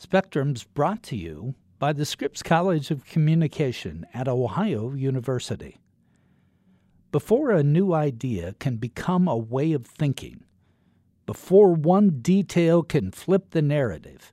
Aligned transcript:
Spectrum's 0.00 0.64
brought 0.64 1.02
to 1.02 1.14
you 1.14 1.54
by 1.78 1.92
the 1.92 2.06
Scripps 2.06 2.42
College 2.42 2.90
of 2.90 3.04
Communication 3.04 4.06
at 4.14 4.28
Ohio 4.28 4.94
University. 4.94 5.76
Before 7.12 7.50
a 7.50 7.62
new 7.62 7.92
idea 7.92 8.54
can 8.58 8.78
become 8.78 9.28
a 9.28 9.36
way 9.36 9.74
of 9.74 9.84
thinking, 9.84 10.44
before 11.26 11.74
one 11.74 12.20
detail 12.22 12.82
can 12.82 13.10
flip 13.10 13.50
the 13.50 13.60
narrative, 13.60 14.32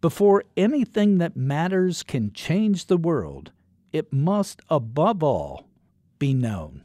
before 0.00 0.44
anything 0.56 1.18
that 1.18 1.36
matters 1.36 2.04
can 2.04 2.32
change 2.32 2.86
the 2.86 2.96
world, 2.96 3.50
it 3.92 4.12
must, 4.12 4.62
above 4.68 5.24
all, 5.24 5.66
be 6.20 6.32
known. 6.32 6.84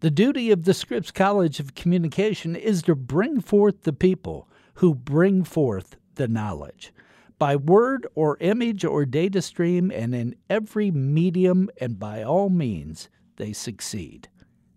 The 0.00 0.10
duty 0.10 0.50
of 0.50 0.64
the 0.64 0.74
Scripps 0.74 1.12
College 1.12 1.60
of 1.60 1.76
Communication 1.76 2.56
is 2.56 2.82
to 2.82 2.96
bring 2.96 3.40
forth 3.40 3.82
the 3.82 3.92
people 3.92 4.48
who 4.74 4.92
bring 4.92 5.44
forth 5.44 5.94
the 6.14 6.28
knowledge 6.28 6.92
by 7.38 7.56
word 7.56 8.06
or 8.14 8.36
image 8.40 8.84
or 8.84 9.04
data 9.04 9.42
stream 9.42 9.90
and 9.90 10.14
in 10.14 10.36
every 10.48 10.90
medium, 10.90 11.68
and 11.80 11.98
by 11.98 12.22
all 12.22 12.48
means, 12.48 13.08
they 13.36 13.52
succeed. 13.52 14.28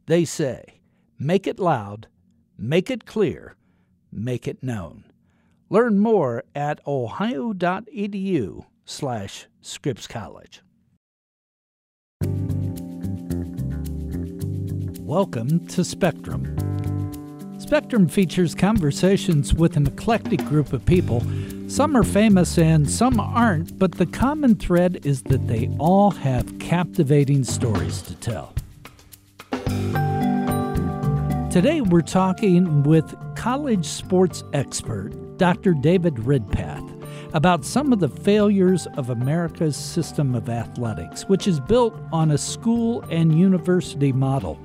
They 0.08 0.26
say, 0.26 0.82
make 1.20 1.46
it 1.48 1.60
loud, 1.60 2.08
make 2.58 2.90
it 2.90 3.06
clear, 3.06 3.56
make 4.12 4.48
it 4.48 4.64
known. 4.64 5.06
Learn 5.70 6.00
more 6.00 6.44
at 6.56 6.86
ohio.edu 6.88 8.66
slash 8.86 9.48
Scripps 9.62 10.08
College. 10.08 10.62
Welcome 15.00 15.68
to 15.68 15.84
Spectrum. 15.86 16.56
Spectrum 17.68 18.08
features 18.08 18.56
conversations 18.56 19.54
with 19.54 19.76
an 19.76 19.88
eclectic 19.88 20.40
group 20.46 20.72
of 20.72 20.86
people. 20.86 21.22
Some 21.68 21.98
are 21.98 22.04
famous 22.06 22.58
and 22.58 22.90
some 22.90 23.20
aren't, 23.20 23.78
but 23.78 23.92
the 23.92 24.06
common 24.06 24.56
thread 24.56 25.02
is 25.04 25.24
that 25.24 25.50
they 25.50 25.70
all 25.78 26.12
have 26.12 26.60
captivating 26.60 27.44
stories 27.44 28.02
to 28.04 28.16
tell. 28.16 28.54
Today 31.52 31.82
we're 31.82 32.00
talking 32.00 32.84
with 32.84 33.14
college 33.36 33.86
sports 33.86 34.46
expert 34.54 35.12
Dr. 35.38 35.74
David 35.74 36.16
Ridpath 36.16 36.94
about 37.34 37.66
some 37.66 37.92
of 37.92 38.00
the 38.00 38.08
failures 38.08 38.88
of 38.96 39.10
America's 39.10 39.76
system 39.76 40.36
of 40.36 40.48
athletics, 40.48 41.24
which 41.24 41.50
is 41.50 41.60
built 41.60 41.94
on 42.14 42.32
a 42.32 42.38
school 42.38 43.02
and 43.12 43.38
university 43.38 44.14
model. 44.14 44.58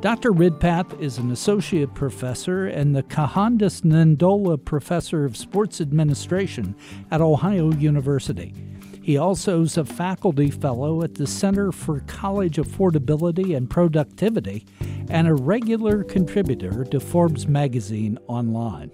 Dr. 0.00 0.30
Ridpath 0.30 1.00
is 1.00 1.18
an 1.18 1.32
associate 1.32 1.92
professor 1.92 2.68
and 2.68 2.94
the 2.94 3.02
Kahandas 3.02 3.82
Nandola 3.82 4.64
Professor 4.64 5.24
of 5.24 5.36
Sports 5.36 5.80
Administration 5.80 6.76
at 7.10 7.20
Ohio 7.20 7.72
University. 7.72 8.54
He 9.02 9.16
also 9.16 9.62
is 9.62 9.76
a 9.76 9.84
faculty 9.84 10.52
fellow 10.52 11.02
at 11.02 11.16
the 11.16 11.26
Center 11.26 11.72
for 11.72 11.98
College 12.06 12.58
Affordability 12.58 13.56
and 13.56 13.68
Productivity 13.68 14.64
and 15.10 15.26
a 15.26 15.34
regular 15.34 16.04
contributor 16.04 16.84
to 16.84 17.00
Forbes 17.00 17.48
magazine 17.48 18.20
online. 18.28 18.92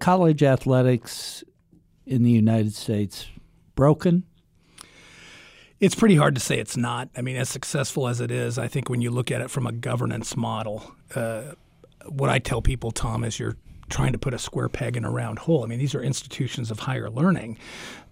College 0.00 0.42
athletics 0.42 1.44
in 2.04 2.24
the 2.24 2.32
United 2.32 2.74
States 2.74 3.28
broken, 3.76 4.24
it's 5.80 5.94
pretty 5.94 6.16
hard 6.16 6.34
to 6.34 6.40
say 6.40 6.58
it's 6.58 6.76
not. 6.76 7.08
I 7.16 7.22
mean, 7.22 7.36
as 7.36 7.48
successful 7.48 8.08
as 8.08 8.20
it 8.20 8.30
is, 8.30 8.58
I 8.58 8.68
think 8.68 8.88
when 8.88 9.00
you 9.00 9.10
look 9.10 9.30
at 9.30 9.40
it 9.40 9.50
from 9.50 9.66
a 9.66 9.72
governance 9.72 10.36
model, 10.36 10.94
uh, 11.14 11.52
what 12.06 12.30
I 12.30 12.38
tell 12.38 12.62
people, 12.62 12.90
Tom, 12.90 13.24
is 13.24 13.38
you're 13.38 13.56
trying 13.90 14.12
to 14.12 14.18
put 14.18 14.34
a 14.34 14.38
square 14.38 14.68
peg 14.68 14.96
in 14.96 15.04
a 15.04 15.10
round 15.10 15.38
hole. 15.40 15.62
I 15.62 15.66
mean, 15.66 15.78
these 15.78 15.94
are 15.94 16.02
institutions 16.02 16.70
of 16.70 16.80
higher 16.80 17.10
learning 17.10 17.58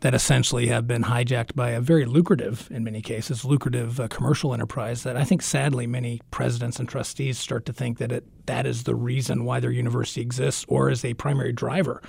that 0.00 0.14
essentially 0.14 0.66
have 0.66 0.86
been 0.86 1.04
hijacked 1.04 1.54
by 1.54 1.70
a 1.70 1.80
very 1.80 2.04
lucrative, 2.04 2.69
in 2.70 2.84
many 2.84 3.00
cases, 3.00 3.44
lucrative 3.44 3.98
uh, 3.98 4.08
commercial 4.08 4.52
enterprise 4.52 5.02
that 5.04 5.16
I 5.16 5.24
think 5.24 5.42
sadly 5.42 5.86
many 5.86 6.20
presidents 6.30 6.78
and 6.78 6.88
trustees 6.88 7.38
start 7.38 7.64
to 7.66 7.72
think 7.72 7.98
that 7.98 8.12
it, 8.12 8.47
that 8.47 8.66
is 8.66 8.82
the 8.82 8.94
reason 8.94 9.44
why 9.44 9.60
their 9.60 9.70
university 9.70 10.20
exists 10.20 10.64
or 10.69 10.91
is 10.91 11.04
a 11.04 11.14
primary 11.14 11.53
driver 11.53 12.03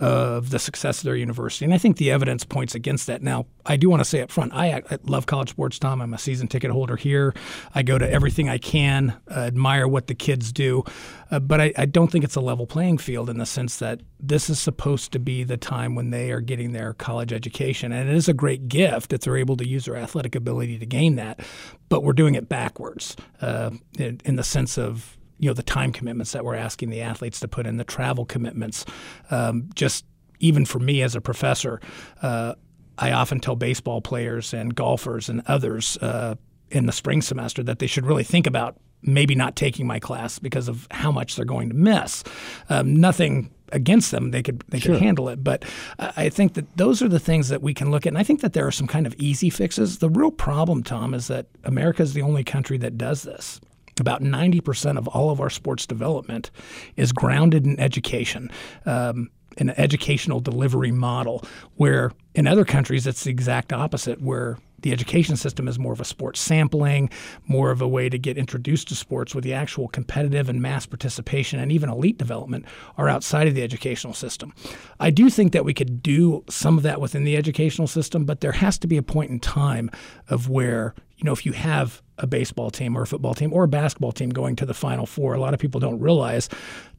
of 0.00 0.50
the 0.50 0.58
success 0.58 0.98
of 0.98 1.04
their 1.04 1.16
university. 1.16 1.64
And 1.64 1.74
I 1.74 1.78
think 1.78 1.96
the 1.96 2.12
evidence 2.12 2.44
points 2.44 2.74
against 2.74 3.08
that. 3.08 3.20
Now, 3.20 3.46
I 3.66 3.76
do 3.76 3.90
want 3.90 4.00
to 4.00 4.04
say 4.04 4.20
up 4.20 4.30
front, 4.30 4.54
I, 4.54 4.82
I 4.88 4.98
love 5.04 5.26
college 5.26 5.50
sports, 5.50 5.78
Tom. 5.78 6.00
I'm 6.00 6.14
a 6.14 6.18
season 6.18 6.46
ticket 6.46 6.70
holder 6.70 6.94
here. 6.94 7.34
I 7.74 7.82
go 7.82 7.98
to 7.98 8.08
everything 8.08 8.48
I 8.48 8.58
can, 8.58 9.16
uh, 9.28 9.40
admire 9.40 9.88
what 9.88 10.06
the 10.06 10.14
kids 10.14 10.52
do. 10.52 10.84
Uh, 11.30 11.40
but 11.40 11.60
I, 11.60 11.72
I, 11.76 11.84
don't 11.84 12.10
think 12.10 12.24
it's 12.24 12.36
a 12.36 12.40
level 12.40 12.66
playing 12.66 12.98
field 12.98 13.28
in 13.28 13.38
the 13.38 13.44
sense 13.44 13.78
that 13.78 14.00
this 14.18 14.48
is 14.48 14.58
supposed 14.58 15.12
to 15.12 15.18
be 15.18 15.44
the 15.44 15.56
time 15.56 15.94
when 15.94 16.10
they 16.10 16.30
are 16.30 16.40
getting 16.40 16.72
their 16.72 16.94
college 16.94 17.32
education. 17.32 17.92
And 17.92 18.08
it 18.08 18.14
is 18.14 18.28
a 18.28 18.32
great 18.32 18.68
gift 18.68 19.12
if 19.12 19.20
they're 19.20 19.36
able 19.36 19.56
to 19.56 19.68
use 19.68 19.84
their 19.84 19.96
athletic 19.96 20.34
ability 20.34 20.78
to 20.78 20.86
gain 20.86 21.16
that. 21.16 21.40
But 21.88 22.02
we're 22.02 22.12
doing 22.14 22.34
it 22.34 22.48
backwards 22.48 23.16
uh, 23.40 23.70
in, 23.98 24.20
in 24.24 24.36
the 24.36 24.44
sense 24.44 24.78
of 24.78 25.17
you 25.38 25.48
know 25.48 25.54
the 25.54 25.62
time 25.62 25.92
commitments 25.92 26.32
that 26.32 26.44
we're 26.44 26.54
asking 26.54 26.90
the 26.90 27.00
athletes 27.00 27.40
to 27.40 27.48
put 27.48 27.66
in, 27.66 27.76
the 27.76 27.84
travel 27.84 28.24
commitments. 28.24 28.84
Um, 29.30 29.70
just 29.74 30.04
even 30.40 30.64
for 30.64 30.78
me 30.78 31.02
as 31.02 31.14
a 31.14 31.20
professor, 31.20 31.80
uh, 32.22 32.54
I 32.96 33.12
often 33.12 33.40
tell 33.40 33.56
baseball 33.56 34.00
players 34.00 34.52
and 34.52 34.74
golfers 34.74 35.28
and 35.28 35.42
others 35.46 35.96
uh, 35.98 36.34
in 36.70 36.86
the 36.86 36.92
spring 36.92 37.22
semester 37.22 37.62
that 37.62 37.78
they 37.78 37.86
should 37.86 38.06
really 38.06 38.24
think 38.24 38.46
about 38.46 38.76
maybe 39.02 39.34
not 39.34 39.54
taking 39.54 39.86
my 39.86 40.00
class 40.00 40.38
because 40.40 40.66
of 40.66 40.88
how 40.90 41.12
much 41.12 41.36
they're 41.36 41.44
going 41.44 41.68
to 41.68 41.74
miss. 41.74 42.24
Um, 42.68 42.96
nothing 42.96 43.54
against 43.70 44.10
them; 44.10 44.32
they 44.32 44.42
could 44.42 44.64
they 44.68 44.80
sure. 44.80 44.94
could 44.94 45.02
handle 45.02 45.28
it. 45.28 45.44
But 45.44 45.64
I 45.98 46.28
think 46.28 46.54
that 46.54 46.76
those 46.76 47.00
are 47.00 47.08
the 47.08 47.20
things 47.20 47.48
that 47.48 47.62
we 47.62 47.74
can 47.74 47.90
look 47.90 48.06
at, 48.06 48.10
and 48.10 48.18
I 48.18 48.24
think 48.24 48.40
that 48.40 48.54
there 48.54 48.66
are 48.66 48.72
some 48.72 48.88
kind 48.88 49.06
of 49.06 49.14
easy 49.18 49.50
fixes. 49.50 49.98
The 49.98 50.10
real 50.10 50.32
problem, 50.32 50.82
Tom, 50.82 51.14
is 51.14 51.28
that 51.28 51.46
America 51.64 52.02
is 52.02 52.14
the 52.14 52.22
only 52.22 52.44
country 52.44 52.78
that 52.78 52.98
does 52.98 53.22
this 53.22 53.60
about 54.00 54.22
90% 54.22 54.98
of 54.98 55.08
all 55.08 55.30
of 55.30 55.40
our 55.40 55.50
sports 55.50 55.86
development 55.86 56.50
is 56.96 57.12
grounded 57.12 57.66
in 57.66 57.78
education. 57.80 58.50
Um, 58.86 59.30
an 59.56 59.70
educational 59.70 60.38
delivery 60.40 60.92
model 60.92 61.44
where 61.76 62.12
in 62.34 62.46
other 62.46 62.64
countries 62.64 63.06
it's 63.06 63.24
the 63.24 63.30
exact 63.30 63.72
opposite 63.72 64.22
where 64.22 64.56
the 64.80 64.92
education 64.92 65.36
system 65.36 65.66
is 65.66 65.78
more 65.78 65.92
of 65.92 66.00
a 66.00 66.04
sports 66.04 66.40
sampling, 66.40 67.10
more 67.46 67.70
of 67.70 67.80
a 67.80 67.88
way 67.88 68.08
to 68.08 68.18
get 68.18 68.38
introduced 68.38 68.88
to 68.88 68.94
sports 68.94 69.34
where 69.34 69.42
the 69.42 69.52
actual 69.52 69.88
competitive 69.88 70.48
and 70.48 70.62
mass 70.62 70.86
participation 70.86 71.58
and 71.58 71.72
even 71.72 71.90
elite 71.90 72.18
development 72.18 72.64
are 72.96 73.08
outside 73.08 73.48
of 73.48 73.54
the 73.54 73.62
educational 73.62 74.14
system. 74.14 74.52
I 75.00 75.10
do 75.10 75.30
think 75.30 75.52
that 75.52 75.64
we 75.64 75.74
could 75.74 76.02
do 76.02 76.44
some 76.48 76.76
of 76.76 76.84
that 76.84 77.00
within 77.00 77.24
the 77.24 77.36
educational 77.36 77.88
system, 77.88 78.24
but 78.24 78.40
there 78.40 78.52
has 78.52 78.78
to 78.78 78.86
be 78.86 78.96
a 78.96 79.02
point 79.02 79.30
in 79.30 79.40
time 79.40 79.90
of 80.28 80.48
where, 80.48 80.94
you 81.18 81.24
know, 81.24 81.32
if 81.32 81.44
you 81.44 81.52
have 81.52 82.00
a 82.18 82.26
baseball 82.26 82.70
team 82.70 82.96
or 82.96 83.02
a 83.02 83.06
football 83.06 83.34
team 83.34 83.52
or 83.52 83.64
a 83.64 83.68
basketball 83.68 84.12
team 84.12 84.30
going 84.30 84.56
to 84.56 84.66
the 84.66 84.74
Final 84.74 85.06
Four. 85.06 85.34
A 85.34 85.40
lot 85.40 85.54
of 85.54 85.60
people 85.60 85.80
don't 85.80 86.00
realize 86.00 86.48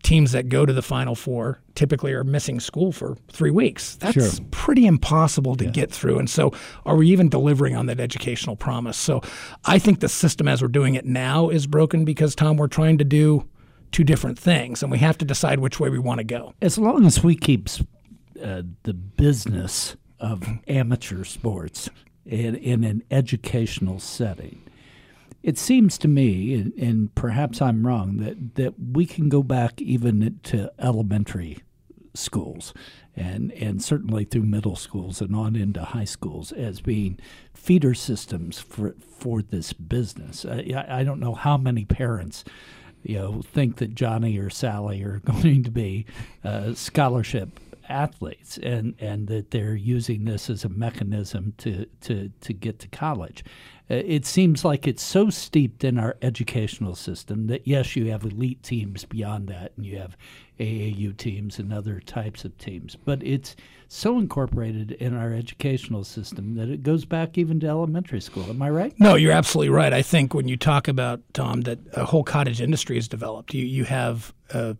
teams 0.03 0.31
that 0.31 0.49
go 0.49 0.65
to 0.65 0.73
the 0.73 0.81
Final 0.81 1.15
Four 1.15 1.59
typically 1.75 2.13
are 2.13 2.23
missing 2.23 2.59
school 2.59 2.91
for 2.91 3.17
three 3.31 3.51
weeks. 3.51 3.95
That's 3.97 4.13
sure. 4.13 4.45
pretty 4.51 4.85
impossible 4.85 5.55
to 5.55 5.65
yeah. 5.65 5.71
get 5.71 5.91
through. 5.91 6.19
And 6.19 6.29
so, 6.29 6.53
are 6.85 6.95
we 6.95 7.09
even 7.09 7.29
delivering 7.29 7.75
on 7.75 7.85
that 7.87 7.99
educational 7.99 8.55
promise? 8.55 8.97
So, 8.97 9.21
I 9.65 9.79
think 9.79 9.99
the 9.99 10.09
system 10.09 10.47
as 10.47 10.61
we're 10.61 10.69
doing 10.69 10.95
it 10.95 11.05
now 11.05 11.49
is 11.49 11.67
broken 11.67 12.05
because, 12.05 12.35
Tom, 12.35 12.57
we're 12.57 12.67
trying 12.67 12.97
to 12.99 13.05
do 13.05 13.47
two 13.91 14.03
different 14.03 14.37
things, 14.37 14.83
and 14.83 14.91
we 14.91 14.99
have 14.99 15.17
to 15.17 15.25
decide 15.25 15.59
which 15.59 15.79
way 15.79 15.89
we 15.89 15.99
want 15.99 16.19
to 16.19 16.23
go. 16.23 16.53
As 16.61 16.77
long 16.77 17.05
as 17.05 17.23
we 17.23 17.35
keep 17.35 17.67
uh, 18.41 18.61
the 18.83 18.93
business 18.93 19.95
of 20.19 20.47
amateur 20.67 21.23
sports 21.23 21.89
in, 22.29 22.55
in 22.55 22.83
an 22.83 23.03
educational 23.09 23.99
setting, 23.99 24.61
it 25.41 25.57
seems 25.57 25.97
to 25.99 26.07
me, 26.07 26.53
and, 26.53 26.73
and, 26.73 27.15
perhaps 27.15 27.61
I'm 27.61 27.87
wrong, 27.87 28.17
that, 28.17 28.55
that 28.55 28.73
we 28.77 29.05
can 29.05 29.29
go 29.29 29.41
back 29.41 29.81
even 29.81 30.39
to 30.43 30.71
elementary 30.77 31.59
schools 32.13 32.73
and, 33.15 33.51
and 33.53 33.81
certainly 33.81 34.25
through 34.25 34.43
middle 34.43 34.75
schools 34.75 35.21
and 35.21 35.35
on 35.35 35.55
into 35.55 35.81
high 35.81 36.05
schools 36.05 36.51
as 36.51 36.81
being 36.81 37.17
feeder 37.53 37.93
systems 37.93 38.59
for, 38.59 38.95
for 39.17 39.41
this 39.41 39.71
business. 39.73 40.45
I, 40.45 40.85
I 40.87 41.03
don't 41.03 41.19
know 41.19 41.35
how 41.35 41.57
many 41.57 41.85
parents 41.85 42.43
you 43.03 43.17
know 43.17 43.41
think 43.41 43.77
that 43.77 43.95
Johnny 43.95 44.37
or 44.37 44.49
Sally 44.49 45.01
are 45.03 45.19
going 45.25 45.63
to 45.63 45.71
be 45.71 46.05
uh, 46.43 46.73
scholarship 46.73 47.59
athletes 47.89 48.57
and, 48.57 48.95
and 48.99 49.27
that 49.27 49.51
they're 49.51 49.75
using 49.75 50.25
this 50.25 50.49
as 50.49 50.63
a 50.63 50.69
mechanism 50.69 51.53
to, 51.57 51.85
to, 52.01 52.29
to 52.41 52.53
get 52.53 52.79
to 52.79 52.87
college. 52.87 53.43
Uh, 53.91 53.95
it 53.95 54.25
seems 54.25 54.63
like 54.63 54.87
it's 54.87 55.03
so 55.03 55.29
steeped 55.29 55.83
in 55.83 55.97
our 55.97 56.15
educational 56.21 56.95
system 56.95 57.47
that, 57.47 57.67
yes, 57.67 57.95
you 57.95 58.11
have 58.11 58.23
elite 58.23 58.61
teams 58.61 59.03
beyond 59.05 59.47
that 59.47 59.71
and 59.75 59.85
you 59.85 59.97
have 59.97 60.15
AAU 60.59 61.15
teams 61.17 61.57
and 61.57 61.73
other 61.73 61.99
types 61.99 62.45
of 62.45 62.55
teams, 62.57 62.95
but 62.95 63.23
it's 63.23 63.55
so 63.87 64.19
incorporated 64.19 64.91
in 64.91 65.15
our 65.15 65.33
educational 65.33 66.03
system 66.03 66.53
that 66.55 66.69
it 66.69 66.83
goes 66.83 67.05
back 67.05 67.37
even 67.37 67.59
to 67.59 67.67
elementary 67.67 68.21
school. 68.21 68.43
Am 68.43 68.61
I 68.61 68.69
right? 68.69 68.93
No, 68.99 69.15
you're 69.15 69.31
absolutely 69.31 69.69
right. 69.69 69.91
I 69.91 70.03
think 70.03 70.33
when 70.35 70.47
you 70.47 70.57
talk 70.57 70.87
about, 70.87 71.21
Tom, 71.33 71.61
that 71.61 71.79
a 71.93 72.05
whole 72.05 72.23
cottage 72.23 72.61
industry 72.61 72.97
is 72.97 73.07
developed, 73.07 73.53
you, 73.53 73.65
you 73.65 73.85
have 73.85 74.33
uh, 74.53 74.75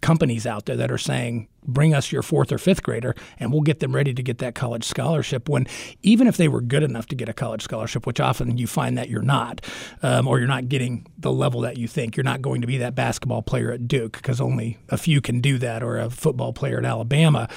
companies 0.00 0.46
out 0.46 0.66
there 0.66 0.76
that 0.76 0.92
are 0.92 0.98
saying, 0.98 1.48
bring 1.64 1.94
us 1.94 2.10
your 2.10 2.22
fourth 2.22 2.50
or 2.52 2.58
fifth 2.58 2.82
grader 2.82 3.14
and 3.38 3.52
we'll 3.52 3.62
get 3.62 3.80
them 3.80 3.94
ready 3.94 4.12
to 4.12 4.22
get 4.22 4.38
that 4.38 4.54
college 4.54 4.84
scholarship 4.84 5.48
when 5.48 5.66
even 6.02 6.26
if 6.26 6.36
they 6.36 6.48
were 6.48 6.60
good 6.60 6.82
enough 6.82 7.06
to 7.06 7.14
get 7.14 7.28
a 7.28 7.32
college 7.32 7.62
scholarship 7.62 8.06
which 8.06 8.20
often 8.20 8.58
you 8.58 8.66
find 8.66 8.98
that 8.98 9.08
you're 9.08 9.22
not 9.22 9.64
um, 10.02 10.26
or 10.26 10.38
you're 10.38 10.48
not 10.48 10.68
getting 10.68 11.06
the 11.18 11.32
level 11.32 11.60
that 11.60 11.76
you 11.76 11.86
think 11.86 12.16
you're 12.16 12.24
not 12.24 12.42
going 12.42 12.60
to 12.60 12.66
be 12.66 12.78
that 12.78 12.94
basketball 12.94 13.42
player 13.42 13.72
at 13.72 13.86
duke 13.86 14.14
because 14.14 14.40
only 14.40 14.78
a 14.88 14.96
few 14.96 15.20
can 15.20 15.40
do 15.40 15.58
that 15.58 15.82
or 15.82 15.98
a 15.98 16.10
football 16.10 16.52
player 16.52 16.78
at 16.78 16.84
alabama. 16.84 17.48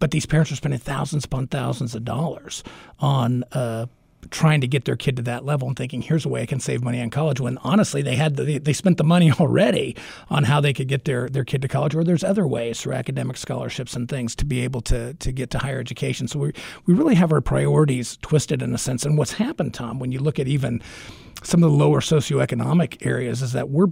But 0.00 0.10
these 0.10 0.26
parents 0.26 0.52
are 0.52 0.56
spending 0.56 0.80
thousands 0.80 1.24
upon 1.24 1.46
thousands 1.46 1.94
of 1.94 2.04
dollars 2.04 2.62
on 2.98 3.44
uh, 3.52 3.86
trying 4.30 4.60
to 4.60 4.66
get 4.66 4.84
their 4.84 4.96
kid 4.96 5.16
to 5.16 5.22
that 5.22 5.44
level 5.44 5.68
and 5.68 5.76
thinking 5.76 6.02
here's 6.02 6.24
a 6.24 6.28
way 6.28 6.42
I 6.42 6.46
can 6.46 6.60
save 6.60 6.82
money 6.82 7.00
on 7.00 7.10
college 7.10 7.40
when 7.40 7.58
honestly 7.58 8.02
they 8.02 8.16
had 8.16 8.36
the, 8.36 8.58
they 8.58 8.72
spent 8.72 8.98
the 8.98 9.04
money 9.04 9.30
already 9.40 9.96
on 10.30 10.44
how 10.44 10.60
they 10.60 10.72
could 10.72 10.88
get 10.88 11.04
their 11.04 11.28
their 11.28 11.44
kid 11.44 11.62
to 11.62 11.68
college 11.68 11.94
or 11.94 12.04
there's 12.04 12.24
other 12.24 12.46
ways 12.46 12.80
through 12.80 12.94
academic 12.94 13.36
scholarships 13.36 13.94
and 13.94 14.08
things 14.08 14.34
to 14.36 14.44
be 14.44 14.60
able 14.60 14.80
to 14.82 15.14
to 15.14 15.32
get 15.32 15.50
to 15.50 15.58
higher 15.58 15.78
education. 15.78 16.28
So 16.28 16.38
we 16.38 16.52
we 16.86 16.94
really 16.94 17.14
have 17.14 17.32
our 17.32 17.40
priorities 17.40 18.16
twisted 18.18 18.62
in 18.62 18.74
a 18.74 18.78
sense. 18.78 19.04
And 19.04 19.18
what's 19.18 19.32
happened 19.32 19.74
Tom 19.74 19.98
when 19.98 20.12
you 20.12 20.18
look 20.18 20.38
at 20.38 20.48
even 20.48 20.82
some 21.42 21.62
of 21.62 21.70
the 21.70 21.76
lower 21.76 22.00
socioeconomic 22.00 23.04
areas 23.06 23.42
is 23.42 23.52
that 23.52 23.68
we're 23.68 23.88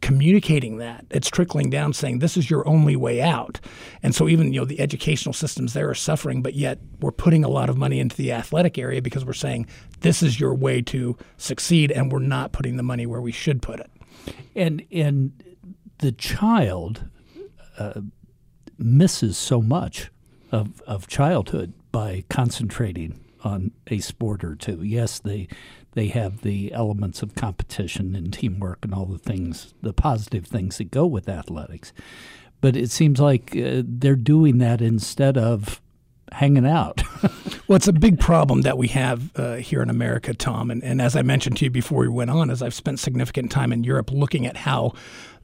communicating 0.00 0.78
that. 0.78 1.04
It's 1.10 1.28
trickling 1.28 1.70
down 1.70 1.92
saying 1.92 2.18
this 2.18 2.36
is 2.36 2.50
your 2.50 2.66
only 2.68 2.96
way 2.96 3.20
out. 3.20 3.60
And 4.02 4.14
so 4.14 4.28
even 4.28 4.52
you 4.52 4.60
know 4.60 4.64
the 4.64 4.80
educational 4.80 5.32
systems 5.32 5.72
there 5.72 5.88
are 5.88 5.94
suffering, 5.94 6.42
but 6.42 6.54
yet 6.54 6.78
we're 7.00 7.12
putting 7.12 7.44
a 7.44 7.48
lot 7.48 7.70
of 7.70 7.76
money 7.76 8.00
into 8.00 8.16
the 8.16 8.32
athletic 8.32 8.78
area 8.78 9.02
because 9.02 9.24
we're 9.24 9.32
saying 9.32 9.66
this 10.00 10.22
is 10.22 10.38
your 10.38 10.54
way 10.54 10.82
to 10.82 11.16
succeed 11.36 11.90
and 11.90 12.12
we're 12.12 12.18
not 12.20 12.52
putting 12.52 12.76
the 12.76 12.82
money 12.82 13.06
where 13.06 13.20
we 13.20 13.32
should 13.32 13.62
put 13.62 13.80
it. 13.80 13.90
And 14.54 14.84
and 14.92 15.42
the 15.98 16.12
child 16.12 17.08
uh, 17.78 18.00
misses 18.78 19.36
so 19.36 19.60
much 19.60 20.10
of 20.52 20.80
of 20.82 21.06
childhood 21.06 21.72
by 21.92 22.24
concentrating 22.28 23.20
on 23.44 23.72
a 23.88 23.98
sport 23.98 24.44
or 24.44 24.54
two. 24.54 24.82
Yes, 24.82 25.20
they 25.20 25.48
they 25.92 26.08
have 26.08 26.42
the 26.42 26.72
elements 26.72 27.22
of 27.22 27.34
competition 27.34 28.14
and 28.14 28.32
teamwork 28.32 28.78
and 28.82 28.94
all 28.94 29.06
the 29.06 29.18
things, 29.18 29.74
the 29.82 29.92
positive 29.92 30.46
things 30.46 30.78
that 30.78 30.90
go 30.90 31.06
with 31.06 31.28
athletics. 31.28 31.92
But 32.60 32.76
it 32.76 32.90
seems 32.90 33.20
like 33.20 33.56
uh, 33.56 33.82
they're 33.84 34.16
doing 34.16 34.58
that 34.58 34.80
instead 34.80 35.38
of 35.38 35.80
hanging 36.32 36.66
out. 36.66 37.02
well, 37.68 37.76
it's 37.76 37.88
a 37.88 37.92
big 37.92 38.18
problem 38.18 38.62
that 38.62 38.76
we 38.76 38.88
have 38.88 39.30
uh, 39.36 39.56
here 39.56 39.82
in 39.82 39.90
America, 39.90 40.34
Tom. 40.34 40.70
And, 40.70 40.82
and 40.82 41.00
as 41.00 41.16
I 41.16 41.22
mentioned 41.22 41.56
to 41.58 41.66
you 41.66 41.70
before 41.70 42.00
we 42.00 42.08
went 42.08 42.30
on, 42.30 42.50
as 42.50 42.62
I've 42.62 42.74
spent 42.74 42.98
significant 42.98 43.50
time 43.50 43.72
in 43.72 43.84
Europe 43.84 44.10
looking 44.12 44.46
at 44.46 44.58
how 44.58 44.92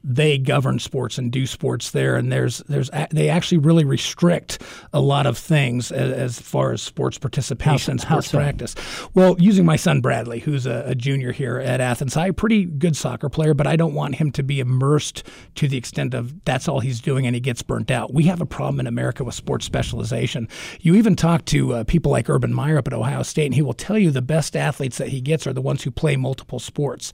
they 0.07 0.37
govern 0.37 0.77
sports 0.77 1.17
and 1.17 1.31
do 1.31 1.47
sports 1.47 1.91
there, 1.91 2.15
and 2.15 2.31
there's 2.31 2.59
there's 2.69 2.91
they 3.09 3.27
actually 3.29 3.57
really 3.57 3.83
restrict 3.83 4.61
a 4.93 5.01
lot 5.01 5.25
of 5.25 5.35
things 5.35 5.91
as, 5.91 6.11
as 6.11 6.39
far 6.39 6.71
as 6.73 6.81
sports 6.81 7.17
participation 7.17 7.91
and 7.91 8.01
sports 8.01 8.31
practice. 8.31 8.75
Well, 9.15 9.35
using 9.39 9.65
my 9.65 9.77
son 9.77 10.01
Bradley, 10.01 10.39
who's 10.39 10.67
a, 10.67 10.83
a 10.85 10.95
junior 10.95 11.31
here 11.31 11.57
at 11.57 11.81
Athens 11.81 12.13
High, 12.13 12.29
pretty 12.31 12.65
good 12.65 12.95
soccer 12.95 13.29
player, 13.29 13.55
but 13.55 13.65
I 13.65 13.75
don't 13.75 13.95
want 13.95 14.15
him 14.15 14.31
to 14.33 14.43
be 14.43 14.59
immersed 14.59 15.23
to 15.55 15.67
the 15.67 15.77
extent 15.77 16.13
of 16.13 16.43
that's 16.45 16.67
all 16.67 16.81
he's 16.81 17.01
doing 17.01 17.25
and 17.25 17.33
he 17.33 17.39
gets 17.39 17.63
burnt 17.63 17.89
out. 17.89 18.13
We 18.13 18.23
have 18.25 18.41
a 18.41 18.45
problem 18.45 18.79
in 18.79 18.87
America 18.87 19.23
with 19.23 19.33
sports 19.33 19.65
specialization. 19.65 20.47
You 20.81 20.95
even 20.95 21.15
talk 21.15 21.45
to 21.45 21.73
uh, 21.73 21.83
people 21.83 22.11
like 22.11 22.29
Urban 22.29 22.53
Meyer 22.53 22.77
up 22.77 22.87
at 22.87 22.93
Ohio 22.93 23.23
State, 23.23 23.47
and 23.47 23.55
he 23.55 23.63
will 23.63 23.73
tell 23.73 23.97
you 23.97 24.11
the 24.11 24.21
best 24.21 24.55
athletes 24.55 24.99
that 24.99 25.09
he 25.09 25.19
gets 25.19 25.47
are 25.47 25.53
the 25.53 25.61
ones 25.61 25.81
who 25.81 25.89
play 25.89 26.15
multiple 26.15 26.59
sports. 26.59 27.11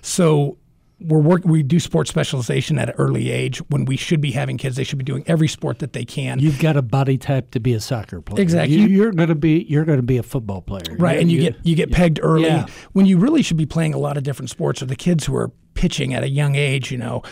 So 0.00 0.56
we're 1.00 1.18
work, 1.18 1.42
we 1.44 1.62
do 1.62 1.80
sports 1.80 2.10
specialization 2.10 2.78
at 2.78 2.90
an 2.90 2.94
early 2.98 3.30
age 3.30 3.58
when 3.70 3.84
we 3.84 3.96
should 3.96 4.20
be 4.20 4.32
having 4.32 4.58
kids. 4.58 4.76
They 4.76 4.84
should 4.84 4.98
be 4.98 5.04
doing 5.04 5.24
every 5.26 5.48
sport 5.48 5.78
that 5.78 5.92
they 5.92 6.04
can. 6.04 6.38
You've 6.38 6.58
got 6.58 6.76
a 6.76 6.82
body 6.82 7.16
type 7.16 7.50
to 7.52 7.60
be 7.60 7.72
a 7.74 7.80
soccer 7.80 8.20
player. 8.20 8.42
Exactly. 8.42 8.76
You, 8.76 9.08
are 9.08 9.12
going 9.12 9.28
to 9.28 9.34
be 9.34 9.64
you're 9.68 9.84
going 9.84 9.98
to 9.98 10.02
be 10.02 10.18
a 10.18 10.22
football 10.22 10.60
player. 10.60 10.96
Right, 10.98 11.14
you 11.14 11.20
and 11.20 11.32
you, 11.32 11.40
you, 11.40 11.50
get 11.50 11.66
you 11.66 11.76
get 11.76 11.92
pegged 11.92 12.20
early 12.22 12.46
yeah. 12.46 12.66
when 12.92 13.06
you 13.06 13.18
really 13.18 13.42
should 13.42 13.56
be 13.56 13.66
playing 13.66 13.94
a 13.94 13.98
lot 13.98 14.16
of 14.16 14.22
different 14.22 14.50
sports. 14.50 14.82
Or 14.82 14.86
the 14.86 14.96
kids 14.96 15.24
who 15.24 15.34
are 15.36 15.50
pitching 15.74 16.12
at 16.12 16.22
a 16.22 16.28
young 16.28 16.56
age, 16.56 16.90
you 16.90 16.98
know, 16.98 17.22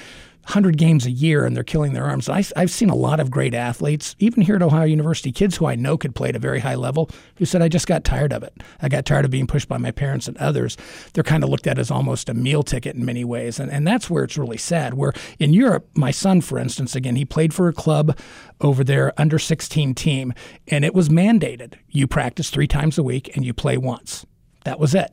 100 0.49 0.79
games 0.79 1.05
a 1.05 1.11
year 1.11 1.45
and 1.45 1.55
they're 1.55 1.62
killing 1.62 1.93
their 1.93 2.06
arms. 2.06 2.27
I, 2.27 2.43
have 2.56 2.71
seen 2.71 2.89
a 2.89 2.95
lot 2.95 3.21
of 3.21 3.31
great 3.31 3.53
athletes, 3.53 4.17
even 4.19 4.43
here 4.43 4.56
at 4.56 4.62
Ohio 4.62 4.87
University, 4.87 5.31
kids 5.31 5.59
who 5.59 5.67
I 5.67 5.75
know 5.75 5.99
could 5.99 6.15
play 6.15 6.31
at 6.31 6.37
a 6.37 6.39
very 6.39 6.61
high 6.61 6.75
level, 6.75 7.11
who 7.37 7.45
said, 7.45 7.61
I 7.61 7.69
just 7.69 7.87
got 7.87 8.03
tired 8.03 8.33
of 8.33 8.43
it. 8.43 8.55
I 8.81 8.89
got 8.89 9.05
tired 9.05 9.27
of 9.27 9.31
being 9.31 9.47
pushed 9.47 9.69
by 9.69 9.77
my 9.77 9.91
parents 9.91 10.27
and 10.27 10.39
others. 10.39 10.79
They're 11.12 11.23
kind 11.23 11.45
of 11.45 11.50
looked 11.50 11.67
at 11.67 11.79
as 11.79 11.91
almost 11.91 12.31
a 12.31 12.35
meal 12.35 12.62
ticket 12.62 12.97
in 12.97 13.05
many 13.05 13.25
ways. 13.25 13.61
And, 13.61 13.71
and 13.71 13.87
that's 13.87 14.09
where 14.09 14.25
it's 14.25 14.39
really 14.39 14.56
sad. 14.56 14.95
Where 14.95 15.12
in 15.39 15.53
Europe, 15.53 15.87
my 15.95 16.11
son, 16.11 16.41
for 16.41 16.59
instance, 16.59 16.97
again, 16.97 17.17
he 17.17 17.27
played 17.27 17.53
for 17.53 17.69
a 17.69 17.75
club 17.75 18.19
over 18.62 18.83
there, 18.83 19.12
under 19.21 19.39
16 19.39 19.94
team, 19.94 20.33
and 20.69 20.83
it 20.83 20.94
was 20.94 21.11
mandated. 21.11 21.75
You 21.91 22.06
practice 22.06 22.49
three 22.49 22.67
times 22.67 22.97
a 22.97 23.03
week 23.03 23.37
and 23.37 23.44
you 23.44 23.53
play 23.53 23.77
once. 23.77 24.25
That 24.65 24.81
was 24.81 24.94
it 24.94 25.12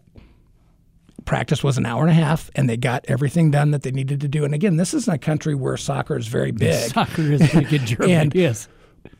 practice 1.25 1.63
was 1.63 1.77
an 1.77 1.85
hour 1.85 2.01
and 2.01 2.11
a 2.11 2.13
half, 2.13 2.49
and 2.55 2.69
they 2.69 2.77
got 2.77 3.05
everything 3.07 3.51
done 3.51 3.71
that 3.71 3.81
they 3.81 3.91
needed 3.91 4.21
to 4.21 4.27
do. 4.27 4.45
And 4.45 4.53
again, 4.53 4.77
this 4.77 4.93
is 4.93 5.07
a 5.07 5.17
country 5.17 5.55
where 5.55 5.77
soccer 5.77 6.17
is 6.17 6.27
very 6.27 6.51
big. 6.51 6.91
Soccer 6.91 7.21
is 7.23 7.41
big 7.51 7.73
in 7.73 7.85
Germany. 7.85 8.13
and, 8.13 8.35
yes. 8.35 8.67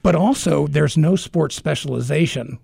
But 0.01 0.15
also, 0.15 0.67
there's 0.67 0.97
no 0.97 1.15
sports 1.15 1.55
specialization 1.55 2.59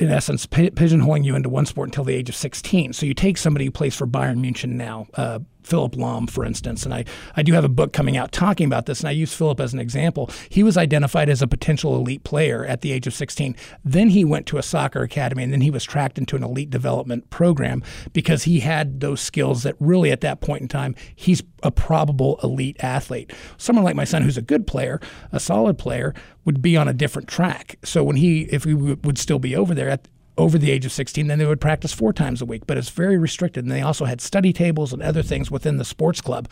in 0.00 0.08
essence, 0.10 0.46
pigeonholing 0.46 1.24
you 1.24 1.36
into 1.36 1.48
one 1.48 1.66
sport 1.66 1.88
until 1.88 2.04
the 2.04 2.14
age 2.14 2.28
of 2.28 2.34
16. 2.34 2.94
So 2.94 3.04
you 3.04 3.12
take 3.12 3.36
somebody 3.36 3.66
who 3.66 3.70
plays 3.70 3.94
for 3.94 4.06
Bayern 4.06 4.38
Munich 4.38 4.66
now, 4.66 5.06
uh, 5.14 5.40
Philipp 5.70 5.92
Lahm, 5.92 6.28
for 6.28 6.44
instance, 6.44 6.84
and 6.84 6.92
I, 6.92 7.04
I 7.36 7.42
do 7.42 7.52
have 7.52 7.64
a 7.64 7.68
book 7.68 7.92
coming 7.92 8.16
out 8.16 8.32
talking 8.32 8.66
about 8.66 8.86
this, 8.86 9.00
and 9.00 9.08
I 9.08 9.12
use 9.12 9.32
Philip 9.32 9.60
as 9.60 9.72
an 9.72 9.78
example. 9.78 10.28
He 10.48 10.64
was 10.64 10.76
identified 10.76 11.28
as 11.28 11.42
a 11.42 11.46
potential 11.46 11.94
elite 11.94 12.24
player 12.24 12.64
at 12.64 12.80
the 12.80 12.90
age 12.90 13.06
of 13.06 13.14
16. 13.14 13.54
Then 13.84 14.08
he 14.08 14.24
went 14.24 14.46
to 14.46 14.58
a 14.58 14.64
soccer 14.64 15.02
academy, 15.02 15.44
and 15.44 15.52
then 15.52 15.60
he 15.60 15.70
was 15.70 15.84
tracked 15.84 16.18
into 16.18 16.34
an 16.34 16.42
elite 16.42 16.70
development 16.70 17.30
program 17.30 17.84
because 18.12 18.42
he 18.42 18.60
had 18.60 18.98
those 18.98 19.20
skills 19.20 19.62
that 19.62 19.76
really, 19.78 20.10
at 20.10 20.22
that 20.22 20.40
point 20.40 20.62
in 20.62 20.68
time, 20.68 20.96
he's 21.14 21.40
a 21.62 21.70
probable 21.70 22.40
elite 22.42 22.76
athlete. 22.80 23.32
Someone 23.56 23.84
like 23.84 23.94
my 23.94 24.04
son, 24.04 24.22
who's 24.22 24.36
a 24.36 24.42
good 24.42 24.66
player, 24.66 25.00
a 25.30 25.38
solid 25.38 25.78
player, 25.78 26.14
would 26.44 26.60
be 26.60 26.76
on 26.76 26.88
a 26.88 26.92
different 26.92 27.28
track. 27.28 27.76
So 27.84 28.02
when 28.02 28.16
he, 28.16 28.42
if 28.50 28.66
we 28.66 28.74
would 28.74 29.18
still 29.18 29.38
be 29.38 29.54
over 29.54 29.72
there 29.72 29.88
at 29.88 30.08
over 30.40 30.58
the 30.58 30.70
age 30.70 30.86
of 30.86 30.92
16, 30.92 31.26
then 31.26 31.38
they 31.38 31.46
would 31.46 31.60
practice 31.60 31.92
four 31.92 32.12
times 32.12 32.40
a 32.40 32.46
week. 32.46 32.66
But 32.66 32.78
it's 32.78 32.88
very 32.88 33.18
restricted. 33.18 33.64
And 33.64 33.72
they 33.72 33.82
also 33.82 34.06
had 34.06 34.20
study 34.20 34.52
tables 34.52 34.92
and 34.92 35.02
other 35.02 35.22
things 35.22 35.50
within 35.50 35.76
the 35.76 35.84
sports 35.84 36.20
club 36.20 36.48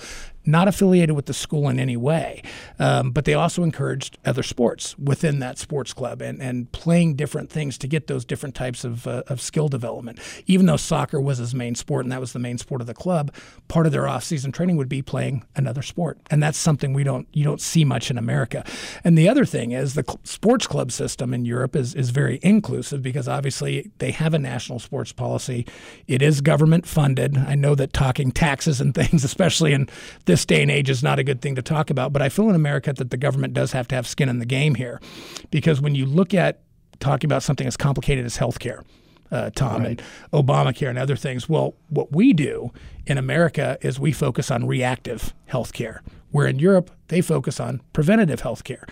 not 0.49 0.67
affiliated 0.67 1.15
with 1.15 1.27
the 1.27 1.35
school 1.35 1.69
in 1.69 1.79
any 1.79 1.97
way, 1.97 2.43
um, 2.79 3.11
but 3.11 3.27
they 3.27 3.35
also 3.35 3.63
encouraged 3.63 4.19
other 4.25 4.43
sports 4.43 4.99
within 4.99 5.41
that 5.41 5.59
sports 5.59 5.93
club 5.93 6.23
and, 6.23 6.41
and 6.41 6.73
playing 6.73 7.15
different 7.15 7.51
things 7.51 7.77
to 7.77 7.87
get 7.87 8.07
those 8.07 8.25
different 8.25 8.55
types 8.55 8.83
of, 8.83 9.07
uh, 9.07 9.23
of 9.27 9.41
skill 9.41 9.69
development. 9.69 10.19
Even 10.47 10.65
though 10.65 10.77
soccer 10.77 11.21
was 11.21 11.37
his 11.37 11.55
main 11.55 11.75
sport 11.75 12.05
and 12.05 12.13
that 12.13 12.21
was 12.21 12.33
the 12.33 12.39
main 12.39 12.57
sport 12.57 12.81
of 12.81 12.87
the 12.87 12.95
club, 12.95 13.33
part 13.69 13.85
of 13.85 13.93
their 13.93 14.09
off-season 14.09 14.51
training 14.51 14.77
would 14.77 14.89
be 14.89 15.03
playing 15.03 15.45
another 15.55 15.83
sport, 15.83 16.19
and 16.31 16.43
that's 16.43 16.59
something 16.59 16.95
we 16.95 17.05
don't 17.05 17.29
you 17.33 17.45
don't 17.45 17.61
see 17.61 17.85
much 17.85 18.11
in 18.11 18.17
America. 18.17 18.65
And 19.05 19.19
the 19.19 19.29
other 19.29 19.45
thing 19.45 19.73
is 19.73 19.95
the 19.95 20.05
cl- 20.05 20.21
sports 20.25 20.67
club 20.67 20.91
system 20.93 21.35
in 21.35 21.45
Europe 21.45 21.77
is 21.77 21.95
is 21.95 22.11
very 22.11 22.41
inclusive 22.43 23.03
because 23.03 23.29
obviously 23.29 23.91
they 23.99 24.13
have 24.13 24.33
a 24.33 24.39
national 24.39 24.79
sports 24.79 25.13
policy. 25.13 25.67
It 26.07 26.23
is 26.23 26.41
government 26.41 26.87
funded. 26.87 27.37
I 27.37 27.55
know 27.55 27.75
that 27.75 27.93
talking 27.93 28.33
taxes 28.33 28.81
and 28.81 28.95
things, 28.99 29.25
especially 29.25 29.75
in 29.75 29.89
this 30.25 30.38
this 30.39 30.47
day 30.47 30.63
and 30.63 30.71
age 30.71 30.89
is 30.89 31.03
not 31.03 31.19
a 31.19 31.25
good 31.25 31.43
thing 31.43 31.57
to 31.57 31.63
talk 31.63 31.91
about. 31.91 32.13
But 32.13 32.23
I 32.23 32.29
feel 32.29 32.49
in 32.49 32.55
America 32.55 32.93
that 32.93 33.11
the 33.11 33.17
government 33.17 33.55
does 33.55 33.73
have 33.73 33.89
to 33.89 33.97
have 33.97 34.07
skin 34.07 34.29
in 34.29 34.39
the 34.39 34.47
game 34.47 34.77
here, 34.77 35.01
because 35.51 35.81
when 35.81 35.97
you 35.97 36.07
look 36.07 36.33
at 36.33 36.61
talking 37.01 37.27
about 37.27 37.43
something 37.43 37.67
as 37.67 37.77
complicated 37.77 38.25
as 38.25 38.39
healthcare, 38.39 38.85
uh, 39.33 39.51
Tom, 39.51 39.83
right. 39.83 40.01
and 40.01 40.03
Obamacare 40.33 40.89
and 40.89 40.99
other 40.99 41.17
things. 41.17 41.49
Well, 41.49 41.75
what 41.91 42.13
we 42.13 42.33
do 42.33 42.73
in 43.05 43.19
America 43.19 43.77
is 43.83 43.99
we 43.99 44.13
focus 44.13 44.51
on 44.51 44.67
reactive 44.67 45.35
healthcare, 45.51 45.99
where 46.31 46.47
in 46.47 46.61
Europe 46.61 46.93
they 47.09 47.21
focus 47.21 47.59
on 47.59 47.83
preventative 47.93 48.41
healthcare. 48.41 48.89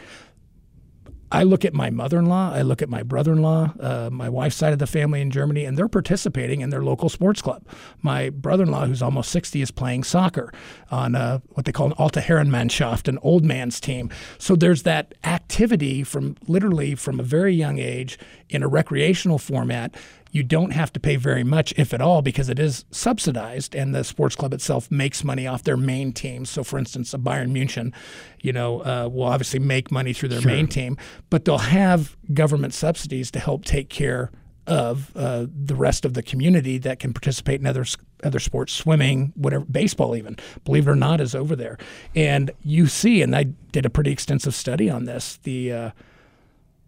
I 1.32 1.42
look 1.42 1.64
at 1.64 1.74
my 1.74 1.90
mother 1.90 2.18
in 2.18 2.26
law, 2.26 2.52
I 2.52 2.62
look 2.62 2.82
at 2.82 2.88
my 2.88 3.02
brother 3.02 3.32
in 3.32 3.42
law, 3.42 3.72
uh, 3.80 4.10
my 4.12 4.28
wife's 4.28 4.56
side 4.56 4.72
of 4.72 4.78
the 4.78 4.86
family 4.86 5.20
in 5.20 5.30
Germany, 5.30 5.64
and 5.64 5.76
they're 5.76 5.88
participating 5.88 6.60
in 6.60 6.70
their 6.70 6.82
local 6.82 7.08
sports 7.08 7.42
club. 7.42 7.64
My 8.00 8.30
brother 8.30 8.62
in 8.62 8.70
law, 8.70 8.86
who's 8.86 9.02
almost 9.02 9.30
60, 9.32 9.60
is 9.60 9.70
playing 9.70 10.04
soccer 10.04 10.52
on 10.90 11.16
uh, 11.16 11.40
what 11.50 11.66
they 11.66 11.72
call 11.72 11.86
an 11.86 11.94
Alte 11.98 12.20
Herrenmannschaft, 12.20 13.08
an 13.08 13.18
old 13.22 13.44
man's 13.44 13.80
team. 13.80 14.08
So 14.38 14.54
there's 14.54 14.84
that 14.84 15.14
activity 15.24 16.04
from 16.04 16.36
literally 16.46 16.94
from 16.94 17.18
a 17.18 17.24
very 17.24 17.54
young 17.54 17.78
age 17.78 18.18
in 18.48 18.62
a 18.62 18.68
recreational 18.68 19.38
format 19.38 19.96
you 20.36 20.42
don't 20.42 20.72
have 20.72 20.92
to 20.92 21.00
pay 21.00 21.16
very 21.16 21.42
much, 21.42 21.72
if 21.78 21.94
at 21.94 22.02
all, 22.02 22.20
because 22.20 22.50
it 22.50 22.58
is 22.58 22.84
subsidized, 22.90 23.74
and 23.74 23.94
the 23.94 24.04
sports 24.04 24.36
club 24.36 24.52
itself 24.52 24.90
makes 24.90 25.24
money 25.24 25.46
off 25.46 25.62
their 25.64 25.78
main 25.78 26.12
team. 26.12 26.44
So, 26.44 26.62
for 26.62 26.78
instance, 26.78 27.14
a 27.14 27.18
Bayern 27.18 27.48
Munich, 27.48 27.94
you 28.42 28.52
know, 28.52 28.80
uh, 28.84 29.08
will 29.10 29.24
obviously 29.24 29.60
make 29.60 29.90
money 29.90 30.12
through 30.12 30.28
their 30.28 30.42
sure. 30.42 30.52
main 30.52 30.66
team, 30.66 30.98
but 31.30 31.46
they'll 31.46 31.56
have 31.56 32.18
government 32.34 32.74
subsidies 32.74 33.30
to 33.30 33.40
help 33.40 33.64
take 33.64 33.88
care 33.88 34.30
of 34.66 35.10
uh, 35.16 35.46
the 35.50 35.74
rest 35.74 36.04
of 36.04 36.12
the 36.12 36.22
community 36.22 36.76
that 36.76 36.98
can 36.98 37.14
participate 37.14 37.60
in 37.60 37.66
other 37.66 37.86
other 38.22 38.38
sports, 38.38 38.72
swimming, 38.72 39.32
whatever, 39.36 39.64
baseball 39.64 40.16
even, 40.16 40.36
believe 40.64 40.86
it 40.86 40.90
or 40.90 40.96
not, 40.96 41.20
is 41.20 41.34
over 41.34 41.56
there. 41.56 41.78
And 42.14 42.50
you 42.62 42.88
see, 42.88 43.22
and 43.22 43.34
I 43.34 43.44
did 43.72 43.86
a 43.86 43.90
pretty 43.90 44.10
extensive 44.10 44.54
study 44.54 44.90
on 44.90 45.04
this, 45.04 45.38
the 45.44 45.72
uh, 45.72 45.90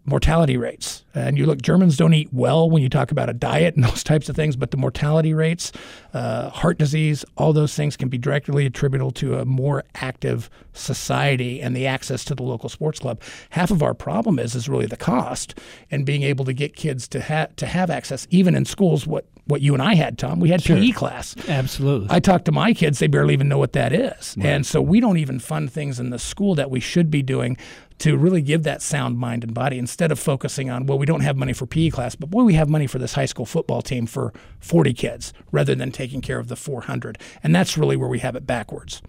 mortality 0.05 0.57
rates. 0.57 1.03
And 1.13 1.37
you 1.37 1.45
look, 1.45 1.61
Germans 1.61 1.97
don't 1.97 2.13
eat 2.13 2.29
well 2.31 2.69
when 2.69 2.81
you 2.81 2.89
talk 2.89 3.11
about 3.11 3.29
a 3.29 3.33
diet 3.33 3.75
and 3.75 3.83
those 3.89 4.03
types 4.03 4.29
of 4.29 4.35
things, 4.35 4.55
but 4.55 4.71
the 4.71 4.77
mortality 4.77 5.33
rates, 5.33 5.71
uh, 6.13 6.49
heart 6.49 6.77
disease, 6.77 7.25
all 7.37 7.53
those 7.53 7.75
things 7.75 7.97
can 7.97 8.09
be 8.09 8.17
directly 8.17 8.65
attributable 8.65 9.11
to 9.11 9.39
a 9.39 9.45
more 9.45 9.83
active 9.95 10.49
society 10.73 11.61
and 11.61 11.75
the 11.75 11.85
access 11.85 12.23
to 12.25 12.35
the 12.35 12.43
local 12.43 12.69
sports 12.69 12.99
club. 12.99 13.21
Half 13.51 13.71
of 13.71 13.83
our 13.83 13.93
problem 13.93 14.39
is 14.39 14.55
is 14.55 14.69
really 14.69 14.85
the 14.85 14.97
cost 14.97 15.57
and 15.91 16.05
being 16.05 16.23
able 16.23 16.45
to 16.45 16.53
get 16.53 16.75
kids 16.75 17.07
to 17.09 17.21
have 17.21 17.55
to 17.57 17.65
have 17.65 17.89
access, 17.89 18.27
even 18.29 18.55
in 18.55 18.65
schools. 18.65 19.05
What 19.05 19.25
what 19.45 19.61
you 19.61 19.73
and 19.73 19.81
I 19.81 19.95
had, 19.95 20.19
Tom, 20.19 20.39
we 20.39 20.49
had 20.49 20.61
sure. 20.61 20.77
PE 20.77 20.91
class. 20.91 21.35
Absolutely. 21.47 22.07
I 22.11 22.19
talk 22.19 22.45
to 22.45 22.51
my 22.51 22.71
kids; 22.73 22.99
they 22.99 23.07
barely 23.07 23.33
even 23.33 23.49
know 23.49 23.57
what 23.57 23.73
that 23.73 23.91
is, 23.91 24.35
right. 24.37 24.45
and 24.45 24.65
so 24.65 24.81
we 24.81 24.99
don't 24.99 25.17
even 25.17 25.39
fund 25.39 25.71
things 25.71 25.99
in 25.99 26.11
the 26.11 26.19
school 26.19 26.55
that 26.55 26.69
we 26.69 26.79
should 26.79 27.09
be 27.09 27.23
doing 27.23 27.57
to 27.99 28.17
really 28.17 28.41
give 28.41 28.63
that 28.63 28.81
sound 28.81 29.17
mind 29.17 29.43
and 29.43 29.53
body 29.53 29.77
instead 29.77 30.11
of 30.11 30.19
focusing 30.19 30.69
on, 30.69 30.85
well, 30.85 30.97
we 30.97 31.05
don't 31.05 31.21
have 31.21 31.37
money 31.37 31.53
for 31.53 31.65
PE 31.65 31.89
class, 31.89 32.15
but 32.15 32.29
boy, 32.29 32.43
we 32.43 32.53
have 32.53 32.69
money 32.69 32.87
for 32.87 32.97
this 32.97 33.13
high 33.13 33.25
school 33.25 33.45
football 33.45 33.81
team 33.81 34.05
for 34.05 34.33
40 34.59 34.93
kids 34.93 35.33
rather 35.51 35.75
than 35.75 35.91
taking 35.91 36.21
care 36.21 36.39
of 36.39 36.47
the 36.47 36.55
400. 36.55 37.17
And 37.43 37.53
that's 37.53 37.77
really 37.77 37.97
where 37.97 38.09
we 38.09 38.19
have 38.19 38.35
it 38.35 38.47
backwards. 38.47 39.01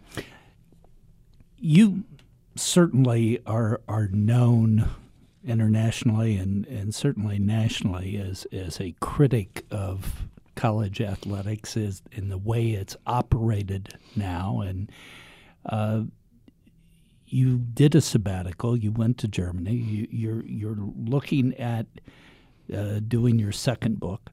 You 1.57 2.05
certainly 2.57 3.41
are, 3.47 3.81
are 3.89 4.09
known 4.09 4.91
internationally 5.45 6.37
and, 6.37 6.67
and 6.67 6.95
certainly 6.95 7.39
nationally 7.39 8.17
as, 8.17 8.45
as 8.53 8.81
a 8.81 8.95
critic 9.01 9.65
of 9.71 10.25
college 10.57 11.01
athletics 11.01 11.77
is 11.77 12.03
in 12.13 12.29
the 12.29 12.39
way 12.39 12.71
it's 12.71 12.97
operated 13.07 13.99
now. 14.17 14.61
And 14.61 14.91
uh, 15.65 16.03
you 17.31 17.59
did 17.59 17.95
a 17.95 18.01
sabbatical. 18.01 18.77
You 18.77 18.93
went 18.93 19.19
to 19.19 19.29
Germany. 19.29 19.73
You, 19.73 20.05
are 20.05 20.43
you're, 20.43 20.47
you're 20.47 20.93
looking 20.97 21.55
at 21.57 21.87
uh, 22.75 23.01
doing 23.07 23.39
your 23.39 23.53
second 23.53 24.01
book. 24.01 24.31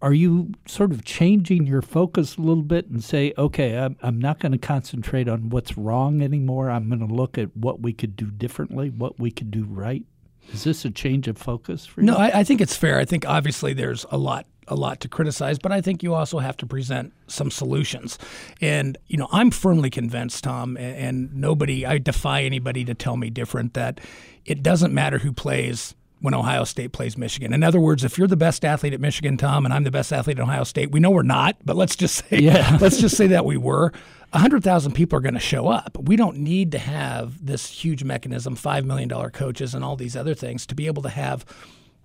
Are 0.00 0.12
you 0.12 0.52
sort 0.66 0.92
of 0.92 1.04
changing 1.04 1.66
your 1.66 1.82
focus 1.82 2.36
a 2.36 2.40
little 2.40 2.62
bit 2.62 2.86
and 2.86 3.02
say, 3.02 3.32
okay, 3.36 3.76
I'm, 3.76 3.96
I'm 4.00 4.20
not 4.20 4.38
going 4.38 4.52
to 4.52 4.58
concentrate 4.58 5.28
on 5.28 5.50
what's 5.50 5.76
wrong 5.76 6.22
anymore. 6.22 6.70
I'm 6.70 6.88
going 6.88 7.06
to 7.06 7.12
look 7.12 7.36
at 7.36 7.56
what 7.56 7.80
we 7.80 7.92
could 7.92 8.14
do 8.14 8.26
differently, 8.26 8.90
what 8.90 9.18
we 9.18 9.32
could 9.32 9.50
do 9.50 9.64
right. 9.64 10.04
Is 10.52 10.62
this 10.62 10.84
a 10.84 10.90
change 10.90 11.26
of 11.26 11.36
focus 11.36 11.84
for 11.84 12.00
you? 12.00 12.06
No, 12.06 12.16
I, 12.16 12.40
I 12.40 12.44
think 12.44 12.60
it's 12.60 12.76
fair. 12.76 12.98
I 12.98 13.04
think 13.04 13.26
obviously 13.26 13.72
there's 13.72 14.06
a 14.10 14.16
lot 14.16 14.46
a 14.68 14.74
lot 14.74 15.00
to 15.00 15.08
criticize, 15.08 15.58
but 15.58 15.72
I 15.72 15.80
think 15.80 16.02
you 16.02 16.14
also 16.14 16.38
have 16.38 16.56
to 16.58 16.66
present 16.66 17.12
some 17.26 17.50
solutions. 17.50 18.18
And, 18.60 18.96
you 19.06 19.16
know, 19.16 19.28
I'm 19.32 19.50
firmly 19.50 19.90
convinced, 19.90 20.44
Tom, 20.44 20.76
and, 20.76 20.96
and 20.96 21.34
nobody, 21.34 21.84
I 21.84 21.98
defy 21.98 22.42
anybody 22.42 22.84
to 22.84 22.94
tell 22.94 23.16
me 23.16 23.30
different, 23.30 23.74
that 23.74 24.00
it 24.44 24.62
doesn't 24.62 24.94
matter 24.94 25.18
who 25.18 25.32
plays 25.32 25.94
when 26.20 26.34
Ohio 26.34 26.64
State 26.64 26.92
plays 26.92 27.16
Michigan. 27.16 27.52
In 27.52 27.62
other 27.62 27.80
words, 27.80 28.04
if 28.04 28.18
you're 28.18 28.26
the 28.26 28.36
best 28.36 28.64
athlete 28.64 28.92
at 28.92 29.00
Michigan, 29.00 29.36
Tom, 29.36 29.64
and 29.64 29.72
I'm 29.72 29.84
the 29.84 29.90
best 29.90 30.12
athlete 30.12 30.38
at 30.38 30.42
Ohio 30.42 30.64
State, 30.64 30.90
we 30.90 31.00
know 31.00 31.10
we're 31.10 31.22
not, 31.22 31.56
but 31.64 31.76
let's 31.76 31.96
just 31.96 32.28
say, 32.28 32.38
yeah. 32.38 32.78
let's 32.80 32.98
just 32.98 33.16
say 33.16 33.28
that 33.28 33.44
we 33.44 33.56
were. 33.56 33.92
100,000 34.30 34.92
people 34.92 35.16
are 35.16 35.22
going 35.22 35.34
to 35.34 35.40
show 35.40 35.68
up. 35.68 35.96
We 36.02 36.16
don't 36.16 36.38
need 36.38 36.72
to 36.72 36.78
have 36.78 37.44
this 37.44 37.70
huge 37.70 38.04
mechanism, 38.04 38.56
$5 38.56 38.84
million 38.84 39.08
coaches, 39.30 39.74
and 39.74 39.82
all 39.82 39.96
these 39.96 40.16
other 40.16 40.34
things 40.34 40.66
to 40.66 40.74
be 40.74 40.86
able 40.86 41.02
to 41.02 41.08
have 41.08 41.46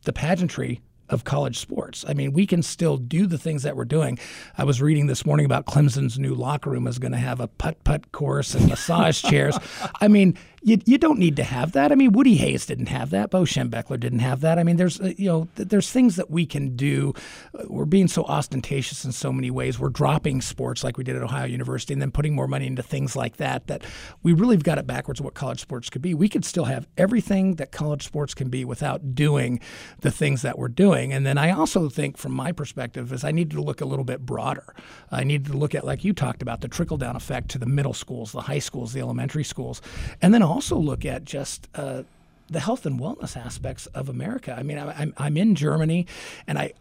the 0.03 0.13
pageantry 0.13 0.81
of 1.13 1.23
college 1.23 1.57
sports. 1.59 2.03
I 2.07 2.13
mean, 2.13 2.33
we 2.33 2.45
can 2.45 2.61
still 2.63 2.97
do 2.97 3.25
the 3.25 3.37
things 3.37 3.63
that 3.63 3.75
we're 3.75 3.85
doing. 3.85 4.19
I 4.57 4.63
was 4.63 4.81
reading 4.81 5.07
this 5.07 5.25
morning 5.25 5.45
about 5.45 5.65
Clemson's 5.65 6.19
new 6.19 6.33
locker 6.33 6.69
room 6.69 6.87
is 6.87 6.99
going 6.99 7.11
to 7.11 7.17
have 7.17 7.39
a 7.39 7.47
putt 7.47 7.83
putt 7.83 8.11
course 8.11 8.53
and 8.53 8.67
massage 8.67 9.21
chairs. 9.21 9.57
I 10.01 10.07
mean, 10.07 10.37
you, 10.63 10.79
you 10.85 10.97
don't 10.97 11.19
need 11.19 11.35
to 11.35 11.43
have 11.43 11.73
that. 11.73 11.91
I 11.91 11.95
mean, 11.95 12.13
Woody 12.13 12.35
Hayes 12.35 12.65
didn't 12.65 12.87
have 12.87 13.09
that. 13.09 13.29
Bo 13.29 13.41
Schembechler 13.41 13.99
didn't 13.99 14.19
have 14.19 14.41
that. 14.41 14.57
I 14.57 14.63
mean, 14.63 14.77
there's 14.77 14.99
uh, 14.99 15.13
you 15.17 15.27
know 15.27 15.47
there's 15.55 15.91
things 15.91 16.15
that 16.15 16.29
we 16.29 16.45
can 16.45 16.75
do. 16.75 17.13
Uh, 17.57 17.65
we're 17.67 17.85
being 17.85 18.07
so 18.07 18.23
ostentatious 18.23 19.03
in 19.03 19.11
so 19.11 19.33
many 19.33 19.51
ways. 19.51 19.77
We're 19.77 19.89
dropping 19.89 20.41
sports 20.41 20.83
like 20.83 20.97
we 20.97 21.03
did 21.03 21.17
at 21.17 21.21
Ohio 21.21 21.45
University, 21.45 21.93
and 21.93 22.01
then 22.01 22.11
putting 22.11 22.33
more 22.33 22.47
money 22.47 22.67
into 22.67 22.81
things 22.81 23.15
like 23.15 23.37
that. 23.37 23.67
That 23.67 23.83
we 24.23 24.31
really 24.31 24.55
have 24.55 24.63
got 24.63 24.77
it 24.77 24.87
backwards. 24.87 25.19
What 25.19 25.33
college 25.33 25.59
sports 25.59 25.89
could 25.89 26.01
be. 26.01 26.13
We 26.13 26.29
could 26.29 26.45
still 26.45 26.65
have 26.65 26.87
everything 26.97 27.55
that 27.55 27.71
college 27.71 28.05
sports 28.05 28.33
can 28.33 28.49
be 28.49 28.63
without 28.63 29.15
doing 29.15 29.59
the 29.99 30.11
things 30.11 30.43
that 30.43 30.57
we're 30.57 30.69
doing. 30.69 31.11
And 31.11 31.25
then 31.25 31.37
I 31.37 31.51
also 31.51 31.89
think, 31.89 32.17
from 32.17 32.31
my 32.31 32.53
perspective, 32.53 33.11
is 33.11 33.25
I 33.25 33.31
need 33.31 33.51
to 33.51 33.61
look 33.61 33.81
a 33.81 33.85
little 33.85 34.05
bit 34.05 34.25
broader. 34.25 34.73
I 35.11 35.25
need 35.25 35.45
to 35.47 35.53
look 35.53 35.75
at 35.75 35.85
like 35.85 36.05
you 36.05 36.13
talked 36.13 36.41
about 36.41 36.61
the 36.61 36.69
trickle 36.69 36.97
down 36.97 37.17
effect 37.17 37.49
to 37.49 37.57
the 37.57 37.65
middle 37.65 37.93
schools, 37.93 38.31
the 38.31 38.41
high 38.41 38.59
schools, 38.59 38.93
the 38.93 39.01
elementary 39.01 39.43
schools, 39.43 39.81
and 40.21 40.33
then 40.33 40.41
also 40.53 40.77
look 40.77 41.03
at 41.03 41.25
just 41.25 41.67
uh, 41.73 42.03
the 42.47 42.59
health 42.59 42.85
and 42.85 42.99
wellness 42.99 43.35
aspects 43.35 43.87
of 43.87 44.07
America. 44.07 44.55
I 44.57 44.61
mean, 44.61 44.77
I'm, 44.77 45.13
I'm 45.17 45.35
in 45.35 45.55
Germany, 45.55 46.05
and 46.45 46.59
I 46.59 46.73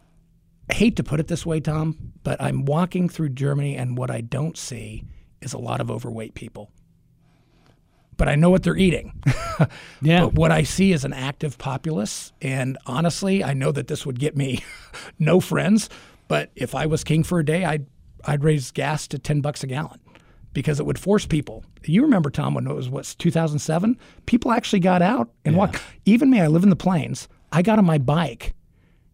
hate 0.71 0.95
to 0.97 1.03
put 1.03 1.19
it 1.19 1.27
this 1.27 1.45
way, 1.45 1.59
Tom, 1.59 2.13
but 2.23 2.39
I'm 2.39 2.65
walking 2.65 3.09
through 3.09 3.29
Germany, 3.29 3.75
and 3.75 3.97
what 3.97 4.11
I 4.11 4.21
don't 4.21 4.55
see 4.55 5.03
is 5.41 5.53
a 5.53 5.57
lot 5.57 5.81
of 5.81 5.89
overweight 5.89 6.35
people. 6.35 6.69
But 8.15 8.29
I 8.29 8.35
know 8.35 8.51
what 8.51 8.61
they're 8.61 8.77
eating. 8.77 9.19
yeah. 10.01 10.25
But 10.25 10.35
what 10.35 10.51
I 10.51 10.61
see 10.61 10.91
is 10.91 11.03
an 11.03 11.13
active 11.13 11.57
populace. 11.57 12.31
And 12.43 12.77
honestly, 12.85 13.43
I 13.43 13.53
know 13.53 13.71
that 13.71 13.87
this 13.87 14.05
would 14.05 14.19
get 14.19 14.37
me 14.37 14.63
no 15.19 15.39
friends. 15.39 15.89
But 16.27 16.51
if 16.55 16.75
I 16.75 16.85
was 16.85 17.03
king 17.03 17.23
for 17.23 17.39
a 17.39 17.45
day, 17.45 17.65
I'd 17.65 17.87
I'd 18.23 18.43
raise 18.43 18.69
gas 18.69 19.07
to 19.07 19.17
ten 19.17 19.41
bucks 19.41 19.63
a 19.63 19.67
gallon 19.67 19.99
because 20.53 20.79
it 20.79 20.85
would 20.85 20.99
force 20.99 21.25
people. 21.25 21.63
You 21.83 22.01
remember 22.03 22.29
Tom 22.29 22.53
when 22.53 22.67
it 22.67 22.73
was 22.73 22.89
what 22.89 23.15
2007? 23.17 23.97
People 24.25 24.51
actually 24.51 24.79
got 24.79 25.01
out 25.01 25.29
and 25.43 25.55
yeah. 25.55 25.59
walked. 25.59 25.81
Even 26.05 26.29
me, 26.29 26.39
I 26.39 26.47
live 26.47 26.63
in 26.63 26.69
the 26.69 26.75
plains. 26.75 27.27
I 27.51 27.61
got 27.61 27.79
on 27.79 27.85
my 27.85 27.97
bike, 27.97 28.53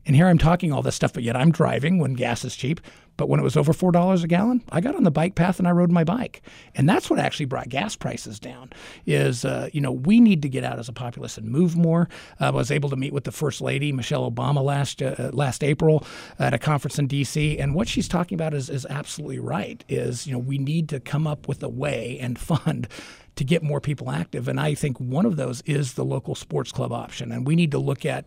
and 0.06 0.16
here 0.16 0.28
I'm 0.28 0.38
talking 0.38 0.72
all 0.72 0.82
this 0.82 0.96
stuff, 0.96 1.14
but 1.14 1.24
yet 1.24 1.36
I'm 1.36 1.52
driving 1.52 2.00
when 2.00 2.14
gas 2.14 2.44
is 2.46 2.56
cheap. 2.56 2.82
But 3.18 3.28
when 3.28 3.42
it 3.42 3.44
was 3.44 3.58
over 3.58 3.74
four 3.74 3.92
dollars 3.92 4.24
a 4.24 4.30
gallon, 4.30 4.64
I 4.72 4.80
got 4.80 4.96
on 4.96 5.04
the 5.04 5.12
bike 5.12 5.36
path 5.36 5.60
and 5.60 5.68
I 5.68 5.72
rode 5.72 5.92
my 5.92 6.06
bike, 6.06 6.42
and 6.74 6.88
that's 6.88 7.10
what 7.10 7.20
actually 7.20 7.48
brought 7.48 7.68
gas 7.68 7.98
prices 7.98 8.40
down. 8.40 8.70
Is 9.06 9.44
uh, 9.44 9.68
you 9.74 9.82
know 9.82 9.92
we 9.92 10.22
need 10.22 10.42
to 10.44 10.50
get 10.50 10.64
out 10.64 10.80
as 10.80 10.88
a 10.88 10.94
populace 10.94 11.38
and 11.38 11.46
move 11.50 11.76
more. 11.76 12.08
Uh, 12.40 12.46
I 12.46 12.52
was 12.52 12.72
able 12.72 12.90
to 12.92 12.96
meet 12.96 13.12
with 13.12 13.26
the 13.26 13.34
first 13.34 13.60
lady 13.60 13.92
Michelle 13.92 14.32
Obama 14.32 14.64
last 14.64 15.02
uh, 15.02 15.32
last 15.34 15.66
April 15.66 16.06
at 16.40 16.54
a 16.54 16.58
conference 16.58 16.98
in 16.98 17.08
D.C. 17.08 17.60
and 17.60 17.76
what 17.76 17.90
she's 17.90 18.08
talking 18.08 18.36
about 18.36 18.54
is 18.54 18.70
is 18.70 18.88
absolutely 18.90 19.40
right. 19.40 19.84
Is 19.90 20.26
you 20.26 20.32
know 20.32 20.40
we 20.40 20.58
need 20.58 20.88
to 20.88 21.02
come 21.02 21.28
up 21.28 21.46
with 21.50 21.62
a 21.62 21.70
way 21.70 22.18
and 22.22 22.40
fund 22.40 22.88
to 23.36 23.44
get 23.44 23.64
more 23.64 23.82
people 23.82 24.12
active. 24.12 24.48
And 24.48 24.60
I 24.60 24.76
think 24.76 24.98
one 24.98 25.26
of 25.26 25.36
those 25.36 25.62
is 25.62 25.94
the 25.94 26.04
local 26.06 26.36
sports 26.36 26.72
club 26.72 26.92
option. 26.92 27.32
And 27.32 27.48
we 27.48 27.56
need 27.56 27.72
to 27.72 27.80
look 27.80 28.06
at 28.06 28.26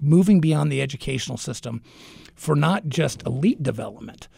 moving 0.00 0.40
beyond 0.40 0.70
the 0.70 0.82
educational 0.82 1.38
system 1.38 1.82
for 2.34 2.54
not 2.54 2.88
just 2.88 3.24
elite 3.26 3.62
development, 3.62 4.28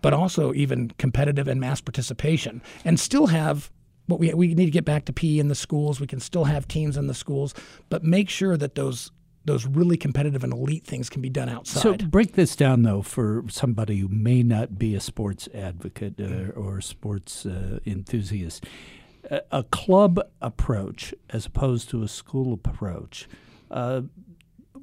but 0.00 0.12
also 0.12 0.52
even 0.54 0.90
competitive 0.98 1.48
and 1.48 1.60
mass 1.60 1.80
participation, 1.80 2.62
and 2.84 2.98
still 3.00 3.26
have 3.28 3.70
what 4.06 4.18
we, 4.20 4.32
we 4.32 4.54
need 4.54 4.64
to 4.66 4.70
get 4.70 4.84
back 4.84 5.04
to 5.04 5.12
PE 5.12 5.38
in 5.38 5.48
the 5.48 5.54
schools. 5.54 6.00
We 6.00 6.06
can 6.06 6.20
still 6.20 6.44
have 6.44 6.66
teams 6.66 6.96
in 6.96 7.06
the 7.06 7.14
schools, 7.14 7.54
but 7.88 8.02
make 8.02 8.28
sure 8.28 8.56
that 8.56 8.74
those 8.74 9.10
those 9.44 9.66
really 9.66 9.96
competitive 9.96 10.44
and 10.44 10.52
elite 10.52 10.84
things 10.84 11.08
can 11.08 11.22
be 11.22 11.30
done 11.30 11.48
outside. 11.48 11.80
So 11.80 11.94
break 12.08 12.34
this 12.34 12.54
down 12.54 12.82
though 12.82 13.02
for 13.02 13.44
somebody 13.48 13.98
who 13.98 14.08
may 14.08 14.42
not 14.42 14.78
be 14.78 14.94
a 14.94 15.00
sports 15.00 15.48
advocate 15.54 16.20
uh, 16.20 16.50
or 16.58 16.80
sports 16.80 17.46
uh, 17.46 17.78
enthusiast. 17.86 18.66
A, 19.30 19.40
a, 19.50 19.62
club 19.64 20.20
approach 20.42 21.14
as 21.30 21.46
opposed 21.46 21.88
to 21.90 22.02
a 22.02 22.08
school 22.08 22.52
approach. 22.52 23.26
Uh, 23.70 24.02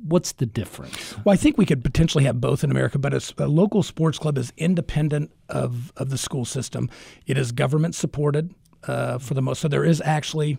what's 0.04 0.34
the 0.34 0.46
difference? 0.46 1.16
Well, 1.24 1.34
I 1.34 1.36
think 1.36 1.58
we 1.58 1.66
could 1.66 1.84
potentially 1.84 2.24
have 2.26 2.42
both 2.42 2.64
in 2.64 2.72
America, 2.72 3.00
but 3.00 3.14
a, 3.14 3.34
a, 3.38 3.48
local 3.48 3.84
sports 3.84 4.18
club 4.18 4.38
is 4.38 4.54
independent 4.58 5.32
of, 5.50 5.92
of 5.98 6.10
the 6.10 6.18
school 6.18 6.46
system. 6.46 6.90
It 7.26 7.38
is 7.38 7.52
government 7.52 7.96
supported 7.96 8.54
uh, 8.88 9.18
for 9.18 9.34
the 9.34 9.42
most. 9.42 9.62
So 9.62 9.68
there 9.68 9.86
is 9.86 10.02
actually 10.06 10.58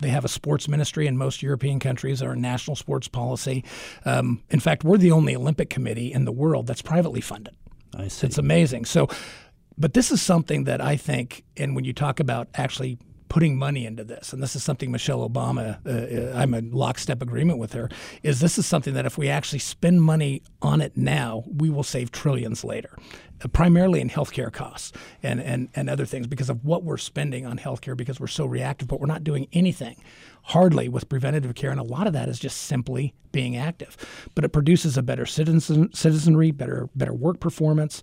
they 0.00 0.08
have 0.08 0.24
a 0.24 0.28
sports 0.28 0.66
ministry 0.66 1.06
in 1.06 1.16
most 1.16 1.42
European 1.42 1.78
countries 1.78 2.22
or 2.22 2.32
a 2.32 2.36
national 2.36 2.74
sports 2.74 3.06
policy. 3.06 3.64
Um, 4.04 4.42
in 4.50 4.60
fact, 4.60 4.82
we're 4.82 4.96
the 4.96 5.12
only 5.12 5.36
Olympic 5.36 5.68
committee 5.70 6.12
in 6.12 6.24
the 6.24 6.32
world 6.32 6.66
that's 6.66 6.82
privately 6.82 7.20
funded. 7.20 7.54
I 7.94 8.08
see. 8.08 8.26
It's 8.26 8.38
amazing. 8.38 8.86
So, 8.86 9.08
but 9.76 9.94
this 9.94 10.10
is 10.10 10.22
something 10.22 10.64
that 10.64 10.80
I 10.80 10.96
think, 10.96 11.44
and 11.56 11.76
when 11.76 11.84
you 11.84 11.92
talk 11.92 12.18
about 12.18 12.48
actually 12.54 12.98
putting 13.30 13.56
money 13.56 13.86
into 13.86 14.04
this, 14.04 14.34
and 14.34 14.42
this 14.42 14.54
is 14.54 14.62
something 14.62 14.90
Michelle 14.90 15.26
Obama, 15.26 15.78
uh, 15.86 16.36
uh, 16.36 16.38
I'm 16.38 16.52
in 16.52 16.72
lockstep 16.72 17.22
agreement 17.22 17.58
with 17.58 17.72
her, 17.72 17.88
is 18.22 18.40
this 18.40 18.58
is 18.58 18.66
something 18.66 18.92
that 18.92 19.06
if 19.06 19.16
we 19.16 19.30
actually 19.30 19.60
spend 19.60 20.02
money 20.02 20.42
on 20.60 20.82
it 20.82 20.96
now, 20.96 21.44
we 21.46 21.70
will 21.70 21.84
save 21.84 22.10
trillions 22.10 22.64
later, 22.64 22.98
uh, 23.42 23.48
primarily 23.48 24.00
in 24.00 24.10
healthcare 24.10 24.52
costs 24.52 24.92
and, 25.22 25.40
and, 25.40 25.68
and 25.74 25.88
other 25.88 26.04
things 26.04 26.26
because 26.26 26.50
of 26.50 26.64
what 26.64 26.82
we're 26.82 26.98
spending 26.98 27.46
on 27.46 27.56
healthcare 27.56 27.96
because 27.96 28.20
we're 28.20 28.26
so 28.26 28.44
reactive, 28.44 28.88
but 28.88 29.00
we're 29.00 29.06
not 29.06 29.24
doing 29.24 29.46
anything 29.52 29.96
Hardly 30.44 30.88
with 30.88 31.08
preventative 31.08 31.54
care, 31.54 31.70
and 31.70 31.78
a 31.78 31.84
lot 31.84 32.06
of 32.06 32.12
that 32.14 32.28
is 32.28 32.38
just 32.38 32.62
simply 32.62 33.14
being 33.30 33.56
active. 33.56 33.96
But 34.34 34.44
it 34.44 34.48
produces 34.48 34.96
a 34.96 35.02
better 35.02 35.26
citizen, 35.26 35.92
citizenry, 35.92 36.50
better 36.50 36.88
better 36.96 37.12
work 37.12 37.40
performance 37.40 38.02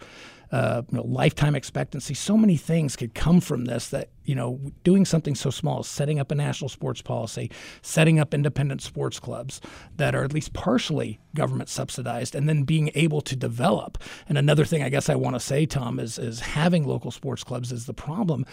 uh, 0.52 0.84
you 0.92 0.98
know, 0.98 1.04
lifetime 1.06 1.56
expectancy. 1.56 2.14
So 2.14 2.38
many 2.38 2.58
things 2.58 2.96
could 2.96 3.14
come 3.14 3.42
from 3.42 3.66
this 3.66 3.90
that, 3.90 4.10
you 4.24 4.36
know, 4.36 4.60
doing 4.84 5.06
something 5.06 5.36
so 5.36 5.50
small 5.50 5.80
as 5.80 5.88
setting 5.88 6.20
up 6.20 6.32
a 6.32 6.36
national 6.36 6.70
sports 6.70 7.02
policy, 7.02 7.52
setting 7.82 8.20
up 8.20 8.34
independent 8.34 8.82
sports 8.82 9.20
clubs 9.20 9.62
that 9.96 10.16
are 10.16 10.24
at 10.24 10.34
least 10.34 10.54
partially 10.54 11.20
government 11.36 11.70
subsidized, 11.70 12.36
and 12.36 12.48
then 12.48 12.64
being 12.64 12.92
able 12.96 13.22
to 13.22 13.36
develop. 13.36 13.98
And 14.30 14.38
another 14.38 14.66
thing 14.66 14.84
I 14.84 14.90
guess 14.90 15.10
I 15.10 15.16
want 15.16 15.36
to 15.36 15.40
say, 15.40 15.66
Tom, 15.66 16.00
is, 16.00 16.18
is 16.18 16.40
having 16.40 16.88
local 16.88 17.12
sports 17.12 17.44
clubs 17.44 17.72
is 17.72 17.86
the 17.86 17.94
problem 17.94 18.46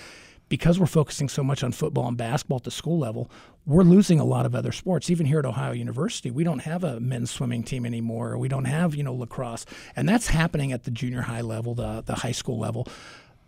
because 0.48 0.78
we're 0.78 0.86
focusing 0.86 1.28
so 1.28 1.42
much 1.42 1.64
on 1.64 1.72
football 1.72 2.06
and 2.06 2.16
basketball 2.16 2.58
at 2.58 2.64
the 2.64 2.70
school 2.70 2.98
level, 2.98 3.30
we're 3.66 3.82
losing 3.82 4.20
a 4.20 4.24
lot 4.24 4.46
of 4.46 4.54
other 4.54 4.72
sports. 4.72 5.08
Even 5.10 5.26
here 5.26 5.38
at 5.38 5.46
Ohio 5.46 5.72
University, 5.72 6.30
we 6.30 6.44
don't 6.44 6.60
have 6.60 6.84
a 6.84 7.00
men's 7.00 7.30
swimming 7.30 7.62
team 7.62 7.86
anymore. 7.86 8.36
We 8.36 8.48
don't 8.48 8.66
have, 8.66 8.94
you 8.94 9.02
know, 9.02 9.14
lacrosse. 9.14 9.64
And 9.96 10.08
that's 10.08 10.28
happening 10.28 10.72
at 10.72 10.84
the 10.84 10.90
junior 10.90 11.22
high 11.22 11.40
level, 11.40 11.74
the, 11.74 12.02
the 12.04 12.16
high 12.16 12.32
school 12.32 12.58
level. 12.58 12.86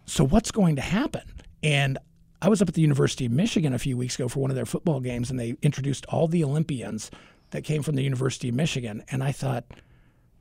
So 0.06 0.24
what's 0.24 0.50
going 0.50 0.76
to 0.76 0.82
happen? 0.82 1.22
And 1.62 1.98
I 2.40 2.48
was 2.48 2.62
up 2.62 2.68
at 2.68 2.74
the 2.74 2.82
University 2.82 3.26
of 3.26 3.32
Michigan 3.32 3.74
a 3.74 3.78
few 3.78 3.96
weeks 3.96 4.14
ago 4.14 4.28
for 4.28 4.40
one 4.40 4.50
of 4.50 4.56
their 4.56 4.66
football 4.66 5.00
games, 5.00 5.30
and 5.30 5.38
they 5.38 5.56
introduced 5.62 6.06
all 6.06 6.28
the 6.28 6.44
Olympians 6.44 7.10
that 7.50 7.64
came 7.64 7.82
from 7.82 7.94
the 7.94 8.02
University 8.02 8.48
of 8.48 8.54
Michigan. 8.54 9.04
And 9.10 9.22
I 9.22 9.32
thought, 9.32 9.64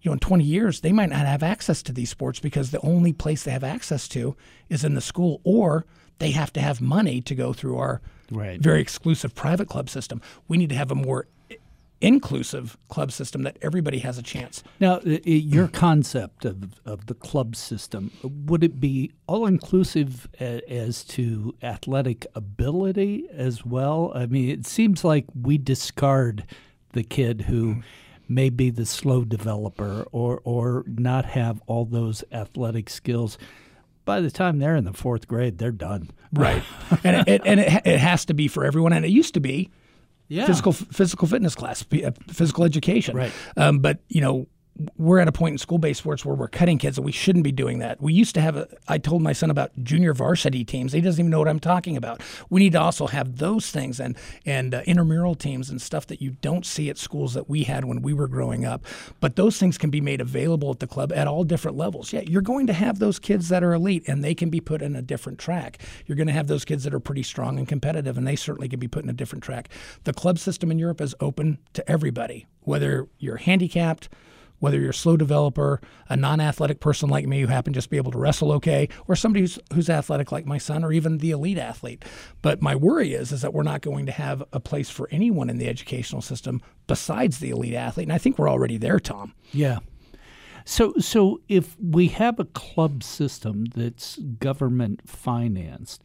you 0.05 0.09
know, 0.09 0.13
in 0.13 0.19
20 0.19 0.43
years, 0.43 0.81
they 0.81 0.91
might 0.93 1.09
not 1.09 1.25
have 1.25 1.43
access 1.43 1.83
to 1.83 1.91
these 1.91 2.09
sports 2.09 2.39
because 2.39 2.71
the 2.71 2.79
only 2.81 3.11
place 3.11 3.43
they 3.43 3.51
have 3.51 3.63
access 3.63 4.07
to 4.09 4.37
is 4.69 4.83
in 4.85 4.93
the 4.93 5.01
school 5.01 5.41
or– 5.43 5.85
they 6.19 6.31
have 6.31 6.53
to 6.53 6.61
have 6.61 6.81
money 6.81 7.21
to 7.21 7.35
go 7.35 7.53
through 7.53 7.77
our 7.77 8.01
right. 8.31 8.59
very 8.59 8.81
exclusive 8.81 9.35
private 9.35 9.67
club 9.67 9.89
system. 9.89 10.21
We 10.47 10.57
need 10.57 10.69
to 10.69 10.75
have 10.75 10.91
a 10.91 10.95
more 10.95 11.27
inclusive 12.01 12.77
club 12.89 13.11
system 13.11 13.43
that 13.43 13.57
everybody 13.61 13.99
has 13.99 14.17
a 14.17 14.21
chance. 14.21 14.63
Now, 14.79 14.99
your 15.03 15.67
concept 15.67 16.45
of, 16.45 16.79
of 16.85 17.07
the 17.07 17.13
club 17.13 17.55
system, 17.55 18.11
would 18.23 18.63
it 18.63 18.79
be 18.79 19.11
all 19.27 19.45
inclusive 19.45 20.27
as 20.39 21.03
to 21.05 21.55
athletic 21.63 22.27
ability 22.35 23.27
as 23.31 23.65
well? 23.65 24.11
I 24.13 24.25
mean, 24.25 24.49
it 24.49 24.65
seems 24.65 25.03
like 25.03 25.25
we 25.39 25.57
discard 25.57 26.45
the 26.91 27.03
kid 27.03 27.43
who 27.43 27.73
hmm. 27.73 27.79
May 28.27 28.49
be 28.49 28.69
the 28.69 28.85
slow 28.85 29.23
developer 29.23 30.05
or, 30.11 30.41
or 30.43 30.83
not 30.87 31.25
have 31.25 31.61
all 31.67 31.85
those 31.85 32.23
athletic 32.31 32.89
skills 32.89 33.37
by 34.05 34.21
the 34.21 34.31
time 34.31 34.59
they're 34.59 34.75
in 34.75 34.85
the 34.85 34.93
fourth 34.93 35.27
grade, 35.27 35.57
they're 35.57 35.71
done. 35.71 36.11
Right, 36.31 36.63
and 37.03 37.27
it, 37.27 37.41
and 37.43 37.59
it, 37.59 37.81
it 37.85 37.99
has 37.99 38.25
to 38.25 38.33
be 38.33 38.47
for 38.47 38.63
everyone, 38.63 38.93
and 38.93 39.03
it 39.03 39.09
used 39.09 39.33
to 39.33 39.39
be. 39.39 39.71
Yeah. 40.27 40.47
Physical 40.47 40.71
physical 40.71 41.27
fitness 41.27 41.53
class, 41.53 41.85
uh, 41.91 42.11
physical 42.29 42.63
education. 42.63 43.15
Right. 43.15 43.31
Um, 43.57 43.79
but 43.79 43.99
you 44.07 44.21
know, 44.21 44.47
we're 44.97 45.19
at 45.19 45.27
a 45.27 45.31
point 45.31 45.53
in 45.53 45.57
school-based 45.57 45.99
sports 45.99 46.25
where 46.25 46.35
we're 46.35 46.49
cutting 46.49 46.77
kids 46.77 46.97
and 46.97 47.05
we 47.05 47.11
shouldn't 47.11 47.43
be 47.43 47.51
doing 47.51 47.79
that. 47.79 48.01
We 48.01 48.13
used 48.13 48.35
to 48.35 48.41
have 48.41 48.57
a 48.57 48.67
I 48.87 48.97
told 48.97 49.21
my 49.21 49.31
son 49.31 49.49
about 49.49 49.71
junior 49.83 50.13
varsity 50.13 50.65
teams. 50.65 50.91
He 50.91 51.01
doesn't 51.01 51.19
even 51.19 51.31
know 51.31 51.39
what 51.39 51.47
I'm 51.47 51.59
talking 51.59 51.95
about. 51.95 52.21
We 52.49 52.59
need 52.59 52.73
to 52.73 52.81
also 52.81 53.07
have 53.07 53.37
those 53.37 53.71
things 53.71 53.99
and 53.99 54.17
and 54.45 54.75
uh, 54.75 54.81
intramural 54.85 55.35
teams 55.35 55.69
and 55.69 55.81
stuff 55.81 56.07
that 56.07 56.21
you 56.21 56.31
don't 56.41 56.65
see 56.65 56.89
at 56.89 56.97
schools 56.97 57.33
that 57.35 57.49
we 57.49 57.63
had 57.63 57.85
when 57.85 58.01
we 58.01 58.13
were 58.13 58.27
growing 58.27 58.65
up. 58.65 58.85
But 59.21 59.37
those 59.37 59.57
things 59.57 59.77
can 59.77 59.89
be 59.89 60.01
made 60.01 60.19
available 60.19 60.71
at 60.71 60.79
the 60.79 60.87
club 60.87 61.13
at 61.13 61.27
all 61.27 61.45
different 61.45 61.77
levels. 61.77 62.11
Yeah, 62.11 62.21
you're 62.21 62.41
going 62.41 62.67
to 62.67 62.73
have 62.73 62.99
those 62.99 63.17
kids 63.17 63.49
that 63.49 63.63
are 63.63 63.73
elite 63.73 64.03
and 64.07 64.23
they 64.23 64.35
can 64.35 64.49
be 64.49 64.59
put 64.59 64.81
in 64.81 64.95
a 64.95 65.01
different 65.01 65.39
track. 65.39 65.79
You're 66.05 66.17
going 66.17 66.27
to 66.27 66.33
have 66.33 66.47
those 66.47 66.65
kids 66.65 66.83
that 66.83 66.93
are 66.93 66.99
pretty 66.99 67.23
strong 67.23 67.57
and 67.57 67.67
competitive 67.67 68.17
and 68.17 68.27
they 68.27 68.35
certainly 68.35 68.67
can 68.67 68.79
be 68.79 68.87
put 68.87 69.03
in 69.03 69.09
a 69.09 69.13
different 69.13 69.43
track. 69.43 69.69
The 70.03 70.13
club 70.13 70.37
system 70.37 70.69
in 70.69 70.79
Europe 70.79 70.99
is 70.99 71.15
open 71.21 71.59
to 71.73 71.89
everybody, 71.89 72.45
whether 72.61 73.07
you're 73.19 73.37
handicapped, 73.37 74.09
whether 74.65 74.79
you're 74.79 74.89
a 74.89 74.93
slow 74.95 75.15
developer, 75.15 75.79
a 76.09 76.17
non-athletic 76.17 76.79
person 76.79 77.07
like 77.07 77.27
me 77.27 77.39
who 77.39 77.45
happen 77.45 77.71
to 77.71 77.77
just 77.77 77.91
be 77.91 77.97
able 77.97 78.11
to 78.11 78.17
wrestle 78.17 78.51
okay, 78.51 78.89
or 79.07 79.15
somebody 79.15 79.41
who's, 79.41 79.59
who's 79.75 79.91
athletic 79.91 80.31
like 80.31 80.47
my 80.47 80.57
son, 80.57 80.83
or 80.83 80.91
even 80.91 81.19
the 81.19 81.29
elite 81.29 81.59
athlete. 81.59 82.03
But 82.41 82.63
my 82.63 82.75
worry 82.75 83.13
is 83.13 83.31
is 83.31 83.43
that 83.43 83.53
we're 83.53 83.61
not 83.61 83.81
going 83.81 84.07
to 84.07 84.11
have 84.11 84.41
a 84.53 84.59
place 84.59 84.89
for 84.89 85.07
anyone 85.11 85.51
in 85.51 85.59
the 85.59 85.67
educational 85.67 86.23
system 86.23 86.63
besides 86.87 87.37
the 87.37 87.51
elite 87.51 87.75
athlete, 87.75 88.07
and 88.07 88.13
I 88.13 88.17
think 88.17 88.39
we're 88.39 88.49
already 88.49 88.77
there, 88.77 88.99
Tom. 88.99 89.35
Yeah. 89.51 89.77
So, 90.65 90.93
so 90.97 91.41
if 91.47 91.77
we 91.79 92.07
have 92.07 92.39
a 92.39 92.45
club 92.45 93.03
system 93.03 93.65
that's 93.65 94.17
government 94.17 95.07
financed, 95.07 96.03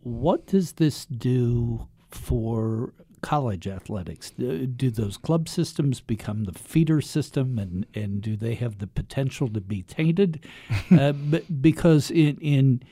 what 0.00 0.46
does 0.46 0.72
this 0.72 1.06
do 1.06 1.88
for 2.10 2.92
college 3.20 3.66
athletics? 3.66 4.30
Do 4.30 4.66
those 4.90 5.16
club 5.16 5.48
systems 5.48 6.00
become 6.00 6.44
the 6.44 6.52
feeder 6.52 7.00
system, 7.00 7.58
and, 7.58 7.86
and 7.94 8.20
do 8.20 8.36
they 8.36 8.54
have 8.54 8.78
the 8.78 8.86
potential 8.86 9.48
to 9.48 9.60
be 9.60 9.82
tainted? 9.82 10.44
uh, 10.90 11.12
but 11.12 11.62
because 11.62 12.10
in 12.10 12.36
in 12.38 12.82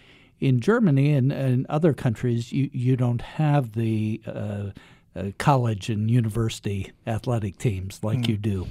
in 0.41 0.61
Germany 0.61 1.13
and, 1.15 1.33
and 1.33 1.67
other 1.67 1.93
countries, 1.93 2.53
you, 2.53 2.71
you 2.73 2.97
don't 2.97 3.23
have 3.23 3.73
the 3.73 4.23
uh, 4.27 4.71
uh, 5.17 5.31
college 5.39 5.89
and 5.91 6.11
university 6.11 6.93
athletic 7.07 7.59
teams 7.59 8.01
like 8.03 8.21
mm. 8.21 8.29
you 8.29 8.37
do, 8.37 8.69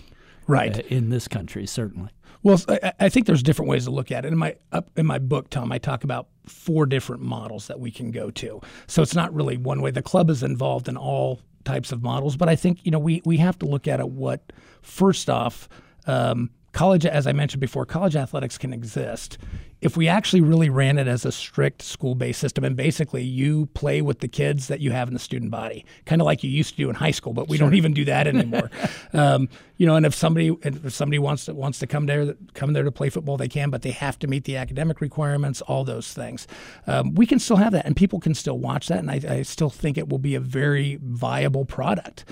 right? 0.48 0.78
Uh, 0.78 0.82
in 0.88 1.10
this 1.10 1.28
country, 1.28 1.66
certainly. 1.66 2.10
Well, 2.44 2.62
I, 2.70 2.94
I, 3.00 3.10
think 3.10 3.26
there's 3.26 3.44
different 3.44 3.70
ways 3.70 3.86
to 3.86 3.92
look 3.92 4.12
at 4.12 4.24
it. 4.24 4.32
In 4.32 4.38
my 4.38 4.56
up 4.72 4.90
in 4.96 5.06
my 5.06 5.20
book, 5.20 5.50
Tom, 5.50 5.72
I 5.72 5.80
talk 5.80 6.04
about 6.04 6.28
four 6.46 6.86
different 6.86 7.22
models 7.22 7.68
that 7.68 7.80
we 7.80 7.92
can 7.92 8.12
go 8.12 8.30
to. 8.32 8.62
So 8.86 9.02
it's 9.02 9.16
not 9.16 9.34
really 9.34 9.58
one 9.58 9.82
way. 9.82 9.92
The 9.92 10.02
club 10.02 10.30
is 10.30 10.44
involved 10.44 10.88
in 10.88 10.96
all 10.96 11.42
types 11.68 11.92
of 11.92 12.02
models, 12.02 12.38
but 12.38 12.50
I 12.50 12.56
think 12.56 12.80
you 12.84 12.92
know 12.92 13.00
we 13.00 13.22
we 13.26 13.38
have 13.38 13.60
to 13.60 13.66
look 13.66 13.88
at 13.88 14.00
it. 14.00 14.10
What 14.10 14.54
first 14.82 15.30
off, 15.30 15.68
um, 16.06 16.50
college, 16.78 17.08
as 17.08 17.26
I 17.26 17.32
mentioned 17.32 17.60
before, 17.60 17.88
college 17.88 18.16
athletics 18.16 18.56
can 18.56 18.72
exist 18.72 19.40
if 19.82 19.98
we 19.98 20.08
actually 20.08 20.42
really 20.42 20.70
ran 20.70 21.00
it 21.00 21.08
as 21.08 21.26
a 21.26 21.32
strict 21.32 21.82
school 21.82 22.14
based 22.14 22.40
system, 22.40 22.64
and 22.64 22.76
basically 22.76 23.24
you 23.24 23.66
play 23.74 24.00
with 24.00 24.20
the 24.20 24.28
kids 24.28 24.68
that 24.68 24.80
you 24.80 24.92
have 24.92 25.08
in 25.08 25.16
the 25.16 25.20
student 25.20 25.50
body, 25.50 25.84
kind 26.06 26.22
of 26.22 26.26
like 26.26 26.44
you 26.44 26.52
used 26.52 26.72
to 26.72 26.78
do 26.78 26.88
in 26.88 26.96
high 26.96 27.12
school, 27.12 27.34
but 27.34 27.48
we 27.48 27.58
sure. 27.58 27.66
don't 27.66 27.76
even 27.76 27.94
do 27.94 28.06
that 28.06 28.28
anymore. 28.34 28.70
um, 29.14 29.50
you 29.78 29.88
know, 29.88 29.96
and 29.96 30.06
if 30.06 30.14
somebody 30.14 30.56
if 30.62 30.94
somebody 30.94 31.18
wants 31.18 31.46
to 31.46 31.56
wants 31.56 31.80
to 31.80 31.88
come 31.88 32.06
there 32.06 32.36
come 32.54 32.74
there 32.74 32.84
to 32.84 32.92
play 32.92 33.10
football, 33.10 33.38
they 33.38 33.48
can, 33.48 33.72
but 33.72 33.82
they 33.82 33.92
have 33.92 34.20
to 34.20 34.28
meet 34.28 34.44
the 34.44 34.56
academic 34.56 35.02
requirements, 35.02 35.62
all 35.62 35.84
those 35.84 36.14
things. 36.14 36.48
Um, 36.86 37.16
we 37.16 37.26
can 37.26 37.40
still 37.40 37.58
have 37.58 37.74
that, 37.74 37.88
and 37.88 37.96
people 37.96 38.20
can 38.20 38.36
still 38.36 38.60
watch 38.60 38.88
that, 38.88 39.00
and 39.00 39.10
I, 39.10 39.22
I 39.28 39.42
still 39.42 39.72
think 39.72 39.98
it 39.98 40.10
will 40.10 40.20
be 40.20 40.36
a 40.36 40.40
very 40.40 41.00
viable 41.02 41.66
product. 41.66 42.24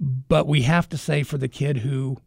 But 0.00 0.46
we 0.46 0.62
have 0.62 0.88
to 0.88 0.96
say 0.96 1.22
for 1.22 1.36
the 1.36 1.48
kid 1.48 1.78
who 1.78 2.18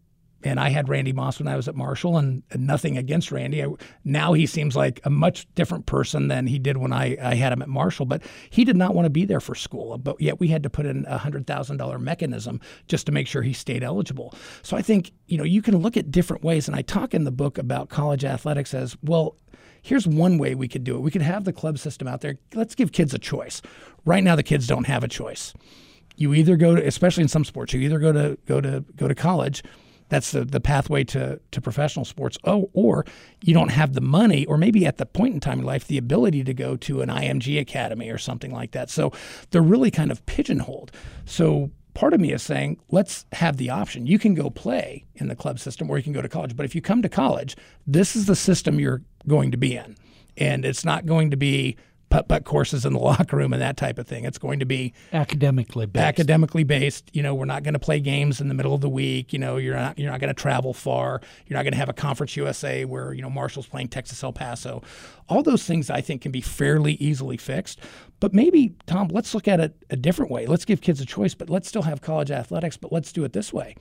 and 0.44 0.60
I 0.60 0.70
had 0.70 0.90
Randy 0.90 1.14
Moss 1.14 1.40
when 1.40 1.48
I 1.48 1.56
was 1.56 1.68
at 1.68 1.76
Marshall, 1.76 2.18
and, 2.18 2.44
and 2.52 2.68
nothing 2.68 2.98
against 2.98 3.32
Randy. 3.32 3.64
I, 3.64 3.68
now 4.04 4.34
he 4.34 4.46
seems 4.46 4.76
like 4.76 5.00
a 5.04 5.10
much 5.10 5.48
different 5.56 5.86
person 5.86 6.28
than 6.28 6.48
he 6.48 6.60
did 6.60 6.78
when 6.78 6.94
I, 6.94 7.18
I 7.22 7.36
had 7.36 7.54
him 7.54 7.62
at 7.62 7.70
Marshall. 7.70 8.06
But 8.06 8.24
he 8.50 8.64
did 8.64 8.76
not 8.76 8.94
want 8.94 9.06
to 9.06 9.10
be 9.10 9.26
there 9.26 9.40
for 9.40 9.56
school. 9.56 9.98
But 9.98 10.20
yet 10.22 10.40
we 10.40 10.48
had 10.50 10.64
to 10.64 10.70
put 10.70 10.86
in 10.86 11.06
a 11.06 11.18
hundred 11.18 11.48
thousand 11.48 11.78
dollar 11.78 12.00
mechanism 12.00 12.60
just 12.88 13.06
to 13.06 13.12
make 13.12 13.28
sure 13.28 13.42
he 13.42 13.54
stayed 13.54 13.84
eligible. 13.84 14.34
So 14.62 14.78
I 14.78 14.82
think 14.82 15.12
you 15.28 15.38
know 15.38 15.44
you 15.44 15.62
can 15.62 15.78
look 15.78 15.98
at 15.98 16.12
different 16.12 16.44
ways, 16.44 16.68
and 16.68 16.76
I 16.76 16.82
talk 16.82 17.14
in 17.14 17.24
the 17.24 17.32
book 17.32 17.58
about 17.58 17.90
college 17.90 18.26
athletics 18.26 18.74
as 18.74 18.98
well. 19.02 19.36
Here's 19.82 20.08
one 20.08 20.38
way 20.38 20.56
we 20.56 20.70
could 20.70 20.86
do 20.86 20.96
it. 20.96 21.02
We 21.02 21.12
could 21.12 21.22
have 21.22 21.44
the 21.44 21.52
club 21.52 21.78
system 21.78 22.08
out 22.08 22.22
there. 22.22 22.38
Let's 22.54 22.74
give 22.74 22.94
kids 22.94 23.14
a 23.14 23.20
choice. 23.20 23.62
Right 24.06 24.24
now, 24.24 24.38
the 24.38 24.44
kids 24.44 24.66
don't 24.66 24.88
have 24.88 25.04
a 25.04 25.10
choice. 25.10 25.54
You 26.16 26.34
either 26.34 26.56
go 26.56 26.76
to, 26.76 26.88
especially 26.88 27.24
in 27.24 27.28
some 27.28 27.44
sports, 27.44 27.74
you 27.74 27.82
either 27.82 28.00
go 28.00 28.14
to 28.14 28.38
go 28.46 28.62
to 28.62 28.86
go 28.96 29.08
to 29.08 29.16
college 29.16 29.64
that's 30.14 30.32
the, 30.32 30.46
the 30.46 30.60
pathway 30.60 31.04
to, 31.06 31.40
to 31.52 31.62
professional 31.62 32.06
sports. 32.06 32.38
Oh, 32.44 32.70
or 32.74 33.06
you 33.42 33.54
don't 33.54 33.72
have 33.72 33.94
the 33.94 34.02
money, 34.02 34.46
or 34.46 34.58
maybe 34.58 34.86
at 34.86 34.98
the 34.98 35.06
point 35.06 35.34
in 35.34 35.40
time 35.40 35.60
in 35.60 35.66
life, 35.66 35.88
the 35.88 35.98
ability 35.98 36.44
to 36.44 36.54
go 36.54 36.76
to 36.78 37.02
an 37.02 37.10
IMG 37.10 37.60
academy 37.60 38.10
or 38.10 38.18
something 38.18 38.52
like 38.52 38.72
that. 38.72 38.90
So 38.90 39.12
they're 39.52 39.62
really 39.62 39.92
kind 39.92 40.12
of 40.12 40.26
pigeonholed. 40.26 40.92
So 41.26 41.72
part 41.94 42.14
of 42.14 42.20
me 42.20 42.32
is 42.32 42.44
saying, 42.44 42.80
let's 42.92 43.26
have 43.34 43.58
the 43.58 43.70
option. 43.70 44.08
You 44.08 44.20
can 44.20 44.34
go 44.34 44.50
play 44.50 45.06
in 45.16 45.28
the 45.28 45.36
club 45.36 45.60
system 45.60 45.90
or 45.90 45.98
you 45.98 46.04
can 46.04 46.14
go 46.14 46.22
to 46.22 46.30
college. 46.30 46.56
But 46.56 46.66
if 46.66 46.76
you 46.76 46.82
come 46.82 47.02
to 47.02 47.10
college, 47.10 47.56
this 47.88 48.16
is 48.16 48.26
the 48.26 48.36
system 48.36 48.80
you're 48.80 49.02
going 49.28 49.52
to 49.52 49.58
be 49.58 49.76
in. 49.76 49.96
And 50.38 50.66
it's 50.66 50.84
not 50.84 51.06
going 51.06 51.32
to 51.32 51.38
be 51.38 51.78
putt 52.14 52.28
putt 52.28 52.44
courses 52.46 52.86
in 52.86 52.94
the 52.94 53.00
locker 53.10 53.36
room 53.36 53.54
and 53.54 53.62
that 53.62 53.76
type 53.76 53.98
of 53.98 54.08
thing. 54.08 54.24
It's 54.24 54.38
going 54.38 54.60
to 54.60 54.66
be 54.66 54.94
academically 55.12 55.88
based. 55.88 56.06
Academically 56.06 56.64
based. 56.64 57.10
You 57.12 57.24
know, 57.24 57.34
we're 57.34 57.46
not 57.46 57.64
going 57.64 57.74
to 57.74 57.80
play 57.80 58.00
games 58.00 58.40
in 58.40 58.50
the 58.50 58.54
middle 58.54 58.76
of 58.76 58.82
the 58.82 58.90
week. 58.90 59.34
You 59.34 59.40
know, 59.40 59.58
you're 59.58 59.76
not 59.76 59.98
you're 59.98 60.12
not 60.12 60.20
going 60.20 60.34
to 60.34 60.40
travel 60.40 60.74
far. 60.74 61.22
You're 61.48 61.58
not 61.58 61.64
going 61.64 61.74
to 61.74 61.80
have 61.80 61.90
a 61.90 61.94
conference 61.94 62.38
USA 62.38 62.86
where 62.86 63.14
you 63.14 63.24
know 63.24 63.32
Marshall's 63.32 63.66
playing 63.66 63.88
Texas 63.88 64.24
El 64.24 64.32
Paso. 64.32 64.84
All 65.28 65.42
those 65.42 65.64
things 65.64 65.90
I 65.90 66.02
think 66.02 66.22
can 66.22 66.32
be 66.32 66.42
fairly 66.42 66.94
easily 66.94 67.38
fixed. 67.38 67.80
But 68.20 68.34
maybe 68.34 68.76
Tom, 68.86 69.08
let's 69.08 69.34
look 69.34 69.48
at 69.48 69.60
it 69.60 69.76
a 69.90 69.96
different 69.96 70.32
way. 70.32 70.46
Let's 70.46 70.66
give 70.66 70.82
kids 70.82 71.02
a 71.02 71.06
choice, 71.06 71.34
but 71.34 71.50
let's 71.50 71.68
still 71.68 71.82
have 71.82 72.02
college 72.02 72.30
athletics. 72.30 72.78
But 72.78 72.92
let's 72.92 73.12
do 73.12 73.24
it 73.24 73.34
this 73.34 73.52
way. 73.52 73.76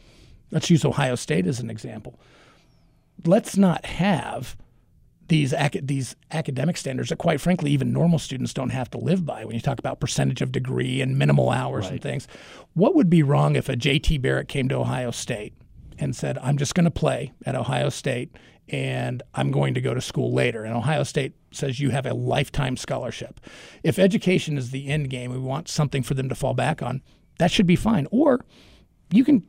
Let's 0.50 0.70
use 0.70 0.86
Ohio 0.86 1.16
State 1.16 1.46
as 1.46 1.60
an 1.60 1.68
example. 1.68 2.18
Let's 3.24 3.58
not 3.58 3.84
have 3.84 4.56
these 5.32 5.54
these 5.82 6.14
academic 6.30 6.76
standards 6.76 7.08
that, 7.08 7.16
quite 7.16 7.40
frankly, 7.40 7.70
even 7.70 7.90
normal 7.90 8.18
students 8.18 8.52
don't 8.52 8.68
have 8.68 8.90
to 8.90 8.98
live 8.98 9.24
by. 9.24 9.46
When 9.46 9.54
you 9.54 9.62
talk 9.62 9.78
about 9.78 9.98
percentage 9.98 10.42
of 10.42 10.52
degree 10.52 11.00
and 11.00 11.18
minimal 11.18 11.48
hours 11.48 11.84
right. 11.84 11.92
and 11.92 12.02
things, 12.02 12.28
what 12.74 12.94
would 12.94 13.08
be 13.08 13.22
wrong 13.22 13.56
if 13.56 13.70
a 13.70 13.74
JT 13.74 14.20
Barrett 14.20 14.48
came 14.48 14.68
to 14.68 14.76
Ohio 14.76 15.10
State 15.10 15.54
and 15.98 16.14
said, 16.14 16.36
"I'm 16.38 16.58
just 16.58 16.74
going 16.74 16.84
to 16.84 16.90
play 16.90 17.32
at 17.46 17.56
Ohio 17.56 17.88
State 17.88 18.36
and 18.68 19.22
I'm 19.34 19.50
going 19.50 19.72
to 19.72 19.80
go 19.80 19.94
to 19.94 20.00
school 20.02 20.32
later. 20.32 20.64
And 20.64 20.74
Ohio 20.74 21.02
State 21.02 21.32
says 21.50 21.80
you 21.80 21.90
have 21.90 22.06
a 22.06 22.14
lifetime 22.14 22.76
scholarship. 22.76 23.40
If 23.82 23.98
education 23.98 24.58
is 24.58 24.70
the 24.70 24.88
end 24.88 25.10
game, 25.10 25.32
we 25.32 25.38
want 25.38 25.68
something 25.68 26.02
for 26.02 26.14
them 26.14 26.28
to 26.28 26.34
fall 26.34 26.54
back 26.54 26.82
on, 26.82 27.02
that 27.38 27.50
should 27.50 27.66
be 27.66 27.76
fine. 27.76 28.06
Or 28.10 28.44
you 29.10 29.24
can 29.24 29.46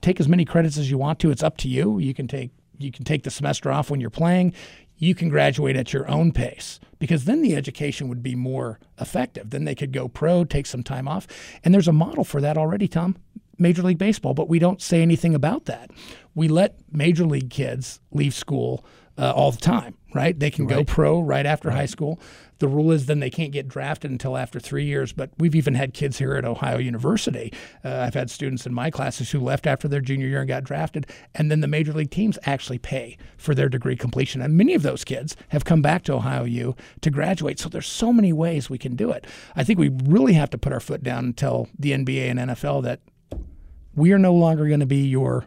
take 0.00 0.18
as 0.18 0.28
many 0.28 0.44
credits 0.44 0.78
as 0.78 0.90
you 0.90 0.98
want 0.98 1.18
to. 1.20 1.30
It's 1.30 1.42
up 1.42 1.58
to 1.58 1.68
you. 1.68 1.98
You 1.98 2.14
can 2.14 2.26
take 2.26 2.50
you 2.78 2.92
can 2.92 3.04
take 3.04 3.22
the 3.22 3.30
semester 3.30 3.70
off 3.72 3.90
when 3.90 4.00
you're 4.00 4.10
playing. 4.10 4.52
You 4.98 5.14
can 5.14 5.28
graduate 5.28 5.76
at 5.76 5.92
your 5.92 6.08
own 6.10 6.32
pace 6.32 6.80
because 6.98 7.24
then 7.24 7.42
the 7.42 7.54
education 7.54 8.08
would 8.08 8.22
be 8.22 8.34
more 8.34 8.78
effective. 8.98 9.50
Then 9.50 9.64
they 9.64 9.74
could 9.74 9.92
go 9.92 10.08
pro, 10.08 10.44
take 10.44 10.66
some 10.66 10.82
time 10.82 11.06
off. 11.06 11.26
And 11.62 11.72
there's 11.74 11.88
a 11.88 11.92
model 11.92 12.24
for 12.24 12.40
that 12.40 12.56
already, 12.56 12.88
Tom. 12.88 13.16
Major 13.58 13.82
League 13.82 13.98
Baseball, 13.98 14.34
but 14.34 14.48
we 14.48 14.58
don't 14.58 14.82
say 14.82 15.00
anything 15.00 15.34
about 15.34 15.64
that. 15.64 15.90
We 16.34 16.48
let 16.48 16.78
Major 16.92 17.24
League 17.24 17.50
kids 17.50 18.00
leave 18.10 18.34
school 18.34 18.84
uh, 19.18 19.32
all 19.32 19.50
the 19.50 19.60
time, 19.60 19.96
right? 20.14 20.38
They 20.38 20.50
can 20.50 20.66
right. 20.66 20.76
go 20.76 20.84
pro 20.84 21.20
right 21.20 21.46
after 21.46 21.68
right. 21.68 21.76
high 21.76 21.86
school. 21.86 22.20
The 22.58 22.68
rule 22.68 22.90
is 22.90 23.04
then 23.06 23.20
they 23.20 23.30
can't 23.30 23.52
get 23.52 23.68
drafted 23.68 24.10
until 24.10 24.36
after 24.36 24.58
three 24.58 24.84
years. 24.84 25.12
But 25.12 25.30
we've 25.38 25.54
even 25.54 25.74
had 25.74 25.92
kids 25.92 26.18
here 26.18 26.34
at 26.34 26.44
Ohio 26.44 26.78
University. 26.78 27.52
Uh, 27.84 27.98
I've 27.98 28.14
had 28.14 28.30
students 28.30 28.66
in 28.66 28.72
my 28.72 28.90
classes 28.90 29.30
who 29.30 29.40
left 29.40 29.66
after 29.66 29.88
their 29.88 30.00
junior 30.00 30.26
year 30.26 30.40
and 30.40 30.48
got 30.48 30.64
drafted, 30.64 31.06
and 31.34 31.50
then 31.50 31.60
the 31.60 31.66
major 31.66 31.92
league 31.92 32.10
teams 32.10 32.38
actually 32.44 32.78
pay 32.78 33.18
for 33.36 33.54
their 33.54 33.68
degree 33.68 33.96
completion. 33.96 34.40
And 34.40 34.56
many 34.56 34.74
of 34.74 34.82
those 34.82 35.04
kids 35.04 35.36
have 35.48 35.64
come 35.64 35.82
back 35.82 36.02
to 36.04 36.14
Ohio 36.14 36.44
U 36.44 36.76
to 37.02 37.10
graduate. 37.10 37.58
So 37.58 37.68
there's 37.68 37.86
so 37.86 38.12
many 38.12 38.32
ways 38.32 38.70
we 38.70 38.78
can 38.78 38.96
do 38.96 39.10
it. 39.10 39.26
I 39.54 39.64
think 39.64 39.78
we 39.78 39.90
really 40.04 40.34
have 40.34 40.50
to 40.50 40.58
put 40.58 40.72
our 40.72 40.80
foot 40.80 41.02
down 41.02 41.24
and 41.26 41.36
tell 41.36 41.68
the 41.78 41.92
NBA 41.92 42.30
and 42.30 42.38
NFL 42.38 42.82
that 42.84 43.00
we 43.94 44.12
are 44.12 44.18
no 44.18 44.34
longer 44.34 44.66
going 44.66 44.80
to 44.80 44.86
be 44.86 45.06
your 45.06 45.46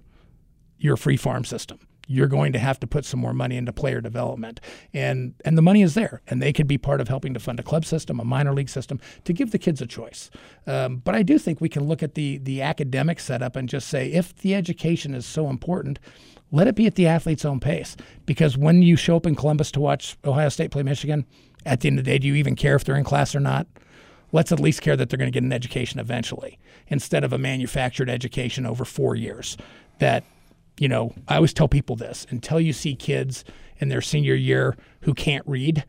your 0.78 0.96
free 0.96 1.18
farm 1.18 1.44
system. 1.44 1.78
You're 2.12 2.28
going 2.28 2.54
to 2.54 2.60
have 2.60 2.80
to 2.80 2.88
put 2.88 3.06
some 3.06 3.20
more 3.20 3.34
money 3.34 3.56
into 3.56 3.72
player 3.72 4.02
development, 4.02 4.60
and 4.94 5.36
and 5.46 5.56
the 5.56 5.62
money 5.62 5.84
is 5.84 5.94
there, 5.94 6.24
and 6.28 6.42
they 6.42 6.52
could 6.52 6.66
be 6.66 6.80
part 6.80 7.02
of 7.02 7.08
helping 7.08 7.36
to 7.36 7.40
fund 7.40 7.60
a 7.60 7.64
club 7.64 7.86
system, 7.86 8.20
a 8.20 8.26
minor 8.26 8.52
league 8.52 8.70
system, 8.70 9.00
to 9.26 9.32
give 9.32 9.52
the 9.52 9.60
kids 9.60 9.80
a 9.80 9.86
choice. 9.86 10.32
Um, 10.66 10.98
but 10.98 11.14
I 11.14 11.22
do 11.22 11.38
think 11.38 11.62
we 11.62 11.70
can 11.70 11.88
look 11.88 12.02
at 12.02 12.16
the 12.16 12.40
the 12.40 12.64
academic 12.64 13.20
setup 13.20 13.56
and 13.56 13.70
just 13.70 13.88
say 13.88 14.12
if 14.12 14.36
the 14.36 14.56
education 14.56 15.14
is 15.14 15.26
so 15.28 15.50
important, 15.50 16.00
let 16.52 16.68
it 16.68 16.76
be 16.76 16.88
at 16.88 16.96
the 16.96 17.06
athlete's 17.06 17.46
own 17.46 17.60
pace. 17.60 17.96
Because 18.26 18.58
when 18.58 18.82
you 18.82 18.96
show 18.96 19.16
up 19.18 19.28
in 19.28 19.36
Columbus 19.36 19.72
to 19.74 19.80
watch 19.80 20.18
Ohio 20.26 20.50
State 20.50 20.72
play 20.72 20.82
Michigan, 20.82 21.28
at 21.64 21.82
the 21.82 21.90
end 21.90 22.00
of 22.00 22.06
the 22.06 22.12
day, 22.12 22.18
do 22.18 22.28
you 22.28 22.36
even 22.36 22.56
care 22.56 22.76
if 22.76 22.84
they're 22.84 22.96
in 22.96 23.04
class 23.04 23.36
or 23.36 23.40
not? 23.40 23.68
let's 24.32 24.52
at 24.52 24.60
least 24.60 24.82
care 24.82 24.96
that 24.96 25.10
they're 25.10 25.18
going 25.18 25.32
to 25.32 25.34
get 25.34 25.44
an 25.44 25.54
education 25.54 26.00
eventually 26.00 26.58
instead 26.88 27.24
of 27.24 27.34
a 27.34 27.38
manufactured 27.38 28.10
education 28.10 28.66
over 28.66 28.86
four 28.86 29.16
years. 29.16 29.58
That, 30.00 30.24
you 30.80 30.88
know, 30.88 31.14
I 31.28 31.36
always 31.36 31.54
tell 31.54 31.68
people 31.68 31.96
this 31.96 32.26
until 32.30 32.60
you 32.60 32.74
see 32.74 32.96
kids 32.96 33.44
in 33.78 33.90
their 33.90 34.02
senior 34.02 34.36
year 34.36 34.78
who 35.02 35.14
can't 35.14 35.46
read, 35.48 35.86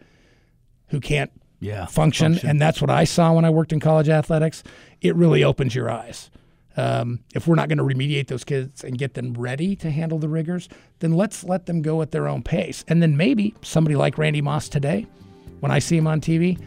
who 0.88 1.00
can't 1.00 1.31
yeah, 1.61 1.87
function, 1.87 2.33
function, 2.33 2.48
and 2.48 2.61
that's 2.61 2.81
what 2.81 2.90
I 2.90 3.05
saw 3.05 3.33
when 3.33 3.44
I 3.44 3.50
worked 3.50 3.72
in 3.72 3.81
college 3.81 4.09
athletics, 4.09 4.62
it 5.00 5.14
really 5.14 5.44
opens 5.44 5.74
your 5.74 5.90
eyes. 5.90 6.31
Um, 6.76 7.20
if 7.35 7.46
we're 7.46 7.57
not 7.57 7.68
going 7.68 7.79
to 7.79 7.85
remediate 7.85 8.29
those 8.29 8.44
kids 8.44 8.85
and 8.85 8.96
get 8.96 9.14
them 9.14 9.35
ready 9.35 9.76
to 9.76 9.90
handle 9.90 10.18
the 10.18 10.29
rigors, 10.29 10.68
then 11.00 11.12
let's 11.12 11.44
let 11.44 11.66
them 11.66 11.83
go 11.83 12.00
at 12.00 12.12
their 12.12 12.29
own 12.29 12.42
pace. 12.42 12.85
And 12.88 13.03
then 13.03 13.16
maybe 13.16 13.55
somebody 13.62 13.96
like 13.96 14.18
Randy 14.18 14.40
Moss 14.40 14.68
today, 14.68 15.07
when 15.61 15.70
I 15.70 15.79
see 15.79 15.96
him 15.96 16.07
on 16.07 16.20
TV, 16.20 16.59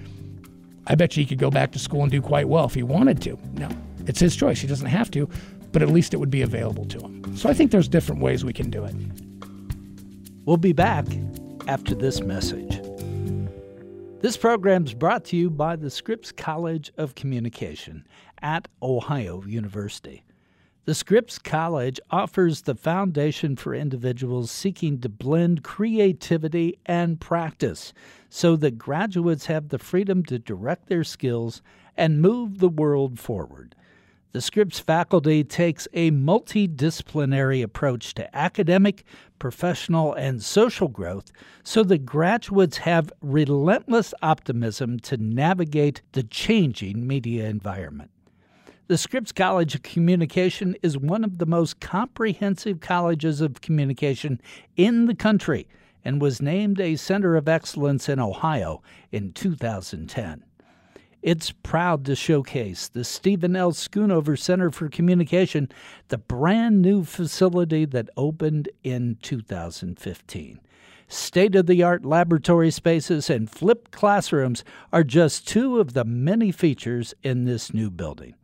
I 0.85 0.95
bet 0.95 1.15
you 1.15 1.23
he 1.23 1.27
could 1.27 1.39
go 1.39 1.49
back 1.49 1.71
to 1.71 1.79
school 1.79 2.03
and 2.03 2.11
do 2.11 2.21
quite 2.21 2.47
well 2.47 2.65
if 2.65 2.73
he 2.73 2.83
wanted 2.83 3.21
to. 3.23 3.39
No, 3.53 3.69
it's 4.05 4.19
his 4.19 4.35
choice. 4.35 4.59
He 4.59 4.67
doesn't 4.67 4.87
have 4.87 5.09
to, 5.11 5.29
but 5.73 5.81
at 5.81 5.89
least 5.89 6.13
it 6.13 6.17
would 6.17 6.29
be 6.29 6.43
available 6.43 6.85
to 6.85 6.99
them. 6.99 7.35
So 7.35 7.49
I 7.49 7.53
think 7.53 7.71
there's 7.71 7.89
different 7.89 8.21
ways 8.21 8.45
we 8.45 8.53
can 8.53 8.69
do 8.69 8.85
it. 8.85 8.95
We'll 10.45 10.57
be 10.57 10.71
back 10.71 11.05
after 11.67 11.95
this 11.95 12.21
message. 12.21 12.79
This 14.21 14.37
program 14.37 14.85
is 14.85 14.93
brought 14.93 15.25
to 15.25 15.35
you 15.35 15.49
by 15.49 15.75
the 15.75 15.89
Scripps 15.89 16.31
College 16.31 16.93
of 16.97 17.15
Communication 17.15 18.07
at 18.41 18.69
Ohio 18.81 19.43
University. 19.45 20.23
The 20.85 20.93
Scripps 20.93 21.39
College 21.39 21.99
offers 22.11 22.61
the 22.61 22.75
foundation 22.75 23.55
for 23.55 23.73
individuals 23.73 24.51
seeking 24.51 24.99
to 24.99 25.09
blend 25.09 25.63
creativity 25.63 26.77
and 26.85 27.19
practice 27.19 27.93
so 28.29 28.55
that 28.57 28.77
graduates 28.77 29.45
have 29.47 29.69
the 29.69 29.79
freedom 29.79 30.23
to 30.25 30.39
direct 30.39 30.87
their 30.87 31.03
skills 31.03 31.61
and 31.95 32.21
move 32.21 32.59
the 32.59 32.69
world 32.69 33.17
forward. 33.17 33.75
The 34.33 34.41
Scripps 34.41 34.79
faculty 34.79 35.43
takes 35.43 35.87
a 35.93 36.09
multidisciplinary 36.09 37.61
approach 37.61 38.15
to 38.15 38.35
academic, 38.35 39.03
professional, 39.37 40.11
and 40.15 40.41
social 40.41 40.87
growth 40.87 41.31
so 41.63 41.83
that 41.83 42.07
graduates 42.07 42.77
have 42.77 43.13
relentless 43.21 44.11
optimism 44.23 44.99
to 45.01 45.17
navigate 45.17 46.01
the 46.13 46.23
changing 46.23 47.05
media 47.05 47.47
environment. 47.47 48.09
The 48.87 48.97
Scripps 48.97 49.31
College 49.31 49.75
of 49.75 49.83
Communication 49.83 50.75
is 50.81 50.97
one 50.97 51.23
of 51.23 51.37
the 51.37 51.45
most 51.45 51.79
comprehensive 51.79 52.79
colleges 52.79 53.39
of 53.39 53.61
communication 53.61 54.41
in 54.75 55.05
the 55.05 55.15
country 55.15 55.67
and 56.03 56.19
was 56.19 56.41
named 56.41 56.79
a 56.79 56.95
Center 56.95 57.35
of 57.35 57.47
Excellence 57.47 58.09
in 58.09 58.19
Ohio 58.19 58.81
in 59.11 59.31
2010. 59.31 60.43
It's 61.23 61.51
proud 61.51 62.03
to 62.05 62.15
showcase 62.17 62.89
the 62.89 63.05
Stephen 63.05 63.55
L. 63.55 63.71
Schoonover 63.71 64.37
Center 64.37 64.69
for 64.71 64.89
Communication, 64.89 65.69
the 66.09 66.17
brand 66.17 66.81
new 66.81 67.05
facility 67.05 67.85
that 67.85 68.09
opened 68.17 68.67
in 68.83 69.17
2015. 69.21 70.59
State 71.07 71.55
of 71.55 71.65
the 71.65 71.81
art 71.81 72.03
laboratory 72.03 72.71
spaces 72.71 73.29
and 73.29 73.49
flipped 73.49 73.91
classrooms 73.91 74.65
are 74.91 75.05
just 75.05 75.47
two 75.47 75.79
of 75.79 75.93
the 75.93 76.03
many 76.03 76.51
features 76.51 77.13
in 77.23 77.45
this 77.45 77.73
new 77.73 77.89
building. 77.89 78.35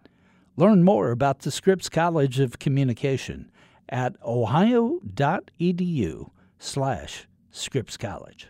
Learn 0.55 0.85
more 0.85 1.11
about 1.11 1.39
the 1.39 1.51
Scripps 1.51 1.89
College 1.89 2.39
of 2.39 2.59
Communication 2.59 3.51
at 3.89 4.15
ohio.edu 4.23 6.29
slash 6.59 7.27
Scripps 7.51 7.97
College. 7.97 8.47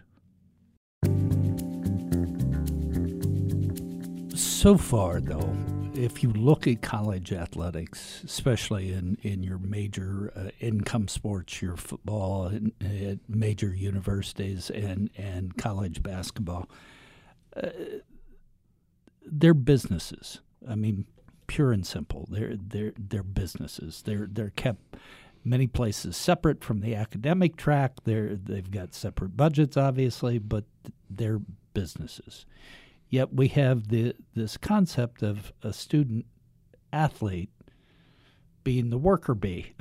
So 4.60 4.76
far, 4.78 5.22
though, 5.22 5.56
if 5.94 6.22
you 6.22 6.34
look 6.34 6.68
at 6.68 6.82
college 6.82 7.32
athletics, 7.32 8.22
especially 8.26 8.92
in, 8.92 9.18
in 9.22 9.42
your 9.42 9.58
major 9.58 10.34
uh, 10.36 10.50
income 10.60 11.08
sports, 11.08 11.62
your 11.62 11.78
football 11.78 12.52
at 12.82 13.20
major 13.30 13.74
universities 13.74 14.70
and, 14.70 15.12
and 15.18 15.56
college 15.56 16.04
basketball, 16.04 16.70
uh, 17.56 17.70
they're 19.26 19.54
businesses. 19.54 20.42
I 20.68 20.76
mean, 20.76 21.06
pure 21.48 21.72
and 21.72 21.88
simple. 21.88 22.28
They're 22.30 22.58
they're 22.58 22.92
they're 23.00 23.24
businesses. 23.24 24.02
They're 24.02 24.28
they're 24.30 24.52
kept 24.58 24.98
many 25.46 25.68
places 25.68 26.18
separate 26.18 26.66
from 26.66 26.82
the 26.82 26.96
academic 26.96 27.56
track. 27.56 27.94
They're 28.04 28.36
they've 28.36 28.70
got 28.70 28.94
separate 28.94 29.38
budgets, 29.38 29.78
obviously, 29.78 30.38
but 30.38 30.66
they're 31.10 31.40
businesses. 31.74 32.46
Yet 33.10 33.34
we 33.34 33.48
have 33.50 33.88
the 33.88 34.16
this 34.36 34.58
concept 34.58 35.24
of 35.24 35.52
a 35.64 35.74
student 35.74 36.26
athlete 36.94 37.50
being 38.64 38.90
the 38.90 38.98
worker 38.98 39.34
bee 39.34 39.74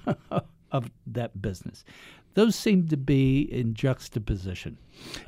of 0.70 0.90
that 1.06 1.42
business. 1.42 1.84
Those 2.34 2.54
seem 2.54 2.86
to 2.88 2.96
be 2.96 3.40
in 3.40 3.74
juxtaposition 3.74 4.78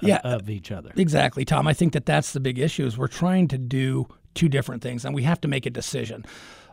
of, 0.01 0.09
yeah, 0.09 0.21
of 0.23 0.49
each 0.49 0.71
other. 0.71 0.93
Exactly, 0.97 1.45
Tom. 1.45 1.67
I 1.67 1.73
think 1.73 1.95
that 1.95 2.07
that's 2.07 2.33
the 2.33 2.39
big 2.39 2.61
issue 2.61 2.87
is 2.87 2.97
we're 2.97 3.09
trying 3.09 3.49
to 3.49 3.59
do 3.59 4.07
two 4.35 4.49
different 4.49 4.83
things, 4.83 5.05
and 5.05 5.15
we 5.15 5.25
have 5.25 5.41
to 5.41 5.49
make 5.49 5.67
a 5.67 5.71
decision. 5.71 6.25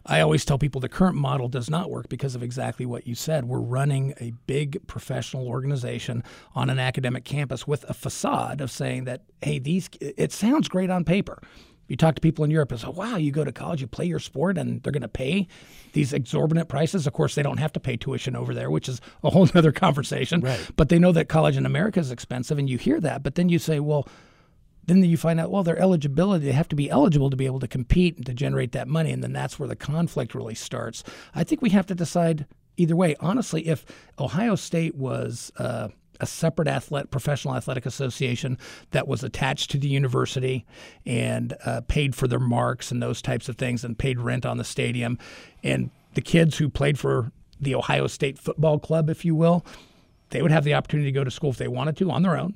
I 0.09 0.21
always 0.21 0.43
tell 0.43 0.57
people 0.57 0.81
the 0.81 0.89
current 0.89 1.15
model 1.15 1.47
does 1.47 1.69
not 1.69 1.91
work 1.91 2.09
because 2.09 2.33
of 2.33 2.41
exactly 2.41 2.85
what 2.85 3.05
you 3.05 3.13
said. 3.13 3.45
We're 3.45 3.59
running 3.59 4.15
a 4.19 4.33
big 4.47 4.87
professional 4.87 5.47
organization 5.47 6.23
on 6.55 6.71
an 6.71 6.79
academic 6.79 7.25
campus 7.25 7.67
with 7.67 7.87
a 7.87 7.93
facade 7.93 8.59
of 8.59 8.71
saying 8.71 9.03
that, 9.03 9.21
hey, 9.41 9.59
these 9.59 9.87
it 10.01 10.31
sounds 10.31 10.67
great 10.67 10.89
on 10.89 11.03
paper. 11.05 11.39
You 11.87 11.95
talk 11.95 12.15
to 12.15 12.21
people 12.21 12.45
in 12.45 12.51
Europe 12.51 12.71
and 12.71 12.79
say, 12.79 12.87
wow, 12.87 13.17
you 13.17 13.31
go 13.31 13.43
to 13.43 13.51
college, 13.51 13.81
you 13.81 13.87
play 13.87 14.05
your 14.05 14.19
sport, 14.19 14.57
and 14.57 14.81
they're 14.83 14.91
going 14.91 15.01
to 15.01 15.07
pay 15.07 15.47
these 15.93 16.13
exorbitant 16.13 16.69
prices. 16.69 17.07
Of 17.07 17.13
course, 17.13 17.33
they 17.33 17.41
don't 17.41 17.57
have 17.57 17.73
to 17.73 17.79
pay 17.79 17.97
tuition 17.97 18.35
over 18.35 18.53
there, 18.53 18.69
which 18.69 18.87
is 18.87 19.01
a 19.23 19.31
whole 19.31 19.47
other 19.55 19.71
conversation. 19.71 20.41
Right. 20.41 20.69
But 20.75 20.89
they 20.89 20.99
know 20.99 21.11
that 21.11 21.29
college 21.29 21.57
in 21.57 21.65
America 21.65 21.99
is 21.99 22.11
expensive, 22.11 22.59
and 22.59 22.69
you 22.69 22.77
hear 22.77 22.99
that. 23.01 23.23
But 23.23 23.35
then 23.35 23.49
you 23.49 23.57
say, 23.57 23.79
well, 23.79 24.07
then 24.89 25.09
you 25.09 25.17
find 25.17 25.39
out, 25.39 25.51
well, 25.51 25.63
their 25.63 25.79
eligibility, 25.79 26.45
they 26.45 26.51
have 26.51 26.67
to 26.69 26.75
be 26.75 26.89
eligible 26.89 27.29
to 27.29 27.37
be 27.37 27.45
able 27.45 27.59
to 27.59 27.67
compete 27.67 28.17
and 28.17 28.25
to 28.25 28.33
generate 28.33 28.71
that 28.71 28.87
money. 28.87 29.11
And 29.11 29.23
then 29.23 29.33
that's 29.33 29.59
where 29.59 29.67
the 29.67 29.75
conflict 29.75 30.33
really 30.33 30.55
starts. 30.55 31.03
I 31.35 31.43
think 31.43 31.61
we 31.61 31.69
have 31.69 31.85
to 31.87 31.95
decide 31.95 32.45
either 32.77 32.95
way. 32.95 33.15
Honestly, 33.19 33.67
if 33.67 33.85
Ohio 34.19 34.55
State 34.55 34.95
was 34.95 35.51
uh, 35.57 35.89
a 36.19 36.25
separate 36.25 36.67
athletic, 36.67 37.11
professional 37.11 37.55
athletic 37.55 37.85
association 37.85 38.57
that 38.91 39.07
was 39.07 39.23
attached 39.23 39.71
to 39.71 39.77
the 39.77 39.87
university 39.87 40.65
and 41.05 41.55
uh, 41.65 41.81
paid 41.87 42.15
for 42.15 42.27
their 42.27 42.39
marks 42.39 42.91
and 42.91 43.01
those 43.01 43.21
types 43.21 43.49
of 43.49 43.57
things 43.57 43.83
and 43.83 43.97
paid 43.97 44.19
rent 44.19 44.45
on 44.45 44.57
the 44.57 44.63
stadium. 44.63 45.17
And 45.63 45.91
the 46.13 46.21
kids 46.21 46.57
who 46.57 46.69
played 46.69 46.97
for 46.99 47.31
the 47.59 47.75
Ohio 47.75 48.07
State 48.07 48.39
Football 48.39 48.79
Club, 48.79 49.09
if 49.09 49.23
you 49.23 49.35
will, 49.35 49.65
they 50.29 50.41
would 50.41 50.51
have 50.51 50.63
the 50.63 50.73
opportunity 50.73 51.11
to 51.11 51.15
go 51.17 51.23
to 51.23 51.31
school 51.31 51.49
if 51.49 51.57
they 51.57 51.67
wanted 51.67 51.97
to 51.97 52.11
on 52.11 52.23
their 52.23 52.37
own. 52.37 52.55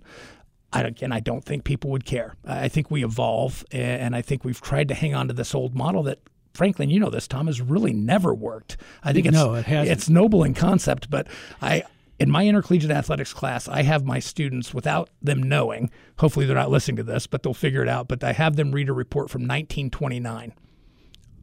I, 0.73 0.81
again, 0.81 1.11
I 1.11 1.19
don't 1.19 1.43
think 1.43 1.63
people 1.63 1.89
would 1.91 2.05
care. 2.05 2.35
I 2.45 2.67
think 2.67 2.89
we 2.89 3.03
evolve, 3.03 3.63
and 3.71 4.15
I 4.15 4.21
think 4.21 4.43
we've 4.43 4.61
tried 4.61 4.87
to 4.89 4.93
hang 4.93 5.13
on 5.13 5.27
to 5.27 5.33
this 5.33 5.53
old 5.53 5.75
model 5.75 6.03
that, 6.03 6.19
frankly, 6.53 6.83
and 6.83 6.91
you 6.91 6.99
know 6.99 7.09
this, 7.09 7.27
Tom, 7.27 7.47
has 7.47 7.61
really 7.61 7.93
never 7.93 8.33
worked. 8.33 8.77
I 9.03 9.13
think 9.13 9.27
it's 9.27 9.35
no, 9.35 9.53
it 9.53 9.65
hasn't. 9.65 9.91
it's 9.91 10.09
noble 10.09 10.43
in 10.43 10.53
concept, 10.53 11.09
but 11.09 11.27
I 11.61 11.83
in 12.19 12.29
my 12.29 12.47
intercollegiate 12.47 12.91
athletics 12.91 13.33
class, 13.33 13.67
I 13.67 13.83
have 13.83 14.05
my 14.05 14.19
students 14.19 14.73
without 14.73 15.09
them 15.21 15.43
knowing. 15.43 15.89
Hopefully, 16.19 16.45
they're 16.45 16.55
not 16.55 16.69
listening 16.69 16.97
to 16.97 17.03
this, 17.03 17.27
but 17.27 17.43
they'll 17.43 17.53
figure 17.53 17.81
it 17.83 17.89
out. 17.89 18.07
But 18.07 18.23
I 18.23 18.33
have 18.33 18.55
them 18.55 18.71
read 18.71 18.89
a 18.89 18.93
report 18.93 19.29
from 19.29 19.41
1929 19.41 20.53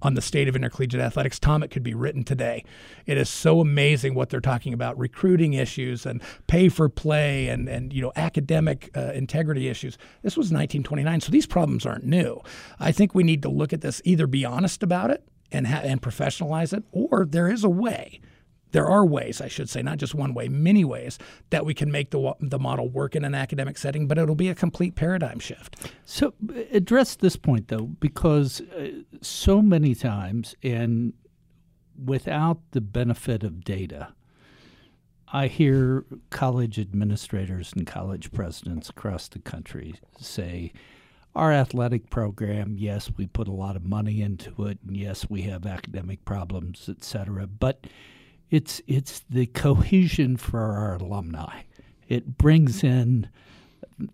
on 0.03 0.15
the 0.15 0.23
state 0.23 0.49
of 0.49 0.57
intercollegiate 0.57 1.01
athletics. 1.01 1.39
Tom, 1.39 1.63
it 1.63 1.71
could 1.71 1.83
be 1.83 1.95
written 1.95 2.25
today. 2.25 2.65
It 3.07 3.19
is 3.19 3.29
so 3.29 3.61
amazing 3.61 4.15
what 4.15 4.31
they're 4.31 4.41
talking 4.41 4.73
about 4.73 4.99
recruiting 4.99 5.55
issues 5.55 6.07
and 6.07 6.23
pay 6.47 6.69
for 6.69 6.89
play 6.89 7.49
and, 7.49 7.69
and 7.69 7.93
you 7.93 8.03
know 8.03 8.13
academic 8.17 8.91
uh, 8.97 9.13
integrity 9.13 9.69
issues. 9.69 9.99
This 10.23 10.37
was 10.37 10.47
1929, 10.47 11.21
so 11.21 11.33
these 11.33 11.47
problems 11.47 11.87
aren't 11.87 12.05
new. 12.05 12.41
I 12.79 12.93
think 12.93 13.15
we 13.15 13.23
need 13.23 13.43
to 13.43 13.49
look 13.49 13.73
at 13.73 13.81
this, 13.81 14.01
either 14.05 14.27
be 14.27 14.45
honest 14.45 14.83
about 14.83 15.11
it 15.11 15.25
and, 15.53 15.67
ha- 15.67 15.83
and 15.83 16.01
professionalize 16.01 16.77
it, 16.77 16.85
or 16.93 17.25
there 17.25 17.51
is 17.51 17.65
a 17.65 17.69
way 17.69 18.21
there 18.73 18.87
are 18.87 19.05
ways, 19.05 19.41
I 19.41 19.49
should 19.49 19.69
say, 19.69 19.83
not 19.83 19.99
just 19.99 20.15
one 20.15 20.35
way, 20.35 20.49
many 20.49 20.85
ways 20.85 21.19
that 21.51 21.65
we 21.65 21.75
can 21.75 21.91
make 21.91 22.11
the 22.11 22.35
the 22.41 22.59
model 22.59 22.89
work 22.89 23.17
in 23.17 23.25
an 23.25 23.35
academic 23.35 23.79
setting, 23.79 24.07
but 24.07 24.19
it'll 24.19 24.35
be 24.35 24.49
a 24.49 24.55
complete 24.55 24.95
paradigm 24.95 25.39
shift. 25.39 25.93
So 26.05 26.35
address 26.73 27.17
this 27.17 27.37
point 27.37 27.69
though, 27.69 27.87
because 28.01 28.61
uh, 28.61 28.91
so 29.21 29.63
many 29.63 29.95
times, 29.95 30.55
and 30.63 31.13
without 32.03 32.59
the 32.71 32.81
benefit 32.81 33.43
of 33.43 33.65
data, 33.65 34.15
I 35.33 35.47
hear 35.47 36.05
college 36.31 36.79
administrators 36.79 37.73
and 37.77 37.87
college 37.87 38.33
presidents 38.33 38.91
across 38.91 39.29
the 39.29 39.39
country 39.39 39.95
say, 40.19 40.73
our 41.37 41.53
athletic 41.53 42.11
program, 42.11 42.75
yes, 42.77 43.13
we 43.17 43.29
put 43.29 43.47
a 43.47 43.53
lot 43.53 43.77
of 43.77 43.85
money 43.85 44.21
into 44.23 44.67
it, 44.67 44.79
and 44.85 44.97
yes, 44.97 45.31
we 45.31 45.43
have 45.43 45.65
academic 45.65 46.25
problems, 46.25 46.89
et 46.89 47.05
cetera, 47.05 47.47
but 47.47 47.87
it's 48.51 48.83
it's 48.87 49.23
the 49.31 49.47
cohesion 49.47 50.37
for 50.37 50.61
our 50.61 50.97
alumni. 50.97 51.63
It 52.09 52.37
brings 52.37 52.83
in 52.83 53.29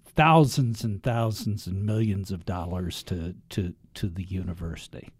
thousands 0.05 0.85
and 0.85 1.03
thousands 1.03 1.66
and 1.66 1.85
millions 1.85 2.31
of 2.31 2.44
dollars 2.44 3.03
to 3.05 3.35
to 3.51 3.75
to 3.94 4.09
the 4.09 4.25
university. 4.25 5.11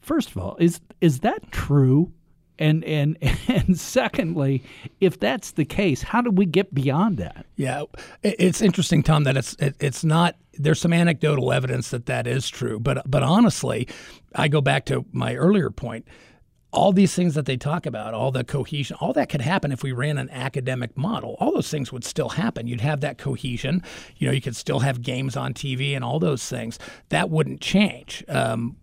First 0.00 0.30
of 0.30 0.38
all, 0.38 0.56
is 0.58 0.80
is 1.00 1.20
that 1.20 1.50
true? 1.50 2.12
And 2.58 2.84
and 2.84 3.18
and 3.48 3.78
secondly, 3.78 4.62
if 5.00 5.18
that's 5.18 5.52
the 5.52 5.64
case, 5.64 6.02
how 6.02 6.22
do 6.22 6.30
we 6.30 6.46
get 6.46 6.72
beyond 6.72 7.18
that? 7.18 7.44
Yeah, 7.56 7.84
it's 8.22 8.62
interesting, 8.62 9.02
Tom, 9.02 9.24
that 9.24 9.36
it's 9.36 9.54
it, 9.58 9.76
it's 9.80 10.04
not. 10.04 10.36
There's 10.56 10.80
some 10.80 10.92
anecdotal 10.92 11.52
evidence 11.52 11.90
that 11.90 12.06
that 12.06 12.26
is 12.26 12.48
true, 12.48 12.78
but 12.78 13.10
but 13.10 13.22
honestly, 13.22 13.88
I 14.34 14.48
go 14.48 14.60
back 14.60 14.86
to 14.86 15.04
my 15.12 15.34
earlier 15.34 15.70
point 15.70 16.06
all 16.74 16.92
these 16.92 17.14
things 17.14 17.34
that 17.34 17.46
they 17.46 17.56
talk 17.56 17.86
about, 17.86 18.14
all 18.14 18.30
the 18.30 18.44
cohesion, 18.44 18.96
all 19.00 19.12
that 19.12 19.28
could 19.28 19.40
happen 19.40 19.72
if 19.72 19.82
we 19.82 19.92
ran 19.92 20.18
an 20.18 20.28
academic 20.30 20.96
model. 20.96 21.36
All 21.40 21.52
those 21.52 21.70
things 21.70 21.92
would 21.92 22.04
still 22.04 22.30
happen. 22.30 22.66
You'd 22.66 22.80
have 22.80 23.00
that 23.00 23.16
cohesion. 23.16 23.82
You 24.16 24.26
know, 24.26 24.32
you 24.32 24.40
could 24.40 24.56
still 24.56 24.80
have 24.80 25.00
games 25.00 25.36
on 25.36 25.54
TV 25.54 25.94
and 25.94 26.04
all 26.04 26.18
those 26.18 26.46
things. 26.48 26.78
That 27.08 27.30
wouldn't 27.30 27.60
change. 27.60 28.24
Um, 28.28 28.76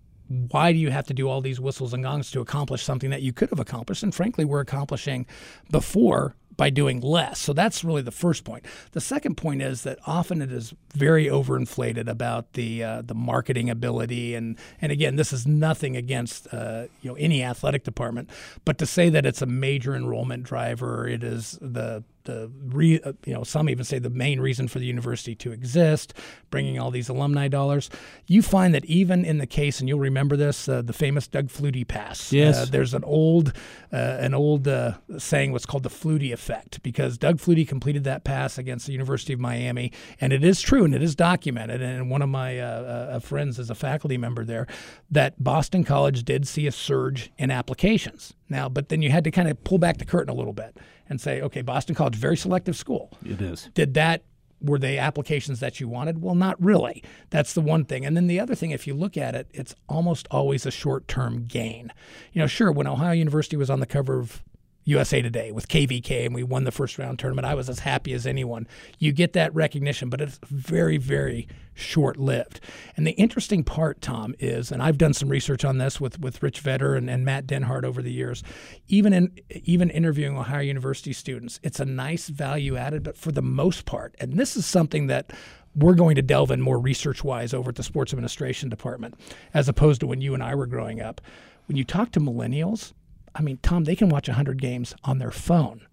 why 0.50 0.72
do 0.72 0.78
you 0.78 0.92
have 0.92 1.06
to 1.08 1.14
do 1.14 1.28
all 1.28 1.42
these 1.42 1.60
whistles 1.60 1.94
and 1.94 2.04
gongs 2.04 2.32
to 2.32 2.40
accomplish 2.40 2.84
something 2.84 3.10
that 3.10 3.22
you 3.22 3.34
could 3.34 3.50
have 3.50 3.60
accomplished 3.60 4.02
and 4.02 4.16
frankly 4.16 4.46
we're 4.46 4.62
accomplishing 4.62 5.26
before 5.70 6.36
by 6.58 6.70
doing 6.70 7.02
less. 7.02 7.40
So 7.40 7.54
that's 7.54 7.84
really 7.84 8.02
the 8.02 8.12
first 8.12 8.44
point. 8.44 8.66
The 8.92 9.02
second 9.02 9.36
point 9.36 9.62
is 9.62 9.84
that 9.84 10.00
often 10.06 10.42
it 10.42 10.52
is 10.52 10.74
very 10.94 11.26
overinflated 11.26 12.08
about 12.08 12.54
the 12.54 12.84
uh, 12.84 13.02
the 13.02 13.16
marketing 13.16 13.70
ability, 13.70 14.36
and 14.36 14.58
and 14.82 14.92
again, 14.92 15.16
this 15.16 15.34
is 15.34 15.48
nothing 15.48 15.96
against 15.96 16.48
uh, 16.54 16.86
you 17.02 17.12
know 17.12 17.16
any 17.16 17.44
athletic 17.44 17.84
department, 17.84 18.30
but 18.66 18.78
to 18.78 18.86
say 18.86 19.10
that 19.10 19.26
it's 19.26 19.42
a 19.42 19.46
major 19.46 19.96
enrollment 19.96 20.44
driver, 20.44 21.08
it 21.08 21.24
is 21.24 21.58
the 21.62 22.04
the 22.24 22.52
re, 22.66 23.00
uh, 23.02 23.14
you 23.26 23.34
know 23.34 23.44
some 23.44 23.70
even 23.70 23.84
say 23.84 24.00
the 24.00 24.10
main 24.10 24.40
reason 24.40 24.68
for 24.68 24.80
the 24.80 24.86
university 24.86 25.36
to 25.36 25.52
exist, 25.52 26.14
bringing 26.50 26.80
all 26.80 26.92
these 26.92 27.10
alumni 27.10 27.48
dollars. 27.48 27.90
You 28.28 28.42
find 28.42 28.74
that 28.74 28.86
even 28.86 29.26
in 29.26 29.38
the 29.38 29.48
case, 29.48 29.80
and 29.80 29.90
you'll 29.90 30.00
remember 30.00 30.36
this, 30.36 30.68
uh, 30.68 30.82
the 30.82 30.94
famous 30.94 31.28
Doug 31.28 31.48
Flutie 31.48 31.88
pass. 31.88 32.32
Yes, 32.32 32.58
uh, 32.58 32.66
there's 32.66 32.94
an 32.94 33.04
old 33.04 33.54
uh, 33.92 34.18
an 34.20 34.34
old 34.34 34.68
uh, 34.68 34.94
saying 35.18 35.52
what's 35.52 35.66
called 35.66 35.84
the 35.84 35.90
Flutie 35.90 36.32
effect 36.32 36.82
because 36.84 37.18
Doug 37.18 37.38
Flutie 37.38 37.68
completed 37.68 38.04
that 38.04 38.24
pass 38.24 38.58
against 38.58 38.86
the 38.86 38.94
University 38.94 39.34
of 39.34 39.40
Miami, 39.40 39.92
and 40.20 40.34
it 40.34 40.44
is 40.44 40.62
true 40.62 40.86
and 40.86 40.96
it 40.96 41.02
is 41.02 41.16
documented. 41.16 41.82
And 41.82 42.10
one 42.10 42.22
of 42.22 42.30
my 42.30 42.60
uh, 42.60 43.20
friends 43.20 43.60
is 43.60 43.70
a 43.70 43.76
faculty 43.76 44.18
member 44.18 44.46
there 44.46 44.68
that 45.10 45.44
Boston 45.44 45.84
College 45.84 46.24
did 46.24 46.48
see 46.48 46.68
a 46.68 46.72
surge 46.72 47.32
in 47.38 47.52
applications. 47.52 48.34
Now, 48.50 48.68
but 48.68 48.90
then 48.90 49.02
you 49.02 49.12
had 49.12 49.24
to 49.24 49.32
kind 49.32 49.48
of 49.50 49.64
pull 49.64 49.78
back 49.78 49.98
the 49.98 50.06
curtain 50.06 50.30
a 50.30 50.38
little 50.38 50.54
bit 50.54 50.78
and 51.12 51.20
say, 51.20 51.42
okay, 51.42 51.62
Boston 51.62 51.94
College, 51.94 52.16
very 52.16 52.38
selective 52.38 52.76
school. 52.76 53.12
It 53.24 53.42
is. 53.42 53.70
Did 53.74 53.94
that 53.96 54.24
were 54.62 54.80
they 54.80 54.98
applications 54.98 55.60
that 55.60 55.80
you 55.80 55.88
wanted? 55.88 56.22
Well, 56.22 56.36
not 56.36 56.62
really. 56.64 57.04
That's 57.32 57.54
the 57.54 57.62
one 57.62 57.84
thing. 57.84 58.06
And 58.06 58.16
then 58.16 58.28
the 58.28 58.40
other 58.40 58.56
thing, 58.56 58.72
if 58.72 58.86
you 58.88 58.94
look 58.94 59.18
at 59.18 59.36
it, 59.36 59.48
it's 59.52 59.76
almost 59.90 60.28
always 60.32 60.66
a 60.66 60.72
short 60.72 61.08
term 61.08 61.46
gain. 61.46 61.92
You 62.32 62.42
know, 62.42 62.48
sure, 62.48 62.72
when 62.72 62.88
Ohio 62.88 63.12
University 63.12 63.58
was 63.58 63.70
on 63.70 63.80
the 63.80 63.86
cover 63.86 64.20
of 64.20 64.44
USA 64.84 65.22
Today 65.22 65.52
with 65.52 65.68
KVK 65.68 66.26
and 66.26 66.36
we 66.36 66.44
won 66.44 66.64
the 66.64 66.72
first 66.72 66.98
round 66.98 67.20
tournament. 67.20 67.46
I 67.46 67.54
was 67.54 67.70
as 67.70 67.80
happy 67.80 68.14
as 68.14 68.26
anyone. 68.26 68.68
You 69.00 69.12
get 69.12 69.34
that 69.34 69.54
recognition, 69.54 70.10
but 70.10 70.22
it's 70.22 70.40
very, 70.50 70.98
very 70.98 71.48
short 71.74 72.18
lived. 72.18 72.60
And 72.98 73.06
the 73.06 73.12
interesting 73.12 73.64
part, 73.64 74.02
Tom, 74.02 74.36
is, 74.40 74.72
and 74.72 74.82
I've 74.82 74.98
done 74.98 75.14
some 75.14 75.30
research 75.30 75.64
on 75.64 75.78
this 75.78 76.02
with, 76.02 76.20
with 76.20 76.42
Rich 76.42 76.60
Vedder 76.60 76.96
and, 76.96 77.10
and 77.10 77.26
Matt 77.26 77.48
Denhart 77.48 77.84
over 77.84 78.02
the 78.02 78.12
years, 78.12 78.44
even 78.88 79.14
in 79.14 79.32
even 79.50 79.90
interviewing 79.90 80.38
Ohio 80.38 80.62
University 80.62 81.14
students, 81.14 81.60
it's 81.64 81.80
a 81.80 81.86
nice 81.86 82.28
value 82.28 82.76
added, 82.76 83.04
but 83.04 83.18
for 83.18 83.32
the 83.32 83.42
most 83.42 83.86
part, 83.86 84.16
and 84.20 84.34
this 84.34 84.56
is 84.56 84.66
something 84.66 85.08
that 85.08 85.32
we're 85.76 85.94
going 85.94 86.16
to 86.16 86.22
delve 86.22 86.52
in 86.52 86.62
more 86.62 86.80
research 86.80 87.24
wise 87.24 87.54
over 87.54 87.70
at 87.70 87.76
the 87.76 87.84
sports 87.84 88.12
administration 88.12 88.70
department, 88.70 89.16
as 89.54 89.70
opposed 89.70 90.02
to 90.02 90.08
when 90.08 90.22
you 90.22 90.34
and 90.34 90.44
I 90.44 90.56
were 90.56 90.68
growing 90.68 91.02
up. 91.02 91.22
When 91.68 91.78
you 91.78 91.86
talk 91.86 92.12
to 92.12 92.20
millennials, 92.20 92.92
I 93.36 93.42
mean, 93.42 93.60
Tom, 93.62 93.86
they 93.86 93.96
can 93.96 94.10
watch 94.10 94.28
100 94.28 94.62
games 94.62 94.94
on 95.04 95.20
their 95.20 95.32
phone. 95.32 95.88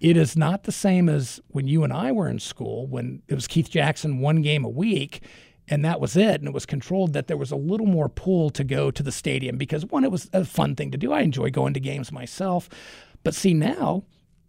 It 0.00 0.16
is 0.16 0.36
not 0.36 0.62
the 0.62 0.72
same 0.72 1.08
as 1.08 1.40
when 1.48 1.66
you 1.66 1.82
and 1.82 1.92
I 1.92 2.12
were 2.12 2.28
in 2.28 2.38
school, 2.38 2.86
when 2.86 3.22
it 3.28 3.34
was 3.34 3.48
Keith 3.48 3.68
Jackson 3.68 4.20
one 4.20 4.42
game 4.42 4.64
a 4.64 4.68
week, 4.68 5.22
and 5.66 5.84
that 5.84 6.00
was 6.00 6.16
it. 6.16 6.40
And 6.40 6.46
it 6.46 6.54
was 6.54 6.66
controlled 6.66 7.12
that 7.12 7.26
there 7.26 7.36
was 7.36 7.50
a 7.50 7.56
little 7.56 7.86
more 7.86 8.08
pull 8.08 8.50
to 8.50 8.64
go 8.64 8.90
to 8.90 9.02
the 9.02 9.12
stadium 9.12 9.56
because, 9.58 9.84
one, 9.86 10.04
it 10.04 10.12
was 10.12 10.30
a 10.32 10.44
fun 10.44 10.76
thing 10.76 10.90
to 10.92 10.98
do. 10.98 11.12
I 11.12 11.20
enjoy 11.20 11.50
going 11.50 11.74
to 11.74 11.80
games 11.80 12.12
myself. 12.12 12.68
But 13.24 13.34
see, 13.34 13.54
now 13.54 14.04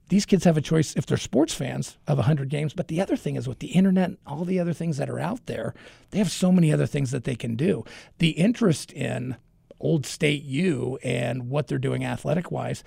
these 0.09 0.25
kids 0.25 0.43
have 0.43 0.57
a 0.57 0.61
choice 0.61 0.95
if 0.95 1.05
they're 1.05 1.17
sports 1.17 1.53
fans 1.53 1.97
of 2.07 2.17
100 2.17 2.49
games. 2.49 2.73
But 2.73 2.87
the 2.87 3.01
other 3.01 3.15
thing 3.15 3.35
is 3.35 3.47
with 3.47 3.59
the 3.59 3.67
internet 3.67 4.09
and 4.09 4.17
all 4.25 4.45
the 4.45 4.59
other 4.59 4.73
things 4.73 4.97
that 4.97 5.09
are 5.09 5.19
out 5.19 5.45
there, 5.47 5.73
they 6.11 6.19
have 6.19 6.31
so 6.31 6.51
many 6.51 6.71
other 6.71 6.87
things 6.87 7.11
that 7.11 7.23
they 7.23 7.35
can 7.35 7.55
do. 7.55 7.83
The 8.19 8.31
interest 8.31 8.91
in 8.91 9.37
Old 9.79 10.05
State 10.05 10.43
U 10.43 10.97
and 11.03 11.49
what 11.49 11.67
they're 11.67 11.77
doing 11.77 12.03
athletic 12.05 12.51
wise, 12.51 12.83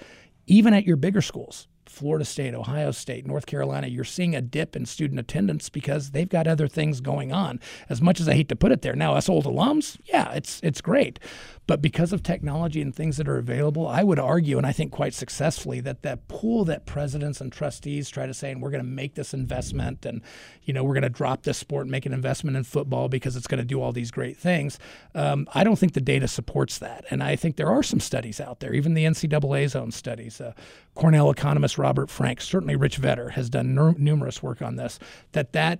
even 0.46 0.74
at 0.74 0.85
your 0.85 0.96
bigger 0.96 1.22
schools. 1.22 1.68
Florida 1.87 2.24
State, 2.24 2.55
Ohio 2.55 2.90
State, 2.90 3.26
North 3.26 3.44
Carolina, 3.44 3.87
you're 3.87 4.02
seeing 4.02 4.35
a 4.35 4.40
dip 4.40 4.74
in 4.74 4.87
student 4.87 5.20
attendance 5.20 5.68
because 5.68 6.12
they've 6.12 6.28
got 6.28 6.46
other 6.46 6.66
things 6.66 7.00
going 7.00 7.33
on. 7.33 7.61
As 7.90 8.00
much 8.00 8.18
as 8.18 8.28
I 8.28 8.35
hate 8.35 8.48
to 8.48 8.57
put 8.57 8.72
it 8.72 8.81
there, 8.81 8.96
now 8.96 9.14
us 9.14 9.28
old 9.28 9.44
alums, 9.44 9.98
yeah, 10.05 10.33
it's 10.33 10.61
it's 10.62 10.81
great, 10.81 11.18
but 11.66 11.81
because 11.81 12.12
of 12.12 12.22
technology 12.22 12.83
and 12.83 12.94
things 12.94 13.18
that 13.18 13.29
are 13.29 13.38
available, 13.38 13.87
I 13.87 14.03
would 14.03 14.18
argue, 14.18 14.59
and 14.59 14.66
I 14.66 14.72
think 14.72 14.90
quite 14.90 15.14
successfully, 15.14 15.81
that 15.81 16.03
that 16.03 16.27
pool 16.27 16.64
that 16.64 16.87
presidents 16.87 17.40
and 17.40 17.53
trustees 17.53 18.11
try 18.11 18.27
to 18.27 18.35
say, 18.35 18.51
and 18.51 18.61
we're 18.61 18.70
going 18.70 18.83
to 18.83 18.90
make 18.90 19.14
this 19.14 19.33
investment, 19.33 20.05
and 20.05 20.22
you 20.64 20.75
know 20.75 20.83
we're 20.83 20.94
going 20.94 21.03
to 21.03 21.09
drop 21.09 21.44
this 21.44 21.59
sport 21.59 21.83
and 21.83 21.90
make 21.90 22.05
an 22.05 22.12
investment 22.12 22.57
in 22.57 22.64
football 22.64 23.09
because 23.09 23.37
it's 23.37 23.46
going 23.46 23.61
to 23.61 23.64
do 23.64 23.81
all 23.81 23.92
these 23.92 24.11
great 24.11 24.37
things. 24.37 24.79
Um, 25.14 25.46
I 25.55 25.62
don't 25.62 25.79
think 25.79 25.92
the 25.92 26.01
data 26.01 26.27
supports 26.27 26.79
that, 26.79 27.05
and 27.11 27.22
I 27.22 27.37
think 27.37 27.57
there 27.57 27.70
are 27.70 27.83
some 27.85 28.01
studies 28.01 28.40
out 28.40 28.59
there, 28.59 28.75
even 28.75 28.94
the 28.94 29.05
NCAA's 29.05 29.77
own 29.77 29.92
studies. 29.92 30.40
Uh, 30.40 30.55
Cornell 30.96 31.31
economist 31.31 31.79
Robert 31.79 32.11
Frank, 32.11 32.40
certainly 32.40 32.75
Rich 32.75 32.96
Vedder, 32.96 33.31
has 33.31 33.48
done 33.48 33.79
n- 33.79 33.94
numerous 33.98 34.42
work 34.42 34.62
on 34.62 34.77
this. 34.77 34.98
That 35.31 35.53
that 35.53 35.79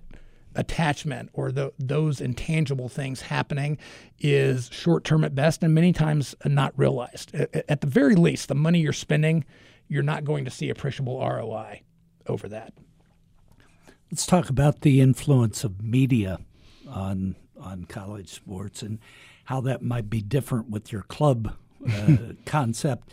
attachment 0.55 1.31
or 1.33 1.53
the, 1.53 1.73
those 1.79 2.21
intangible 2.21 2.89
things 2.89 3.23
happening 3.23 3.79
is 4.19 4.69
short 4.73 5.05
term 5.05 5.25
at 5.25 5.35
best 5.35 5.63
and 5.63 5.75
many 5.75 5.93
times 5.93 6.35
not 6.45 6.73
realized. 6.77 7.35
At, 7.35 7.65
at 7.69 7.81
the 7.81 7.87
very 7.87 8.15
least, 8.15 8.49
the 8.49 8.55
money 8.55 8.81
you're 8.81 8.93
spending, 8.93 9.45
you're 9.89 10.03
not 10.03 10.25
going 10.25 10.45
to 10.45 10.51
see 10.51 10.71
appreciable 10.71 11.19
ROI. 11.19 11.83
over 12.27 12.49
that. 12.49 12.73
Let's 14.11 14.27
talk 14.27 14.51
about 14.51 14.83
the 14.83 15.01
influence 15.01 15.65
of 15.65 15.83
media 15.83 16.39
on 16.89 17.37
on 17.59 17.85
college 17.85 18.29
sports 18.29 18.83
and 18.83 18.99
how 19.45 19.61
that 19.63 19.83
might 19.83 20.11
be 20.11 20.21
different 20.21 20.69
with 20.69 20.93
your 20.93 21.03
club 21.03 21.55
uh, 21.91 22.17
concept. 22.47 23.09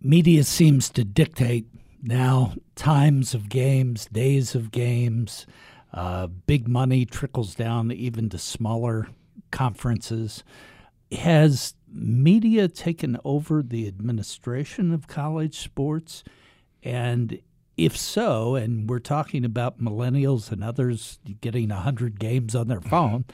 Media 0.00 0.44
seems 0.44 0.90
to 0.90 1.04
dictate 1.04 1.66
now 2.02 2.54
times 2.76 3.34
of 3.34 3.48
games, 3.48 4.06
days 4.06 4.54
of 4.54 4.70
games. 4.70 5.46
Uh, 5.92 6.26
big 6.26 6.68
money 6.68 7.04
trickles 7.04 7.54
down 7.54 7.90
even 7.90 8.28
to 8.28 8.38
smaller 8.38 9.08
conferences. 9.50 10.44
Has 11.12 11.74
media 11.90 12.68
taken 12.68 13.18
over 13.24 13.62
the 13.62 13.88
administration 13.88 14.92
of 14.92 15.06
college 15.06 15.58
sports? 15.58 16.22
And 16.82 17.40
if 17.76 17.96
so, 17.96 18.56
and 18.56 18.88
we're 18.90 18.98
talking 18.98 19.44
about 19.44 19.80
millennials 19.80 20.52
and 20.52 20.62
others 20.62 21.18
getting 21.40 21.70
100 21.70 22.18
games 22.18 22.54
on 22.54 22.68
their 22.68 22.80
phone, 22.80 23.24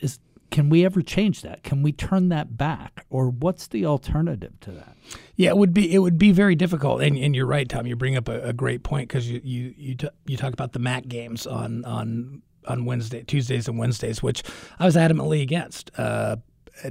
is 0.00 0.18
can 0.50 0.68
we 0.70 0.84
ever 0.84 1.02
change 1.02 1.42
that? 1.42 1.62
Can 1.62 1.82
we 1.82 1.92
turn 1.92 2.28
that 2.30 2.56
back, 2.56 3.04
or 3.10 3.28
what's 3.28 3.66
the 3.66 3.84
alternative 3.84 4.58
to 4.60 4.70
that? 4.72 4.96
Yeah, 5.36 5.50
it 5.50 5.56
would 5.56 5.74
be 5.74 5.92
it 5.92 5.98
would 5.98 6.18
be 6.18 6.32
very 6.32 6.54
difficult. 6.54 7.02
And, 7.02 7.16
and 7.16 7.34
you're 7.34 7.46
right, 7.46 7.68
Tom. 7.68 7.86
You 7.86 7.96
bring 7.96 8.16
up 8.16 8.28
a, 8.28 8.40
a 8.42 8.52
great 8.52 8.82
point 8.82 9.08
because 9.08 9.30
you 9.30 9.40
you 9.44 9.74
you, 9.76 9.94
t- 9.94 10.08
you 10.26 10.36
talk 10.36 10.52
about 10.52 10.72
the 10.72 10.78
MAC 10.78 11.06
games 11.08 11.46
on 11.46 11.84
on 11.84 12.42
on 12.66 12.84
Wednesday, 12.84 13.22
Tuesdays, 13.22 13.68
and 13.68 13.78
Wednesdays, 13.78 14.22
which 14.22 14.42
I 14.78 14.84
was 14.84 14.96
adamantly 14.96 15.42
against. 15.42 15.90
Uh, 15.98 16.36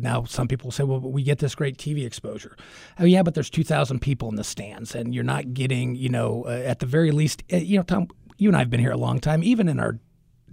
now 0.02 0.24
some 0.26 0.48
people 0.48 0.72
say, 0.72 0.84
well, 0.84 1.00
we 1.00 1.24
get 1.24 1.39
this 1.39 1.56
great 1.56 1.78
TV 1.78 2.06
exposure. 2.06 2.56
Oh 3.00 3.06
yeah, 3.06 3.24
but 3.24 3.34
there's 3.34 3.50
2,000 3.50 4.00
people 4.00 4.30
in 4.30 4.36
the 4.36 4.43
stands, 4.43 4.96
and 4.96 5.13
you're 5.13 5.24
not 5.24 5.54
getting, 5.54 5.96
you 5.96 6.10
know, 6.10 6.46
uh, 6.46 6.50
at 6.65 6.80
the 6.80 6.86
very 6.86 7.12
least, 7.12 7.43
uh, 7.52 7.58
you 7.58 7.78
know, 7.78 7.84
Tom, 7.84 8.08
you 8.38 8.50
and 8.50 8.56
I 8.56 8.60
have 8.60 8.70
been 8.70 8.80
here 8.80 8.91
a 8.91 8.98
long 8.98 9.20
time. 9.20 9.43
Even 9.43 9.67
in 9.67 9.80
our 9.80 10.00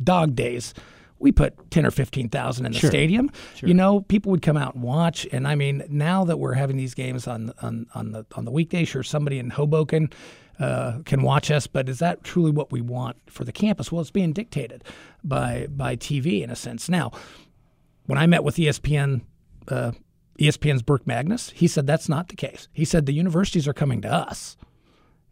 dog 0.03 0.35
days, 0.35 0.75
we 1.19 1.33
put 1.33 1.71
10 1.71 1.87
or 1.87 1.91
15,000 1.91 2.67
in 2.67 2.73
the 2.73 2.79
Sure. 2.79 2.91
stadium. 2.91 3.31
Sure. 3.55 3.69
You 3.69 3.75
know, 3.75 4.01
people 4.03 4.31
would 4.33 4.43
come 4.43 4.57
out 4.57 4.75
and 4.75 4.83
watch. 4.83 5.27
And 5.33 5.47
I 5.49 5.55
mean, 5.55 5.83
now 5.89 6.25
that 6.25 6.39
we're 6.39 6.55
having 6.55 6.77
these 6.77 6.95
games 6.95 7.27
on 7.27 7.53
on 7.63 7.87
on 7.95 8.13
the 8.13 8.27
on 8.37 8.45
the 8.45 8.51
weekday, 8.51 8.85
sure, 8.85 9.03
somebody 9.03 9.39
in 9.39 9.51
Hoboken 9.51 10.11
uh, 10.61 10.99
can 11.05 11.23
watch 11.23 11.51
us, 11.51 11.67
but 11.67 11.89
is 11.89 11.99
that 11.99 12.23
truly 12.25 12.51
what 12.51 12.71
we 12.71 12.81
want 12.81 13.17
for 13.29 13.45
the 13.45 13.53
campus? 13.53 13.91
Well, 13.91 14.01
it's 14.01 14.11
being 14.11 14.33
dictated 14.33 14.85
by 15.23 15.67
by 15.71 15.97
TV 15.97 16.43
in 16.43 16.51
a 16.51 16.57
sense. 16.57 16.89
Now, 16.89 17.11
when 18.07 18.19
I 18.19 18.27
met 18.27 18.45
with 18.45 18.57
ESPN, 18.57 19.23
uh, 19.69 19.93
ESPN's 20.39 20.83
Burke 20.83 21.07
Magnus, 21.07 21.51
he 21.51 21.67
said 21.67 21.87
that's 21.87 22.09
not 22.09 22.29
the 22.29 22.37
case. 22.37 22.69
He 22.73 22.85
said 22.85 23.07
the 23.07 23.13
universities 23.13 23.67
are 23.67 23.73
coming 23.73 24.01
to 24.03 24.13
us. 24.13 24.57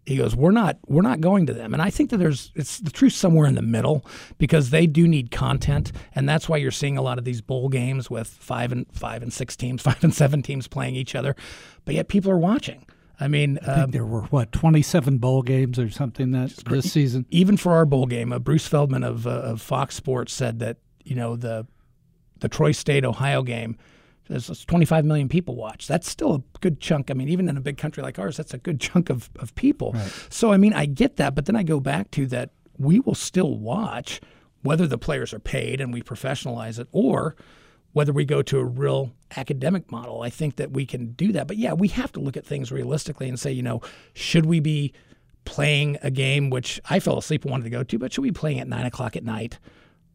He 0.04 0.16
goes, 0.16 0.34
we're 0.34 0.50
not, 0.50 0.78
we're 0.88 1.02
not 1.02 1.20
going 1.20 1.46
to 1.46 1.54
them, 1.54 1.72
and 1.72 1.82
I 1.82 1.90
think 1.90 2.10
that 2.10 2.16
there's, 2.16 2.50
it's 2.56 2.78
the 2.78 2.90
truth 2.90 3.12
somewhere 3.12 3.46
in 3.46 3.54
the 3.54 3.62
middle 3.62 4.04
because 4.36 4.70
they 4.70 4.86
do 4.86 5.06
need 5.06 5.30
content, 5.30 5.92
and 6.14 6.28
that's 6.28 6.48
why 6.48 6.56
you're 6.56 6.72
seeing 6.72 6.96
a 6.96 7.02
lot 7.02 7.18
of 7.18 7.24
these 7.24 7.40
bowl 7.40 7.68
games 7.68 8.10
with 8.10 8.26
five 8.26 8.72
and 8.72 8.86
five 8.92 9.22
and 9.22 9.32
six 9.32 9.56
teams, 9.56 9.80
five 9.90 10.02
and 10.02 10.12
seven 10.12 10.42
teams 10.42 10.66
playing 10.66 10.96
each 10.96 11.14
other, 11.14 11.36
but 11.84 11.94
yet 11.94 12.08
people 12.08 12.30
are 12.30 12.38
watching. 12.38 12.84
I 13.20 13.28
mean, 13.28 13.60
I 13.64 13.82
um, 13.82 13.90
there 13.92 14.04
were 14.04 14.22
what 14.22 14.50
27 14.50 15.18
bowl 15.18 15.42
games 15.42 15.78
or 15.78 15.88
something 15.90 16.32
that 16.32 16.50
this 16.68 16.92
season. 16.92 17.24
even 17.30 17.56
for 17.56 17.72
our 17.72 17.86
bowl 17.86 18.06
game, 18.06 18.32
uh, 18.32 18.40
Bruce 18.40 18.66
Feldman 18.66 19.04
of, 19.04 19.28
uh, 19.28 19.30
of 19.30 19.62
Fox 19.62 19.94
Sports 19.94 20.32
said 20.32 20.58
that 20.58 20.78
you 21.04 21.14
know 21.14 21.36
the 21.36 21.66
the 22.40 22.48
Troy 22.48 22.72
State 22.72 23.04
Ohio 23.04 23.42
game, 23.42 23.78
there's 24.32 24.46
there's 24.48 24.64
25 24.64 25.04
million 25.04 25.28
people 25.28 25.54
watch. 25.54 25.86
That's 25.86 26.08
still 26.08 26.34
a 26.34 26.42
good 26.60 26.80
chunk. 26.80 27.10
I 27.10 27.14
mean, 27.14 27.28
even 27.28 27.48
in 27.48 27.56
a 27.56 27.60
big 27.60 27.78
country 27.78 28.02
like 28.02 28.18
ours, 28.18 28.36
that's 28.36 28.54
a 28.54 28.58
good 28.58 28.80
chunk 28.80 29.10
of 29.10 29.30
of 29.36 29.54
people. 29.54 29.94
So 30.30 30.52
I 30.52 30.56
mean, 30.56 30.72
I 30.72 30.86
get 30.86 31.16
that, 31.16 31.34
but 31.34 31.46
then 31.46 31.56
I 31.56 31.62
go 31.62 31.80
back 31.80 32.10
to 32.12 32.26
that 32.26 32.50
we 32.78 33.00
will 33.00 33.14
still 33.14 33.56
watch 33.56 34.20
whether 34.62 34.86
the 34.86 34.98
players 34.98 35.32
are 35.32 35.38
paid 35.38 35.80
and 35.80 35.92
we 35.92 36.02
professionalize 36.02 36.78
it 36.78 36.88
or 36.92 37.36
whether 37.92 38.12
we 38.12 38.24
go 38.24 38.42
to 38.42 38.58
a 38.58 38.64
real 38.64 39.12
academic 39.36 39.90
model. 39.90 40.22
I 40.22 40.30
think 40.30 40.56
that 40.56 40.70
we 40.70 40.86
can 40.86 41.12
do 41.12 41.32
that. 41.32 41.46
But 41.46 41.58
yeah, 41.58 41.74
we 41.74 41.88
have 41.88 42.12
to 42.12 42.20
look 42.20 42.36
at 42.36 42.46
things 42.46 42.72
realistically 42.72 43.28
and 43.28 43.38
say, 43.38 43.52
you 43.52 43.62
know, 43.62 43.80
should 44.14 44.46
we 44.46 44.60
be 44.60 44.92
playing 45.44 45.98
a 46.02 46.10
game 46.10 46.50
which 46.50 46.80
I 46.88 47.00
fell 47.00 47.18
asleep 47.18 47.44
and 47.44 47.50
wanted 47.50 47.64
to 47.64 47.70
go 47.70 47.82
to, 47.82 47.98
but 47.98 48.12
should 48.12 48.22
we 48.22 48.30
be 48.30 48.38
playing 48.38 48.60
at 48.60 48.68
nine 48.68 48.86
o'clock 48.86 49.16
at 49.16 49.24
night 49.24 49.58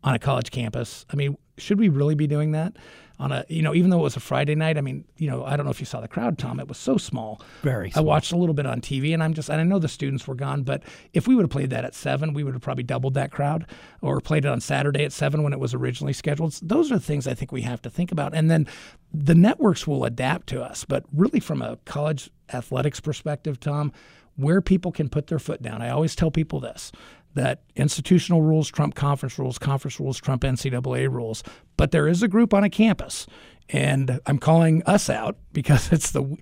on 0.04 0.16
a 0.16 0.20
college 0.20 0.52
campus? 0.52 1.06
I 1.12 1.16
mean, 1.16 1.38
should 1.58 1.80
we 1.80 1.90
really 1.90 2.16
be 2.16 2.28
doing 2.28 2.54
that 2.54 2.78
on 3.20 3.32
a, 3.32 3.46
you 3.48 3.62
know, 3.62 3.74
even 3.74 3.90
though 3.90 4.00
it 4.00 4.04
was 4.04 4.16
a 4.16 4.20
Friday 4.20 4.56
night? 4.56 4.78
I 4.78 4.82
mean, 4.82 5.06
you 5.18 5.30
know, 5.30 5.44
I 5.44 5.56
don't 5.56 5.66
know 5.66 5.72
if 5.72 5.80
you 5.80 5.86
saw 5.86 6.02
the 6.02 6.08
crowd, 6.08 6.38
Tom. 6.38 6.60
It 6.60 6.68
was 6.68 6.78
so 6.78 6.98
small. 6.98 7.42
Very 7.64 7.92
I 7.96 8.02
watched 8.02 8.32
a 8.32 8.38
little 8.38 8.54
bit 8.54 8.66
on 8.66 8.82
TV, 8.82 9.14
and 9.14 9.24
I'm 9.24 9.34
just, 9.34 9.50
and 9.50 9.60
I 9.60 9.64
know 9.64 9.80
the 9.80 9.88
students 9.88 10.28
were 10.28 10.36
gone, 10.36 10.64
but 10.64 10.84
if 11.14 11.28
we 11.28 11.36
would 11.36 11.44
have 11.44 11.50
played 11.50 11.70
that 11.72 11.86
at 11.86 11.96
seven, 11.96 12.34
we 12.34 12.44
would 12.44 12.54
have 12.54 12.62
probably 12.62 12.84
doubled 12.84 13.16
that 13.16 13.32
crowd, 13.32 13.66
or 14.02 14.22
played 14.22 14.46
it 14.46 14.50
on 14.50 14.62
Saturday 14.62 15.04
at 15.04 15.12
seven 15.12 15.44
when 15.44 15.54
it 15.54 15.60
was 15.60 15.74
originally 15.74 16.14
scheduled. 16.14 16.54
Those 16.62 16.92
are 16.92 16.96
the 16.96 17.04
things 17.04 17.28
I 17.28 17.34
think 17.34 17.52
we 17.52 17.64
have 17.64 17.82
to 17.84 17.90
think 17.90 18.12
about, 18.12 18.34
and 18.34 18.52
then 18.52 18.68
the 19.14 19.36
networks 19.36 19.88
will 19.88 20.06
adapt 20.06 20.48
to 20.48 20.62
us. 20.62 20.86
But 20.86 21.06
really, 21.14 21.40
from 21.40 21.62
a 21.62 21.78
college 21.86 22.30
athletics 22.54 23.00
perspective, 23.00 23.60
Tom, 23.60 23.92
where 24.36 24.62
people 24.62 24.92
can 24.92 25.10
put 25.10 25.28
their 25.28 25.40
foot 25.40 25.62
down, 25.62 25.82
I 25.82 25.90
always 25.90 26.16
tell 26.16 26.32
people 26.32 26.60
this. 26.60 26.92
That 27.38 27.62
institutional 27.76 28.42
rules 28.42 28.68
trump 28.68 28.96
conference 28.96 29.38
rules, 29.38 29.60
conference 29.60 30.00
rules 30.00 30.18
trump 30.18 30.42
NCAA 30.42 31.08
rules. 31.08 31.44
But 31.78 31.92
there 31.92 32.08
is 32.08 32.24
a 32.24 32.28
group 32.28 32.52
on 32.52 32.64
a 32.64 32.70
campus, 32.70 33.28
and 33.70 34.20
I'm 34.26 34.40
calling 34.40 34.82
us 34.88 35.08
out 35.08 35.38
because 35.54 35.92
it's 35.92 36.10
the 36.10 36.36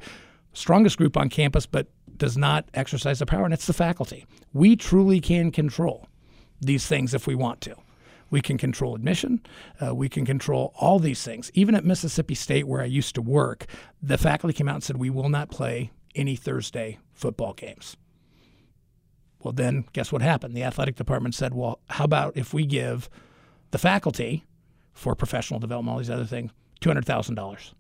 strongest 0.54 0.98
group 0.98 1.18
on 1.18 1.28
campus, 1.28 1.66
but 1.66 1.88
does 2.16 2.38
not 2.38 2.70
exercise 2.74 3.20
the 3.20 3.26
power, 3.26 3.44
and 3.44 3.54
it's 3.54 3.68
the 3.68 3.74
faculty. 3.74 4.26
We 4.54 4.78
truly 4.78 5.20
can 5.20 5.52
control 5.52 6.08
these 6.62 6.88
things 6.88 7.14
if 7.14 7.28
we 7.28 7.36
want 7.36 7.60
to. 7.62 7.76
We 8.30 8.40
can 8.40 8.58
control 8.58 8.96
admission. 8.96 9.42
Uh, 9.86 9.94
we 9.94 10.08
can 10.08 10.26
control 10.26 10.74
all 10.78 11.00
these 11.00 11.26
things. 11.26 11.52
Even 11.54 11.76
at 11.76 11.84
Mississippi 11.84 12.36
State, 12.36 12.70
where 12.70 12.82
I 12.82 12.86
used 12.86 13.16
to 13.16 13.22
work, 13.22 13.66
the 14.02 14.18
faculty 14.18 14.54
came 14.54 14.70
out 14.70 14.76
and 14.76 14.84
said, 14.86 14.96
We 14.96 15.10
will 15.10 15.28
not 15.28 15.52
play 15.52 15.92
any 16.16 16.38
Thursday 16.38 17.00
football 17.14 17.52
games. 17.52 17.98
Well, 19.44 19.54
then 19.54 19.86
guess 19.94 20.12
what 20.12 20.22
happened? 20.22 20.56
The 20.56 20.64
athletic 20.64 20.96
department 20.96 21.36
said, 21.36 21.54
Well, 21.54 21.80
how 21.90 22.06
about 22.06 22.36
if 22.36 22.54
we 22.54 22.66
give 22.66 23.10
the 23.72 23.78
faculty 23.78 24.44
for 24.94 25.16
professional 25.16 25.60
development, 25.60 25.94
all 25.94 26.00
these 26.00 26.10
other 26.10 26.26
things, 26.26 26.52
$200,000? 26.82 27.74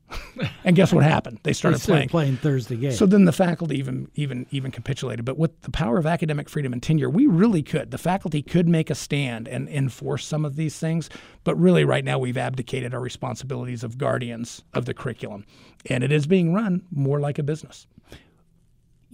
and 0.63 0.75
guess 0.75 0.93
what 0.93 1.03
happened? 1.03 1.39
They 1.43 1.53
started 1.53 1.77
Instead 1.77 1.91
playing. 1.93 2.09
playing 2.09 2.37
Thursday 2.37 2.75
games. 2.75 2.97
So 2.97 3.05
then 3.05 3.25
the 3.25 3.31
faculty 3.31 3.77
even 3.77 4.09
even 4.15 4.45
even 4.51 4.71
capitulated. 4.71 5.25
But 5.25 5.37
with 5.37 5.59
the 5.61 5.71
power 5.71 5.97
of 5.97 6.05
academic 6.05 6.49
freedom 6.49 6.73
and 6.73 6.81
tenure, 6.83 7.09
we 7.09 7.25
really 7.25 7.63
could. 7.63 7.91
The 7.91 7.97
faculty 7.97 8.41
could 8.43 8.67
make 8.67 8.89
a 8.89 8.95
stand 8.95 9.47
and 9.47 9.67
enforce 9.67 10.25
some 10.25 10.45
of 10.45 10.55
these 10.55 10.77
things. 10.77 11.09
But 11.43 11.55
really, 11.55 11.83
right 11.83 12.05
now, 12.05 12.19
we've 12.19 12.37
abdicated 12.37 12.93
our 12.93 13.01
responsibilities 13.01 13.83
of 13.83 13.97
guardians 13.97 14.63
of 14.73 14.85
the 14.85 14.93
curriculum, 14.93 15.45
and 15.89 16.03
it 16.03 16.11
is 16.11 16.27
being 16.27 16.53
run 16.53 16.83
more 16.91 17.19
like 17.19 17.39
a 17.39 17.43
business. 17.43 17.87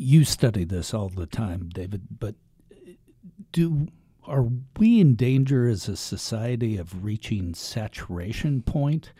You 0.01 0.25
study 0.25 0.63
this 0.63 0.95
all 0.95 1.09
the 1.09 1.27
time, 1.27 1.69
David, 1.71 2.01
but 2.19 2.33
do 3.51 3.87
are 4.25 4.47
we 4.77 4.99
in 4.99 5.15
danger 5.15 5.67
as 5.67 5.87
a 5.87 5.95
society 5.95 6.77
of 6.77 7.03
reaching 7.03 7.53
saturation 7.53 8.61
point? 8.63 9.11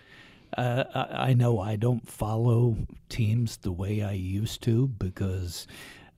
Uh, 0.57 0.83
I, 0.93 1.29
I 1.29 1.33
know 1.33 1.59
I 1.59 1.75
don't 1.75 2.07
follow 2.09 2.77
teams 3.09 3.57
the 3.57 3.71
way 3.71 4.01
I 4.01 4.13
used 4.13 4.63
to 4.63 4.87
because 4.87 5.67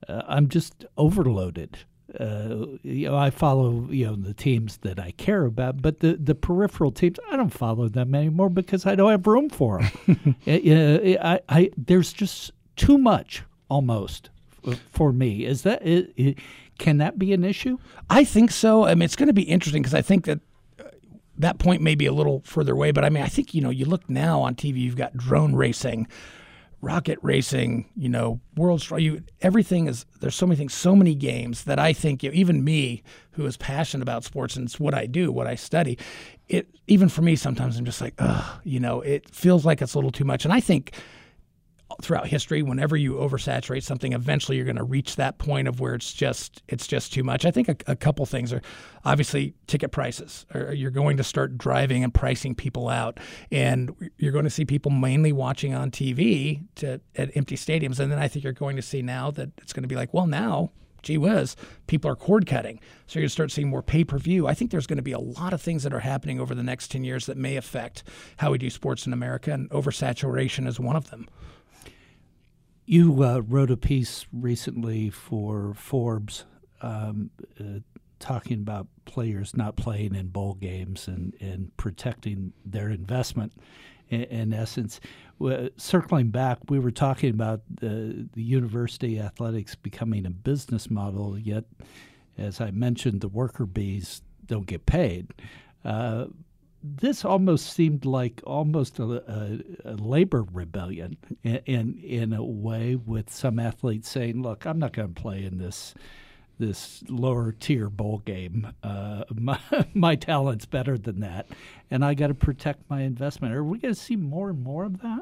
uh, 0.08 0.22
I'm 0.26 0.48
just 0.48 0.86
overloaded. 0.96 1.78
Uh, 2.18 2.66
you 2.82 3.08
know, 3.08 3.16
I 3.16 3.30
follow 3.30 3.86
you 3.90 4.06
know 4.06 4.16
the 4.16 4.34
teams 4.34 4.78
that 4.78 4.98
I 4.98 5.10
care 5.12 5.44
about, 5.44 5.82
but 5.82 6.00
the, 6.00 6.14
the 6.14 6.34
peripheral 6.34 6.90
teams 6.90 7.18
I 7.30 7.36
don't 7.36 7.50
follow 7.50 7.88
them 7.88 8.14
anymore 8.14 8.48
because 8.48 8.86
I 8.86 8.94
don't 8.94 9.10
have 9.10 9.26
room 9.26 9.50
for 9.50 9.82
them. 10.06 10.36
I, 10.46 11.40
I, 11.50 11.70
there's 11.76 12.14
just 12.14 12.52
too 12.76 12.96
much 12.96 13.42
almost 13.68 14.30
for 14.90 15.12
me. 15.12 15.44
Is 15.44 15.62
that 15.62 15.82
i 15.84 16.06
i 16.18 16.34
can 16.78 16.98
that 16.98 17.18
be 17.18 17.32
an 17.32 17.44
issue? 17.44 17.78
I 18.10 18.24
think 18.24 18.50
so. 18.50 18.84
I 18.84 18.94
mean, 18.94 19.02
it's 19.02 19.16
going 19.16 19.28
to 19.28 19.32
be 19.32 19.42
interesting 19.42 19.82
because 19.82 19.94
I 19.94 20.02
think 20.02 20.24
that 20.24 20.40
uh, 20.80 20.84
that 21.38 21.58
point 21.58 21.82
may 21.82 21.94
be 21.94 22.06
a 22.06 22.12
little 22.12 22.42
further 22.44 22.72
away. 22.72 22.90
But 22.90 23.04
I 23.04 23.10
mean, 23.10 23.22
I 23.22 23.28
think 23.28 23.54
you 23.54 23.60
know, 23.60 23.70
you 23.70 23.84
look 23.84 24.08
now 24.10 24.42
on 24.42 24.54
TV, 24.54 24.78
you've 24.78 24.96
got 24.96 25.16
drone 25.16 25.54
racing, 25.54 26.08
rocket 26.80 27.18
racing, 27.22 27.88
you 27.96 28.08
know, 28.08 28.40
world 28.56 28.84
you 28.98 29.22
everything 29.40 29.86
is 29.86 30.04
there's 30.20 30.34
so 30.34 30.46
many 30.46 30.56
things, 30.56 30.74
so 30.74 30.96
many 30.96 31.14
games 31.14 31.64
that 31.64 31.78
I 31.78 31.92
think 31.92 32.22
you 32.22 32.30
know, 32.30 32.34
even 32.34 32.64
me, 32.64 33.02
who 33.32 33.46
is 33.46 33.56
passionate 33.56 34.02
about 34.02 34.24
sports 34.24 34.56
and 34.56 34.66
it's 34.66 34.80
what 34.80 34.94
I 34.94 35.06
do, 35.06 35.30
what 35.30 35.46
I 35.46 35.54
study, 35.54 35.98
it 36.48 36.68
even 36.86 37.08
for 37.08 37.22
me 37.22 37.36
sometimes 37.36 37.76
I'm 37.78 37.84
just 37.84 38.00
like, 38.00 38.14
ugh, 38.18 38.60
you 38.64 38.80
know, 38.80 39.00
it 39.00 39.30
feels 39.30 39.64
like 39.64 39.80
it's 39.80 39.94
a 39.94 39.98
little 39.98 40.12
too 40.12 40.24
much. 40.24 40.44
And 40.44 40.52
I 40.52 40.60
think 40.60 40.92
throughout 42.02 42.26
history 42.26 42.62
whenever 42.62 42.96
you 42.96 43.14
oversaturate 43.14 43.82
something 43.82 44.12
eventually 44.12 44.56
you're 44.56 44.64
going 44.64 44.76
to 44.76 44.84
reach 44.84 45.16
that 45.16 45.38
point 45.38 45.68
of 45.68 45.80
where 45.80 45.94
it's 45.94 46.12
just 46.12 46.62
it's 46.68 46.86
just 46.86 47.12
too 47.12 47.22
much 47.22 47.44
i 47.44 47.50
think 47.50 47.68
a, 47.68 47.76
a 47.86 47.94
couple 47.94 48.24
things 48.26 48.52
are 48.52 48.62
obviously 49.04 49.54
ticket 49.66 49.92
prices 49.92 50.46
you're 50.72 50.90
going 50.90 51.16
to 51.16 51.22
start 51.22 51.56
driving 51.58 52.02
and 52.02 52.12
pricing 52.12 52.54
people 52.54 52.88
out 52.88 53.20
and 53.52 53.94
you're 54.16 54.32
going 54.32 54.44
to 54.44 54.50
see 54.50 54.64
people 54.64 54.90
mainly 54.90 55.32
watching 55.32 55.74
on 55.74 55.90
tv 55.90 56.64
to 56.74 57.00
at 57.16 57.30
empty 57.36 57.56
stadiums 57.56 58.00
and 58.00 58.10
then 58.10 58.18
i 58.18 58.26
think 58.26 58.42
you're 58.42 58.52
going 58.52 58.76
to 58.76 58.82
see 58.82 59.02
now 59.02 59.30
that 59.30 59.50
it's 59.58 59.72
going 59.72 59.82
to 59.82 59.88
be 59.88 59.96
like 59.96 60.12
well 60.12 60.26
now 60.26 60.70
gee 61.04 61.18
whiz, 61.18 61.54
people 61.86 62.10
are 62.10 62.16
cord 62.16 62.46
cutting. 62.46 62.80
So 63.06 63.18
you're 63.18 63.24
going 63.24 63.28
to 63.28 63.32
start 63.32 63.50
seeing 63.52 63.68
more 63.68 63.82
pay 63.82 64.04
per 64.04 64.18
view. 64.18 64.46
I 64.46 64.54
think 64.54 64.70
there's 64.70 64.86
going 64.86 64.96
to 64.96 65.02
be 65.02 65.12
a 65.12 65.18
lot 65.18 65.52
of 65.52 65.60
things 65.60 65.82
that 65.82 65.92
are 65.92 66.00
happening 66.00 66.40
over 66.40 66.54
the 66.54 66.62
next 66.62 66.90
10 66.90 67.04
years 67.04 67.26
that 67.26 67.36
may 67.36 67.56
affect 67.56 68.04
how 68.38 68.50
we 68.50 68.58
do 68.58 68.70
sports 68.70 69.06
in 69.06 69.12
America, 69.12 69.52
and 69.52 69.68
oversaturation 69.70 70.66
is 70.66 70.80
one 70.80 70.96
of 70.96 71.10
them. 71.10 71.28
You 72.86 73.22
uh, 73.24 73.40
wrote 73.40 73.70
a 73.70 73.78
piece 73.78 74.26
recently 74.30 75.08
for 75.08 75.72
Forbes 75.74 76.44
um, 76.82 77.30
uh, 77.58 77.80
talking 78.18 78.58
about 78.58 78.88
players 79.06 79.56
not 79.56 79.76
playing 79.76 80.14
in 80.14 80.28
bowl 80.28 80.54
games 80.54 81.08
and, 81.08 81.34
and 81.40 81.74
protecting 81.78 82.52
their 82.64 82.90
investment. 82.90 83.54
In, 84.10 84.24
in 84.24 84.52
essence, 84.52 85.00
uh, 85.42 85.68
circling 85.78 86.28
back, 86.28 86.58
we 86.68 86.78
were 86.78 86.90
talking 86.90 87.30
about 87.30 87.62
the, 87.80 88.28
the 88.34 88.42
university 88.42 89.18
athletics 89.18 89.74
becoming 89.74 90.26
a 90.26 90.30
business 90.30 90.90
model, 90.90 91.38
yet, 91.38 91.64
as 92.36 92.60
I 92.60 92.70
mentioned, 92.70 93.22
the 93.22 93.28
worker 93.28 93.64
bees 93.64 94.20
don't 94.44 94.66
get 94.66 94.84
paid. 94.84 95.28
Uh, 95.86 96.26
this 96.86 97.24
almost 97.24 97.72
seemed 97.72 98.04
like 98.04 98.42
almost 98.44 98.98
a, 98.98 99.04
a, 99.04 99.92
a 99.92 99.94
labor 99.94 100.44
rebellion 100.52 101.16
in, 101.42 101.56
in, 101.64 101.98
in 101.98 102.32
a 102.34 102.44
way, 102.44 102.94
with 102.94 103.32
some 103.32 103.58
athletes 103.58 104.08
saying, 104.10 104.42
"Look, 104.42 104.66
I'm 104.66 104.78
not 104.78 104.92
going 104.92 105.14
to 105.14 105.20
play 105.20 105.44
in 105.44 105.56
this 105.56 105.94
this 106.58 107.02
lower 107.08 107.52
tier 107.52 107.88
bowl 107.88 108.18
game. 108.24 108.72
Uh, 108.82 109.24
my, 109.34 109.58
my 109.94 110.14
talent's 110.14 110.66
better 110.66 110.96
than 110.96 111.20
that, 111.20 111.46
and 111.90 112.04
I 112.04 112.14
got 112.14 112.28
to 112.28 112.34
protect 112.34 112.88
my 112.88 113.02
investment. 113.02 113.54
Are 113.54 113.64
we 113.64 113.78
going 113.78 113.94
to 113.94 114.00
see 114.00 114.16
more 114.16 114.50
and 114.50 114.62
more 114.62 114.84
of 114.84 115.00
that? 115.02 115.20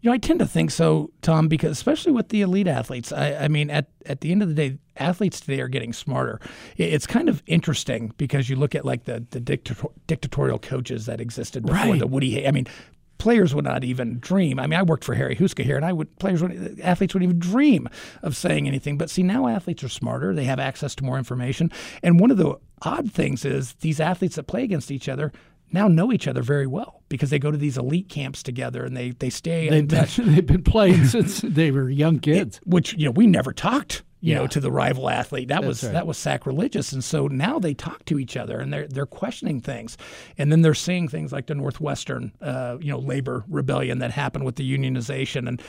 You 0.00 0.10
know, 0.10 0.12
I 0.12 0.18
tend 0.18 0.38
to 0.40 0.46
think 0.46 0.70
so, 0.70 1.10
Tom, 1.22 1.48
because 1.48 1.72
especially 1.72 2.12
with 2.12 2.28
the 2.28 2.42
elite 2.42 2.68
athletes. 2.68 3.12
I, 3.12 3.34
I 3.34 3.48
mean, 3.48 3.70
at 3.70 3.88
at 4.06 4.20
the 4.20 4.32
end 4.32 4.42
of 4.42 4.48
the 4.48 4.54
day, 4.54 4.78
athletes 4.96 5.40
today 5.40 5.60
are 5.60 5.68
getting 5.68 5.92
smarter. 5.92 6.40
It's 6.76 7.06
kind 7.06 7.28
of 7.28 7.42
interesting 7.46 8.12
because 8.16 8.48
you 8.48 8.56
look 8.56 8.74
at 8.74 8.84
like 8.84 9.04
the 9.04 9.24
the 9.30 9.40
dictator, 9.40 9.88
dictatorial 10.06 10.58
coaches 10.58 11.06
that 11.06 11.20
existed 11.20 11.64
before 11.64 11.92
right. 11.92 11.98
the 11.98 12.06
Woody. 12.06 12.46
I 12.46 12.50
mean, 12.50 12.66
players 13.18 13.54
would 13.54 13.64
not 13.64 13.84
even 13.84 14.18
dream. 14.20 14.58
I 14.58 14.66
mean, 14.66 14.78
I 14.78 14.82
worked 14.82 15.04
for 15.04 15.14
Harry 15.14 15.36
Houska 15.36 15.64
here, 15.64 15.76
and 15.76 15.84
I 15.84 15.92
would 15.92 16.18
players, 16.18 16.42
would, 16.42 16.80
athletes 16.80 17.14
wouldn't 17.14 17.30
even 17.30 17.40
dream 17.40 17.88
of 18.22 18.36
saying 18.36 18.66
anything. 18.66 18.96
But 18.96 19.10
see, 19.10 19.22
now 19.22 19.48
athletes 19.48 19.84
are 19.84 19.88
smarter; 19.88 20.34
they 20.34 20.44
have 20.44 20.58
access 20.58 20.94
to 20.96 21.04
more 21.04 21.18
information. 21.18 21.70
And 22.02 22.20
one 22.20 22.30
of 22.30 22.36
the 22.36 22.56
odd 22.82 23.12
things 23.12 23.44
is 23.44 23.74
these 23.74 24.00
athletes 24.00 24.36
that 24.36 24.44
play 24.44 24.62
against 24.62 24.90
each 24.90 25.08
other 25.08 25.32
now 25.72 25.88
know 25.88 26.12
each 26.12 26.26
other 26.26 26.42
very 26.42 26.66
well 26.66 27.02
because 27.08 27.30
they 27.30 27.38
go 27.38 27.50
to 27.50 27.58
these 27.58 27.78
elite 27.78 28.08
camps 28.08 28.42
together 28.42 28.84
and 28.84 28.96
they 28.96 29.10
they 29.10 29.30
stay 29.30 29.68
they've, 29.68 29.88
been, 29.88 30.06
they've 30.34 30.46
been 30.46 30.62
playing 30.62 31.04
since 31.06 31.40
they 31.40 31.70
were 31.70 31.88
young 31.88 32.18
kids. 32.18 32.58
It, 32.58 32.68
which 32.68 32.94
you 32.94 33.04
know 33.04 33.10
we 33.10 33.26
never 33.26 33.52
talked 33.52 34.02
you 34.20 34.32
yeah. 34.32 34.38
know, 34.38 34.46
to 34.48 34.60
the 34.60 34.72
rival 34.72 35.08
athlete. 35.08 35.48
That 35.48 35.60
That's 35.60 35.66
was 35.66 35.84
right. 35.84 35.92
that 35.92 36.06
was 36.06 36.18
sacrilegious. 36.18 36.92
And 36.92 37.04
so 37.04 37.28
now 37.28 37.58
they 37.58 37.74
talk 37.74 38.04
to 38.06 38.18
each 38.18 38.36
other 38.36 38.58
and 38.58 38.72
they're 38.72 38.88
they're 38.88 39.06
questioning 39.06 39.60
things, 39.60 39.96
and 40.36 40.50
then 40.50 40.62
they're 40.62 40.74
seeing 40.74 41.08
things 41.08 41.32
like 41.32 41.46
the 41.46 41.54
Northwestern, 41.54 42.32
uh, 42.40 42.78
you 42.80 42.90
know, 42.90 42.98
labor 42.98 43.44
rebellion 43.48 44.00
that 44.00 44.10
happened 44.10 44.44
with 44.44 44.56
the 44.56 44.78
unionization, 44.78 45.46
and 45.46 45.62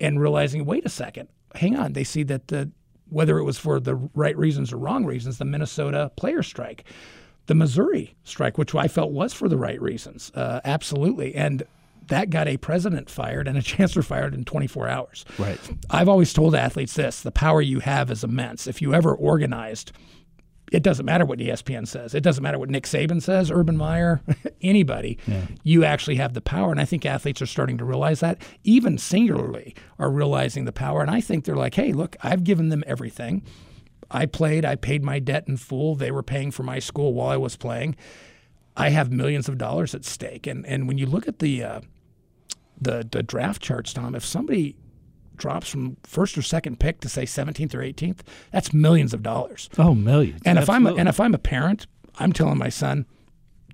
and 0.00 0.20
realizing, 0.20 0.64
wait 0.64 0.86
a 0.86 0.88
second, 0.88 1.28
hang 1.54 1.76
on. 1.76 1.92
They 1.92 2.04
see 2.04 2.22
that 2.24 2.48
the 2.48 2.70
whether 3.08 3.38
it 3.38 3.44
was 3.44 3.58
for 3.58 3.80
the 3.80 3.96
right 4.14 4.36
reasons 4.36 4.72
or 4.72 4.76
wrong 4.76 5.04
reasons, 5.04 5.38
the 5.38 5.44
Minnesota 5.44 6.12
player 6.16 6.42
strike, 6.42 6.84
the 7.48 7.54
Missouri 7.54 8.14
strike, 8.24 8.56
which 8.56 8.74
I 8.74 8.88
felt 8.88 9.10
was 9.10 9.32
for 9.32 9.48
the 9.48 9.56
right 9.56 9.80
reasons, 9.80 10.30
uh, 10.34 10.60
absolutely, 10.64 11.34
and 11.34 11.64
that 12.06 12.30
got 12.30 12.46
a 12.46 12.56
president 12.58 13.10
fired 13.10 13.48
and 13.48 13.58
a 13.58 13.62
chancellor 13.74 14.02
fired 14.02 14.34
in 14.34 14.44
24 14.44 14.88
hours. 14.88 15.24
Right. 15.38 15.58
I've 15.90 16.08
always 16.08 16.32
told 16.32 16.54
athletes 16.54 16.94
this 16.94 17.22
the 17.22 17.32
power 17.32 17.60
you 17.60 17.80
have 17.80 18.10
is 18.10 18.22
immense. 18.22 18.66
If 18.66 18.80
you 18.80 18.94
ever 18.94 19.14
organized, 19.14 19.92
it 20.70 20.82
doesn't 20.82 21.06
matter 21.06 21.24
what 21.24 21.38
ESPN 21.38 21.88
says. 21.88 22.14
It 22.14 22.22
doesn't 22.22 22.42
matter 22.42 22.58
what 22.58 22.68
Nick 22.68 22.84
Saban 22.84 23.22
says, 23.22 23.50
Urban 23.50 23.76
Meyer, 23.76 24.20
anybody. 24.62 25.18
Yeah. 25.26 25.46
You 25.62 25.84
actually 25.84 26.16
have 26.16 26.34
the 26.34 26.42
power. 26.42 26.70
And 26.70 26.80
I 26.80 26.84
think 26.84 27.06
athletes 27.06 27.40
are 27.40 27.46
starting 27.46 27.78
to 27.78 27.84
realize 27.84 28.20
that. 28.20 28.42
Even 28.64 28.98
singularly 28.98 29.74
are 29.98 30.10
realizing 30.10 30.66
the 30.66 30.72
power. 30.72 31.00
And 31.00 31.10
I 31.10 31.22
think 31.22 31.44
they're 31.44 31.56
like, 31.56 31.74
hey, 31.74 31.92
look, 31.92 32.16
I've 32.22 32.44
given 32.44 32.68
them 32.68 32.84
everything. 32.86 33.42
I 34.10 34.26
played, 34.26 34.64
I 34.64 34.76
paid 34.76 35.04
my 35.04 35.18
debt 35.18 35.44
in 35.46 35.56
full. 35.56 35.94
They 35.94 36.10
were 36.10 36.22
paying 36.22 36.50
for 36.50 36.62
my 36.62 36.78
school 36.78 37.12
while 37.12 37.28
I 37.28 37.36
was 37.36 37.56
playing. 37.56 37.96
I 38.76 38.90
have 38.90 39.10
millions 39.10 39.48
of 39.48 39.58
dollars 39.58 39.94
at 39.94 40.04
stake. 40.04 40.46
And, 40.46 40.64
and 40.66 40.88
when 40.88 40.98
you 40.98 41.06
look 41.06 41.28
at 41.28 41.40
the, 41.40 41.62
uh, 41.62 41.80
the 42.80 43.06
the 43.10 43.22
draft 43.22 43.60
charts, 43.62 43.92
Tom, 43.92 44.14
if 44.14 44.24
somebody 44.24 44.76
drops 45.36 45.68
from 45.68 45.96
first 46.04 46.36
or 46.36 46.42
second 46.42 46.80
pick 46.80 47.00
to 47.00 47.08
say 47.08 47.24
17th 47.24 47.74
or 47.74 47.78
18th, 47.78 48.20
that's 48.52 48.72
millions 48.72 49.14
of 49.14 49.22
dollars. 49.22 49.68
Oh, 49.78 49.94
millions. 49.94 50.40
And 50.44 50.58
if 50.58 50.68
I'm 50.68 50.86
a, 50.86 50.94
and 50.94 51.08
if 51.08 51.20
I'm 51.20 51.34
a 51.34 51.38
parent, 51.38 51.86
I'm 52.18 52.32
telling 52.32 52.58
my 52.58 52.68
son, 52.68 53.06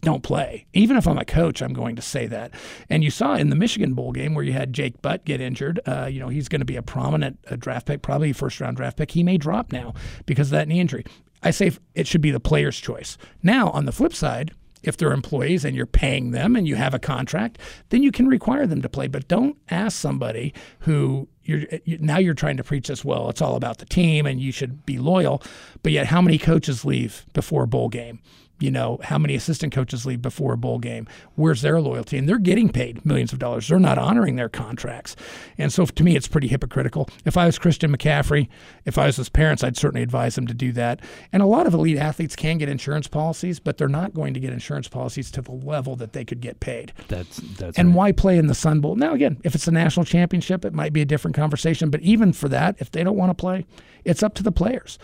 don't 0.05 0.23
play. 0.23 0.67
Even 0.73 0.97
if 0.97 1.07
I'm 1.07 1.19
a 1.19 1.25
coach, 1.25 1.63
I'm 1.63 1.73
going 1.73 1.97
to 1.97 2.03
say 2.03 2.27
that. 2.27 2.53
And 2.89 3.03
you 3.03 3.11
saw 3.11 3.35
in 3.35 3.51
the 3.51 3.57
Michigan 3.57 3.95
bowl 3.95 4.13
game 4.13 4.35
where 4.35 4.45
you 4.45 4.53
had 4.53 4.73
Jake 4.73 5.03
Butt 5.03 5.25
get 5.25 5.41
injured. 5.41 5.81
Uh, 5.87 6.07
you 6.07 6.21
know 6.21 6.29
he's 6.29 6.49
going 6.49 6.61
to 6.61 6.67
be 6.67 6.77
a 6.77 6.83
prominent 6.83 7.39
uh, 7.51 7.57
draft 7.57 7.87
pick, 7.87 8.03
probably 8.03 8.33
first 8.33 8.61
round 8.61 8.77
draft 8.77 8.97
pick. 8.97 9.11
He 9.11 9.23
may 9.23 9.39
drop 9.39 9.73
now 9.73 9.95
because 10.27 10.49
of 10.49 10.53
that 10.53 10.69
knee 10.69 10.81
injury. 10.81 11.05
I 11.43 11.51
say 11.51 11.73
it 11.95 12.07
should 12.07 12.23
be 12.23 12.31
the 12.31 12.41
player's 12.41 12.79
choice. 12.79 13.19
Now 13.43 13.71
on 13.71 13.85
the 13.85 13.93
flip 13.93 14.15
side, 14.15 14.53
if 14.83 14.97
they're 14.97 15.13
employees 15.13 15.65
and 15.65 15.75
you're 15.75 15.87
paying 15.87 16.31
them 16.31 16.57
and 16.57 16.69
you 16.69 16.77
have 16.77 16.95
a 16.95 16.99
contract, 16.99 17.59
then 17.89 18.03
you 18.03 18.13
can 18.13 18.29
require 18.29 18.67
them 18.67 18.83
to 18.83 18.89
play. 18.89 19.09
But 19.09 19.29
don't 19.29 19.57
ask 19.71 19.97
somebody 19.97 20.55
who 20.81 21.29
you're 21.43 21.63
you, 21.85 21.99
now 21.99 22.19
you're 22.19 22.35
trying 22.35 22.57
to 22.57 22.65
preach 22.65 22.89
this. 22.89 23.05
Well, 23.05 23.29
it's 23.31 23.43
all 23.43 23.57
about 23.57 23.79
the 23.79 23.87
team 23.87 24.27
and 24.27 24.41
you 24.41 24.53
should 24.53 24.87
be 24.87 24.99
loyal. 24.99 25.43
But 25.83 25.93
yet, 25.93 26.07
how 26.07 26.21
many 26.21 26.39
coaches 26.39 26.85
leave 26.85 27.27
before 27.33 27.65
a 27.65 27.69
bowl 27.69 27.89
game? 27.89 28.21
You 28.61 28.71
know, 28.71 28.99
how 29.03 29.19
many 29.19 29.35
assistant 29.35 29.73
coaches 29.73 30.07
leave 30.07 30.23
before 30.23 30.53
a 30.53 30.57
bowl 30.57 30.79
game? 30.79 31.07
Where's 31.35 31.63
their 31.63 31.81
loyalty? 31.81 32.17
And 32.17 32.29
they're 32.29 32.39
getting 32.39 32.69
paid 32.69 33.05
millions 33.05 33.33
of 33.33 33.39
dollars. 33.39 33.69
They're 33.69 33.81
not 33.81 33.99
honoring 33.99 34.37
their 34.37 34.49
contracts. 34.49 35.17
And 35.59 35.73
so 35.73 35.87
to 35.87 36.05
me, 36.05 36.17
it's 36.17 36.29
pretty 36.29 36.49
hypocritical. 36.49 37.09
If 37.25 37.37
I 37.37 37.47
was 37.47 37.59
Christian 37.59 37.97
McCaffrey, 37.97 38.49
if 38.85 38.97
I 38.97 39.07
was 39.07 39.17
his 39.17 39.29
parents, 39.29 39.65
I'd 39.65 39.77
certainly 39.77 40.03
advise 40.03 40.37
them 40.37 40.47
to 40.47 40.55
do 40.55 40.73
that. 40.73 41.01
And 41.33 41.43
a 41.43 41.47
lot 41.47 41.67
of 41.67 41.75
elite 41.75 41.99
athletes 41.99 42.37
can 42.37 42.59
get 42.59 42.69
insurance 42.69 43.09
policies, 43.09 43.59
but 43.59 43.77
they're 43.77 43.89
not 43.89 44.15
going 44.15 44.35
to 44.35 44.41
get 44.41 44.53
insurance 44.53 44.89
policies 44.89 45.31
to 45.33 45.43
the 45.43 45.53
level 45.53 45.97
that 45.97 46.13
they 46.13 46.25
could 46.25 46.41
get 46.41 46.61
paid. 46.61 46.93
That's 47.09 47.37
that's 47.59 47.77
And 47.77 47.89
right. 47.89 47.97
why 47.97 48.13
play 48.13 48.39
in 48.39 48.47
the 48.47 48.55
Sun 48.55 48.81
Bowl? 48.81 48.95
Now 48.97 49.15
again, 49.15 49.41
if 49.45 49.55
it's 49.55 49.69
a 49.69 49.73
national 49.73 50.07
championship, 50.07 50.65
it 50.65 50.73
might 50.73 50.93
be 50.93 51.03
a 51.03 51.07
different 51.07 51.37
conversation. 51.37 51.91
But 51.91 52.03
even 52.03 52.33
for 52.33 52.49
that, 52.49 52.77
if 52.79 52.91
they 52.91 53.03
don't 53.03 53.17
want 53.17 53.31
to 53.31 53.35
play, 53.35 53.67
it's 54.05 54.23
up 54.23 54.35
to 54.35 54.43
the 54.43 54.53
players 54.53 54.99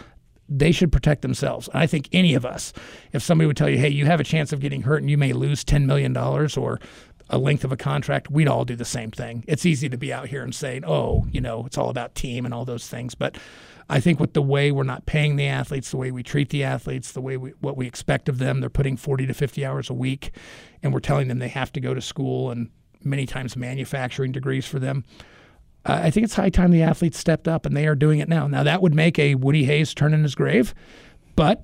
they 0.51 0.73
should 0.73 0.91
protect 0.91 1.23
themselves. 1.23 1.69
I 1.73 1.87
think 1.87 2.09
any 2.13 2.35
of 2.35 2.45
us, 2.45 2.73
if 3.13 3.23
somebody 3.23 3.47
would 3.47 3.57
tell 3.57 3.71
you, 3.71 3.79
hey, 3.79 3.89
you 3.89 4.05
have 4.07 4.21
a 4.21 4.25
chance 4.25 4.53
of 4.53 4.61
getting 4.61 4.83
hurt 4.83 5.01
and 5.01 5.09
you 5.09 5.17
may 5.17 5.33
lose 5.33 5.65
$10 5.65 5.87
million 5.87 6.17
or 6.17 6.81
a 7.31 7.39
length 7.39 7.63
of 7.63 7.71
a 7.71 7.77
contract, 7.77 8.31
we'd 8.31 8.49
all 8.49 8.65
do 8.65 8.75
the 8.75 8.85
same 8.85 9.13
thing. 9.13 9.45
It's 9.47 9.65
easy 9.65 9.89
to 9.89 9.97
be 9.97 10.13
out 10.13 10.27
here 10.27 10.43
and 10.43 10.53
say, 10.53 10.81
oh, 10.85 11.27
you 11.31 11.41
know, 11.41 11.65
it's 11.65 11.79
all 11.79 11.89
about 11.89 12.17
team 12.17 12.45
and 12.45 12.53
all 12.53 12.65
those 12.65 12.89
things. 12.89 13.15
But 13.15 13.39
I 13.89 14.01
think 14.01 14.19
with 14.19 14.35
the 14.35 14.43
way 14.43 14.73
we're 14.73 14.83
not 14.83 15.07
paying 15.07 15.37
the 15.37 15.47
athletes, 15.47 15.93
the 15.93 15.97
way 15.97 16.11
we 16.11 16.25
treat 16.25 16.49
the 16.49 16.65
athletes, 16.65 17.13
the 17.13 17.21
way 17.21 17.37
we, 17.37 17.51
what 17.61 17.77
we 17.77 17.87
expect 17.87 18.29
of 18.29 18.39
them, 18.39 18.61
they're 18.61 18.69
putting 18.69 18.97
40 18.97 19.27
to 19.27 19.35
50 19.35 19.65
hours 19.65 19.89
a 19.89 19.95
week 19.95 20.33
and 20.83 20.93
we're 20.93 21.01
telling 21.01 21.29
them 21.29 21.39
they 21.39 21.49
have 21.49 21.73
to 21.73 21.81
go 21.81 21.95
to 21.95 22.01
school 22.01 22.51
and 22.51 22.71
many 23.05 23.27
times 23.27 23.57
manufacturing 23.57 24.33
degrees 24.33 24.67
for 24.67 24.81
them. 24.81 25.05
I 25.85 26.11
think 26.11 26.25
it's 26.25 26.35
high 26.35 26.51
time 26.51 26.71
the 26.71 26.83
athletes 26.83 27.19
stepped 27.19 27.49
up, 27.49 27.65
and 27.65 27.77
they 27.77 27.87
are 27.87 27.95
doing 27.95 28.19
it 28.19 28.29
now. 28.29 28.47
Now 28.47 28.63
that 28.63 28.83
would 28.83 28.95
make 28.95 29.19
a 29.19 29.35
Woody 29.35 29.65
Hayes 29.65 29.95
turn 29.95 30.13
in 30.13 30.23
his 30.23 30.35
grave, 30.35 30.75
but 31.37 31.63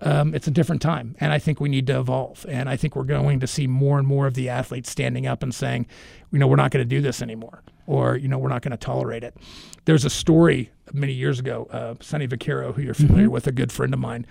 um, 0.00 0.34
it's 0.34 0.48
a 0.48 0.50
different 0.50 0.82
time, 0.82 1.14
and 1.20 1.32
I 1.32 1.38
think 1.38 1.60
we 1.60 1.68
need 1.68 1.86
to 1.86 1.98
evolve. 1.98 2.44
And 2.48 2.68
I 2.68 2.76
think 2.76 2.96
we're 2.96 3.04
going 3.04 3.38
to 3.40 3.46
see 3.46 3.68
more 3.68 3.98
and 3.98 4.06
more 4.06 4.26
of 4.26 4.34
the 4.34 4.48
athletes 4.48 4.90
standing 4.90 5.26
up 5.26 5.44
and 5.44 5.54
saying, 5.54 5.86
you 6.32 6.40
know, 6.40 6.48
we're 6.48 6.56
not 6.56 6.72
going 6.72 6.84
to 6.84 6.88
do 6.88 7.00
this 7.00 7.22
anymore, 7.22 7.62
or 7.86 8.16
you 8.16 8.26
know, 8.26 8.38
we're 8.38 8.48
not 8.48 8.62
going 8.62 8.72
to 8.72 8.76
tolerate 8.76 9.22
it. 9.22 9.36
There's 9.84 10.04
a 10.04 10.10
story 10.10 10.70
many 10.92 11.12
years 11.12 11.38
ago, 11.38 11.68
uh, 11.70 11.94
Sonny 12.00 12.26
Vaccaro, 12.26 12.74
who 12.74 12.82
you're 12.82 12.94
familiar 12.94 13.24
mm-hmm. 13.24 13.32
with, 13.32 13.46
a 13.46 13.52
good 13.52 13.70
friend 13.70 13.94
of 13.94 14.00
mine 14.00 14.26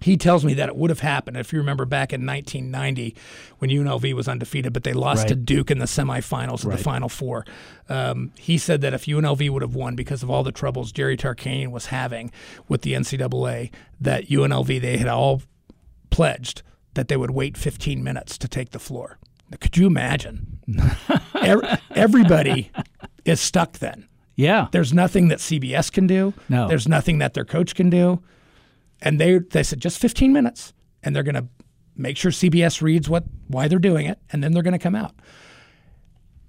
he 0.00 0.16
tells 0.16 0.44
me 0.44 0.54
that 0.54 0.68
it 0.68 0.76
would 0.76 0.90
have 0.90 1.00
happened 1.00 1.36
if 1.36 1.52
you 1.52 1.58
remember 1.58 1.84
back 1.84 2.12
in 2.12 2.26
1990 2.26 3.16
when 3.58 3.70
UNLV 3.70 4.12
was 4.12 4.28
undefeated, 4.28 4.72
but 4.72 4.84
they 4.84 4.92
lost 4.92 5.20
right. 5.20 5.28
to 5.28 5.34
Duke 5.34 5.70
in 5.70 5.78
the 5.78 5.86
semifinals 5.86 6.60
of 6.60 6.66
right. 6.66 6.78
the 6.78 6.84
Final 6.84 7.08
Four. 7.08 7.46
Um, 7.88 8.32
he 8.36 8.58
said 8.58 8.82
that 8.82 8.92
if 8.92 9.06
UNLV 9.06 9.48
would 9.50 9.62
have 9.62 9.74
won 9.74 9.96
because 9.96 10.22
of 10.22 10.30
all 10.30 10.42
the 10.42 10.52
troubles 10.52 10.92
Jerry 10.92 11.16
Tarkanian 11.16 11.70
was 11.70 11.86
having 11.86 12.30
with 12.68 12.82
the 12.82 12.92
NCAA, 12.92 13.70
that 14.00 14.28
UNLV 14.28 14.80
they 14.80 14.98
had 14.98 15.08
all 15.08 15.42
pledged 16.10 16.62
that 16.94 17.08
they 17.08 17.16
would 17.16 17.30
wait 17.30 17.56
15 17.56 18.02
minutes 18.02 18.36
to 18.38 18.48
take 18.48 18.70
the 18.70 18.78
floor. 18.78 19.18
Could 19.60 19.76
you 19.76 19.86
imagine? 19.86 20.58
Everybody 21.94 22.70
is 23.24 23.40
stuck 23.40 23.78
then. 23.78 24.08
Yeah. 24.34 24.68
There's 24.72 24.92
nothing 24.92 25.28
that 25.28 25.38
CBS 25.38 25.90
can 25.90 26.06
do. 26.06 26.34
No. 26.48 26.68
There's 26.68 26.88
nothing 26.88 27.18
that 27.18 27.34
their 27.34 27.44
coach 27.44 27.74
can 27.74 27.88
do 27.88 28.22
and 29.02 29.20
they 29.20 29.38
they 29.38 29.62
said 29.62 29.80
just 29.80 29.98
15 29.98 30.32
minutes, 30.32 30.72
and 31.02 31.14
they're 31.14 31.22
going 31.22 31.34
to 31.34 31.46
make 31.96 32.16
sure 32.16 32.30
CBS 32.30 32.82
reads 32.82 33.08
what 33.08 33.24
why 33.48 33.68
they're 33.68 33.78
doing 33.78 34.06
it, 34.06 34.18
and 34.30 34.42
then 34.42 34.52
they're 34.52 34.62
going 34.62 34.72
to 34.72 34.78
come 34.78 34.94
out. 34.94 35.14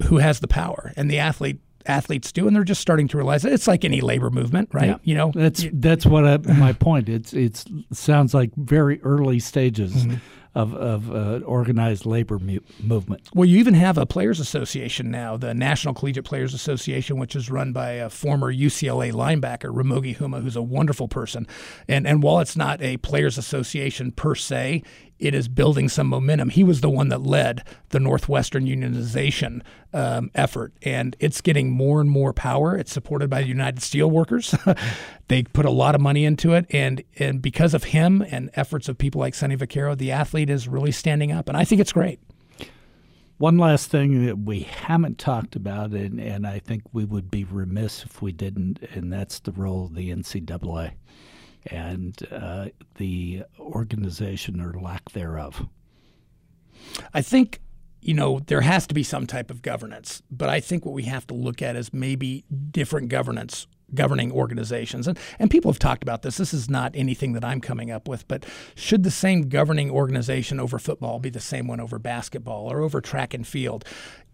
Who 0.06 0.18
has 0.18 0.40
the 0.40 0.48
power? 0.48 0.92
And 0.96 1.10
the 1.10 1.18
athlete 1.18 1.60
athletes 1.86 2.30
do, 2.32 2.46
and 2.46 2.54
they're 2.54 2.64
just 2.64 2.80
starting 2.80 3.08
to 3.08 3.16
realize 3.16 3.44
it. 3.44 3.52
It's 3.52 3.66
like 3.66 3.84
any 3.84 4.00
labor 4.00 4.30
movement, 4.30 4.68
right? 4.72 4.88
Yeah. 4.88 4.96
You 5.02 5.14
know, 5.14 5.32
That's 5.34 5.64
that's 5.72 6.06
what 6.06 6.24
I, 6.24 6.36
my 6.52 6.72
point. 6.72 7.08
It's 7.08 7.32
it's 7.32 7.64
sounds 7.92 8.34
like 8.34 8.54
very 8.56 9.00
early 9.02 9.38
stages 9.38 9.94
Mm-hmm. 9.94 10.16
Of 10.58 10.74
of 10.74 11.10
uh, 11.14 11.44
organized 11.44 12.04
labor 12.04 12.38
mu- 12.38 12.58
movement. 12.82 13.28
Well, 13.32 13.48
you 13.48 13.58
even 13.58 13.74
have 13.74 13.96
a 13.96 14.06
players' 14.06 14.40
association 14.40 15.10
now, 15.10 15.36
the 15.36 15.54
National 15.54 15.94
Collegiate 15.94 16.24
Players 16.24 16.52
Association, 16.52 17.16
which 17.16 17.36
is 17.36 17.48
run 17.48 17.72
by 17.72 17.92
a 17.92 18.10
former 18.10 18.52
UCLA 18.52 19.12
linebacker, 19.12 19.72
Ramogi 19.72 20.16
Huma, 20.16 20.42
who's 20.42 20.56
a 20.56 20.62
wonderful 20.62 21.06
person. 21.06 21.46
And 21.86 22.06
and 22.06 22.22
while 22.22 22.40
it's 22.40 22.56
not 22.56 22.82
a 22.82 22.96
players' 22.96 23.38
association 23.38 24.10
per 24.10 24.34
se, 24.34 24.82
it 25.18 25.34
is 25.34 25.48
building 25.48 25.88
some 25.88 26.06
momentum. 26.06 26.50
He 26.50 26.64
was 26.64 26.80
the 26.80 26.90
one 26.90 27.08
that 27.08 27.22
led 27.22 27.64
the 27.90 28.00
Northwestern 28.00 28.66
unionization 28.66 29.62
um, 29.92 30.30
effort, 30.34 30.72
and 30.82 31.16
it's 31.18 31.40
getting 31.40 31.70
more 31.70 32.00
and 32.00 32.10
more 32.10 32.32
power. 32.32 32.76
It's 32.76 32.92
supported 32.92 33.28
by 33.28 33.42
the 33.42 33.48
United 33.48 33.80
Steelworkers. 33.80 34.56
they 35.28 35.42
put 35.42 35.66
a 35.66 35.70
lot 35.70 35.94
of 35.94 36.00
money 36.00 36.24
into 36.24 36.54
it, 36.54 36.66
and 36.70 37.02
and 37.18 37.42
because 37.42 37.74
of 37.74 37.84
him 37.84 38.22
and 38.30 38.50
efforts 38.54 38.88
of 38.88 38.98
people 38.98 39.20
like 39.20 39.34
Sonny 39.34 39.56
Vaccaro, 39.56 39.96
the 39.96 40.12
athlete 40.12 40.50
is 40.50 40.68
really 40.68 40.92
standing 40.92 41.32
up, 41.32 41.48
and 41.48 41.56
I 41.56 41.64
think 41.64 41.80
it's 41.80 41.92
great. 41.92 42.20
One 43.38 43.56
last 43.56 43.88
thing 43.88 44.26
that 44.26 44.36
we 44.36 44.60
haven't 44.60 45.18
talked 45.18 45.54
about, 45.54 45.92
and, 45.92 46.20
and 46.20 46.44
I 46.44 46.58
think 46.58 46.82
we 46.92 47.04
would 47.04 47.30
be 47.30 47.44
remiss 47.44 48.02
if 48.02 48.20
we 48.20 48.32
didn't, 48.32 48.80
and 48.94 49.12
that's 49.12 49.38
the 49.38 49.52
role 49.52 49.84
of 49.84 49.94
the 49.94 50.10
NCAA 50.10 50.94
and 51.66 52.16
uh, 52.30 52.66
the 52.96 53.44
organization 53.58 54.60
or 54.60 54.80
lack 54.80 55.10
thereof. 55.10 55.66
I 57.12 57.22
think, 57.22 57.60
you 58.00 58.14
know, 58.14 58.40
there 58.46 58.60
has 58.62 58.86
to 58.86 58.94
be 58.94 59.02
some 59.02 59.26
type 59.26 59.50
of 59.50 59.62
governance, 59.62 60.22
but 60.30 60.48
I 60.48 60.60
think 60.60 60.84
what 60.84 60.94
we 60.94 61.04
have 61.04 61.26
to 61.28 61.34
look 61.34 61.60
at 61.62 61.76
is 61.76 61.92
maybe 61.92 62.44
different 62.70 63.08
governance 63.08 63.66
governing 63.94 64.30
organizations. 64.30 65.08
And 65.08 65.18
and 65.38 65.50
people 65.50 65.70
have 65.70 65.78
talked 65.78 66.02
about 66.02 66.22
this. 66.22 66.36
This 66.36 66.52
is 66.52 66.68
not 66.68 66.92
anything 66.94 67.32
that 67.32 67.44
I'm 67.44 67.60
coming 67.60 67.90
up 67.90 68.06
with, 68.06 68.26
but 68.28 68.44
should 68.74 69.02
the 69.02 69.10
same 69.10 69.48
governing 69.48 69.90
organization 69.90 70.60
over 70.60 70.78
football 70.78 71.18
be 71.18 71.30
the 71.30 71.40
same 71.40 71.66
one 71.66 71.80
over 71.80 71.98
basketball 71.98 72.70
or 72.70 72.82
over 72.82 73.00
track 73.00 73.34
and 73.34 73.46
field? 73.46 73.84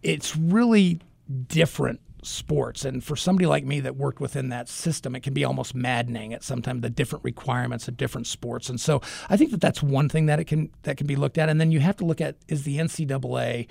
It's 0.03 0.37
really 0.37 1.01
different 1.47 2.01
sports. 2.27 2.85
And 2.85 3.03
for 3.03 3.17
somebody 3.17 3.47
like 3.47 3.65
me 3.65 3.81
that 3.81 3.97
worked 3.97 4.21
within 4.21 4.49
that 4.51 4.69
system 4.69 5.15
it 5.15 5.23
can 5.23 5.35
be 5.35 5.45
almost 5.45 5.75
maddening 5.75 6.33
at 6.33 6.43
sometimes 6.43 6.83
the 6.83 6.91
different 6.91 7.25
requirements 7.25 7.89
of 7.89 7.97
different 7.97 8.27
sports. 8.27 8.69
And 8.69 8.81
so 8.81 9.01
i 9.29 9.37
think 9.37 9.51
that 9.51 9.61
that's 9.61 9.83
one 9.83 10.09
thing 10.09 10.27
that 10.27 10.41
it 10.41 10.45
can 10.45 10.71
that 10.83 10.97
can 10.97 11.07
be 11.07 11.17
looked 11.17 11.39
at. 11.39 11.49
And 11.49 11.61
then 11.61 11.71
you 11.71 11.81
have 11.81 11.97
to 11.97 12.05
look 12.05 12.21
at 12.21 12.37
is 12.49 12.65
the 12.65 12.79
ncaa 12.79 13.67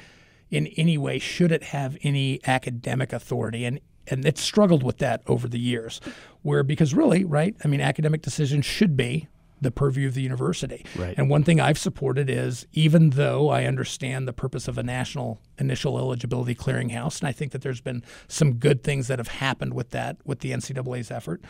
in 0.49 0.67
any 0.77 0.97
way 0.97 1.19
should 1.19 1.51
it 1.51 1.63
have 1.63 1.97
any 2.03 2.39
academic 2.45 3.13
authority? 3.13 3.65
And 3.65 3.79
and 4.07 4.25
it's 4.25 4.41
struggled 4.41 4.83
with 4.83 4.97
that 4.97 5.21
over 5.27 5.47
the 5.47 5.59
years 5.59 6.01
where 6.41 6.63
because 6.63 6.93
really 6.93 7.23
right 7.23 7.55
i 7.63 7.67
mean 7.67 7.81
academic 7.81 8.21
decisions 8.21 8.65
should 8.65 8.97
be 8.97 9.27
the 9.63 9.71
purview 9.71 10.07
of 10.07 10.13
the 10.13 10.21
university 10.21 10.85
Right. 10.95 11.15
and 11.17 11.29
one 11.29 11.43
thing 11.43 11.59
i've 11.59 11.77
supported 11.77 12.29
is 12.29 12.65
even 12.73 13.11
though 13.11 13.49
i 13.49 13.65
understand 13.65 14.27
the 14.27 14.33
purpose 14.33 14.67
of 14.67 14.77
a 14.77 14.83
national 14.83 15.41
initial 15.57 15.97
eligibility 15.97 16.53
clearinghouse 16.55 17.19
and 17.19 17.27
i 17.27 17.31
think 17.31 17.51
that 17.53 17.61
there's 17.61 17.81
been 17.81 18.03
some 18.27 18.53
good 18.55 18.83
things 18.83 19.07
that 19.07 19.19
have 19.19 19.27
happened 19.29 19.73
with 19.73 19.89
that 19.91 20.17
with 20.25 20.39
the 20.39 20.51
ncaa's 20.51 21.09
effort 21.11 21.41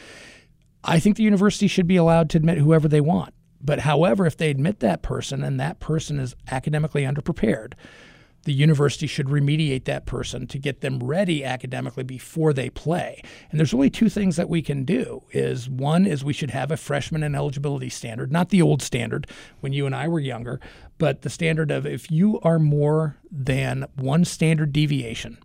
I 0.86 1.00
think 1.00 1.16
the 1.16 1.24
university 1.24 1.68
should 1.68 1.88
be 1.88 1.96
allowed 1.96 2.30
to 2.32 2.38
admit 2.38 2.58
whoever 2.58 2.90
they 2.90 3.00
want. 3.00 3.34
But 3.62 3.80
however, 3.80 4.26
if 4.26 4.36
they 4.36 4.50
admit 4.50 4.82
that 4.82 5.02
person 5.02 5.42
and 5.42 5.58
that 5.58 5.80
person 5.80 6.20
is 6.20 6.36
academically 6.52 7.04
underprepared, 7.04 7.76
the 8.44 8.54
university 8.54 9.08
should 9.08 9.28
remediate 9.28 9.86
that 9.86 10.06
person 10.06 10.48
to 10.48 10.58
get 10.58 10.82
them 10.82 11.00
ready 11.00 11.44
academically 11.44 12.04
before 12.04 12.54
they 12.54 12.70
play. 12.70 13.22
And 13.50 13.60
there's 13.60 13.74
really 13.74 13.90
two 13.90 14.10
things 14.10 14.36
that 14.36 14.50
we 14.50 14.62
can 14.62 14.84
do. 14.84 15.24
Is 15.32 15.70
one 15.70 16.06
is 16.06 16.24
we 16.24 16.34
should 16.34 16.52
have 16.52 16.72
a 16.72 16.78
freshman 16.78 17.24
and 17.24 17.36
eligibility 17.36 17.90
standard, 17.90 18.32
not 18.32 18.50
the 18.50 18.62
old 18.62 18.82
standard 18.82 19.28
when 19.62 19.74
you 19.74 19.86
and 19.86 19.96
I 19.96 20.08
were 20.08 20.20
younger, 20.20 20.60
but 20.98 21.22
the 21.22 21.30
standard 21.30 21.72
of 21.72 21.86
if 21.86 22.12
you 22.12 22.40
are 22.42 22.60
more 22.60 23.18
than 23.32 23.86
one 23.96 24.26
standard 24.26 24.74
deviation 24.74 25.38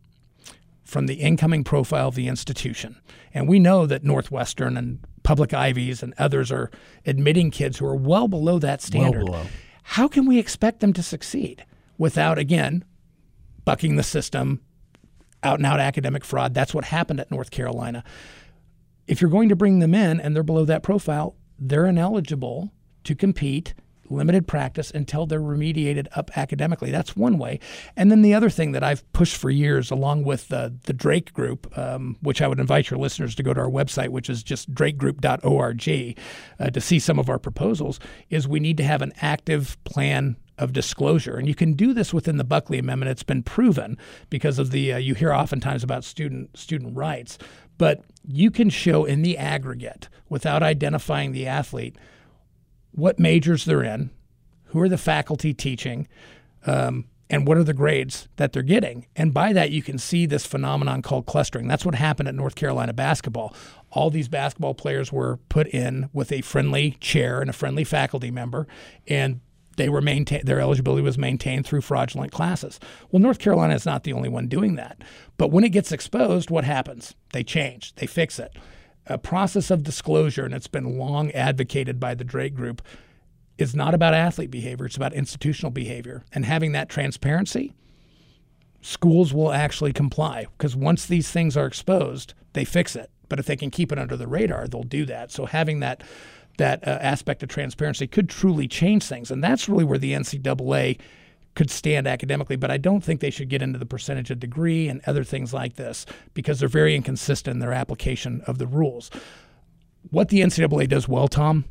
from 0.85 1.07
the 1.07 1.15
incoming 1.15 1.65
profile 1.65 2.09
of 2.09 2.15
the 2.15 2.29
institution. 2.29 3.01
And 3.35 3.49
we 3.49 3.59
know 3.59 3.87
that 3.87 4.05
Northwestern 4.05 4.77
and 4.77 5.01
Public 5.23 5.53
Ivies 5.53 6.03
and 6.03 6.15
others 6.17 6.51
are 6.51 6.71
admitting 7.05 7.51
kids 7.51 7.79
who 7.79 7.87
are 7.87 7.95
well 7.95 8.27
below 8.27 8.59
that 8.59 8.81
standard. 8.81 9.25
Well 9.25 9.43
below. 9.43 9.47
How 9.83 10.09
can 10.09 10.27
we 10.27 10.39
expect 10.39 10.81
them 10.81 10.93
to 10.95 11.03
succeed 11.03 11.65
without, 11.99 12.39
again, 12.39 12.85
bucking 13.65 13.97
the 13.97 14.03
system, 14.03 14.63
out 15.43 15.59
and 15.59 15.67
out 15.67 15.81
academic 15.81 16.25
fraud? 16.25 16.55
That's 16.55 16.73
what 16.73 16.87
happened 16.87 17.21
at 17.21 17.31
North 17.31 17.51
Carolina. 17.51 18.03
If 19.07 19.21
you're 19.21 19.31
going 19.31 19.49
to 19.51 19.57
bring 19.57 19.79
them 19.81 19.95
in 19.95 20.21
and 20.21 20.35
they're 20.35 20.43
below 20.43 20.65
that 20.65 20.83
profile, 20.83 21.37
they're 21.59 21.87
ineligible 21.87 22.73
to 23.05 23.15
compete 23.15 23.75
limited 24.11 24.47
practice 24.47 24.91
until 24.91 25.27
they're 25.27 25.41
remediated 25.41 26.07
up 26.17 26.37
academically. 26.37 26.91
That's 26.91 27.17
one 27.17 27.39
way. 27.39 27.61
And 27.97 28.11
then 28.11 28.23
the 28.23 28.35
other 28.35 28.51
thing 28.51 28.73
that 28.73 28.83
I've 28.83 29.11
pushed 29.13 29.37
for 29.37 29.51
years, 29.51 29.91
along 29.91 30.25
with 30.25 30.49
the, 30.49 30.75
the 30.85 30.93
Drake 30.93 31.33
Group, 31.33 31.77
um, 31.79 32.17
which 32.21 32.43
I 32.43 32.49
would 32.49 32.61
invite 32.61 32.91
your 32.91 32.99
listeners 32.99 33.35
to 33.37 33.43
go 33.43 33.55
to 33.55 33.61
our 33.61 33.71
website, 33.71 34.09
which 34.09 34.31
is 34.31 34.43
just 34.43 34.75
drakegroup.org, 34.75 36.17
uh, 36.61 36.71
to 36.71 36.81
see 36.81 36.99
some 36.99 37.19
of 37.19 37.29
our 37.29 37.39
proposals, 37.39 38.01
is 38.31 38.49
we 38.49 38.61
need 38.61 38.77
to 38.79 38.85
have 38.85 39.03
an 39.03 39.13
active 39.21 39.77
plan 39.85 40.37
of 40.59 40.73
disclosure. 40.73 41.37
And 41.37 41.47
you 41.47 41.55
can 41.55 41.75
do 41.75 41.95
this 41.95 42.13
within 42.13 42.37
the 42.37 42.45
Buckley 42.45 42.79
Amendment. 42.79 43.11
It's 43.11 43.23
been 43.23 43.43
proven 43.43 43.97
because 44.29 44.59
of 44.59 44.71
the, 44.71 44.95
uh, 44.95 44.97
you 44.99 45.15
hear 45.15 45.33
oftentimes 45.33 45.85
about 45.85 46.05
student, 46.05 46.57
student 46.57 46.97
rights, 46.97 47.39
but 47.79 48.03
you 48.27 48.51
can 48.51 48.69
show 48.69 49.05
in 49.05 49.23
the 49.23 49.39
aggregate 49.39 50.09
without 50.29 50.63
identifying 50.63 51.33
the 51.33 51.47
athlete 51.47 51.97
what 52.99 53.19
majors 53.19 53.65
they're 53.65 53.83
in, 53.83 54.11
who 54.67 54.81
are 54.81 54.89
the 54.89 54.99
faculty 54.99 55.55
teaching, 55.55 56.09
um, 56.67 57.07
and 57.31 57.47
what 57.47 57.57
are 57.57 57.65
the 57.65 57.75
grades 57.75 58.29
that 58.37 58.53
they're 58.53 58.63
getting. 58.63 59.07
And 59.15 59.35
by 59.35 59.53
that, 59.53 59.71
you 59.71 59.83
can 59.83 59.99
see 59.99 60.27
this 60.27 60.47
phenomenon 60.47 61.03
called 61.03 61.27
clustering. 61.27 61.69
That's 61.69 61.85
what 61.85 61.95
happened 61.95 62.29
at 62.29 62.35
North 62.35 62.55
Carolina 62.55 62.93
basketball. 62.93 63.55
All 63.91 64.11
these 64.11 64.29
basketball 64.29 64.75
players 64.75 65.13
were 65.13 65.39
put 65.49 65.69
in 65.69 66.09
with 66.13 66.33
a 66.33 66.41
friendly 66.41 66.93
chair 66.93 67.41
and 67.41 67.51
a 67.51 67.55
friendly 67.55 67.85
faculty 67.85 68.31
member, 68.31 68.67
and 69.07 69.41
they 69.77 69.89
were 69.89 70.01
maintained. 70.01 70.47
Their 70.47 70.61
eligibility 70.61 71.03
was 71.03 71.19
maintained 71.19 71.67
through 71.67 71.83
fraudulent 71.83 72.33
classes. 72.33 72.81
Well, 73.11 73.21
North 73.21 73.39
Carolina 73.39 73.75
is 73.75 73.87
not 73.87 74.05
the 74.05 74.13
only 74.13 74.29
one 74.29 74.49
doing 74.49 74.75
that. 74.75 75.03
But 75.37 75.53
when 75.53 75.65
it 75.65 75.69
gets 75.69 75.93
exposed, 75.93 76.51
what 76.51 76.65
happens? 76.65 77.15
They 77.33 77.45
change. 77.45 77.95
They 77.95 78.07
fix 78.07 78.39
it 78.39 78.57
a 79.09 79.19
process 79.19 79.71
of 79.71 79.83
disclosure, 79.83 80.45
and 80.45 80.55
it's 80.55 80.67
been 80.67 80.99
long 80.99 81.31
advocated 81.33 81.99
by 81.99 82.15
the 82.15 82.25
Drake 82.25 82.55
Group, 82.55 82.83
is 83.57 83.75
not 83.75 83.95
about 83.95 84.15
athlete 84.15 84.51
behavior, 84.51 84.87
it's 84.87 84.97
about 84.97 85.13
institutional 85.13 85.71
behavior. 85.71 86.25
And 86.33 86.45
having 86.45 86.73
that 86.73 86.89
transparency, 86.89 87.75
schools 88.81 89.35
will 89.35 89.53
actually 89.53 89.93
comply 89.93 90.47
because 90.57 90.77
once 90.77 91.07
these 91.07 91.31
things 91.31 91.57
are 91.57 91.67
exposed, 91.67 92.35
they 92.53 92.65
fix 92.65 92.95
it. 92.95 93.11
But 93.29 93.39
if 93.39 93.47
they 93.47 93.57
can 93.57 93.71
keep 93.71 93.93
it 93.93 93.99
under 93.99 94.17
the 94.17 94.27
radar, 94.27 94.69
they'll 94.69 94.83
do 94.83 95.05
that. 95.07 95.31
So 95.33 95.47
having 95.47 95.81
that 95.81 96.03
that 96.57 96.87
uh, 96.87 96.99
aspect 97.01 97.43
of 97.45 97.49
transparency 97.49 98.09
could 98.09 98.29
truly 98.29 98.67
change 98.67 99.05
things, 99.05 99.31
and 99.31 99.45
that's 99.45 99.69
really 99.69 99.85
where 99.85 99.99
the 99.99 100.13
NCAA 100.13 100.99
could 101.59 101.71
stand 101.73 102.07
academically, 102.07 102.55
but 102.55 102.71
I 102.71 102.77
don't 102.77 103.03
think 103.03 103.21
they 103.21 103.31
should 103.31 103.49
get 103.49 103.63
into 103.63 103.81
the 103.81 103.85
percentage 103.85 104.31
of 104.31 104.39
degree 104.39 104.89
and 104.89 105.01
other 105.09 105.25
things 105.25 105.53
like 105.53 105.75
this 105.75 106.07
because 106.33 106.61
they're 106.61 106.69
very 106.69 106.95
inconsistent 106.95 107.57
in 107.57 107.59
their 107.59 107.73
application 107.73 108.43
of 108.47 108.59
the 108.59 108.67
rules. 108.69 109.11
What 110.11 110.29
the 110.29 110.39
NCAA 110.39 110.89
does 110.89 111.09
well, 111.09 111.27
Tom, 111.27 111.65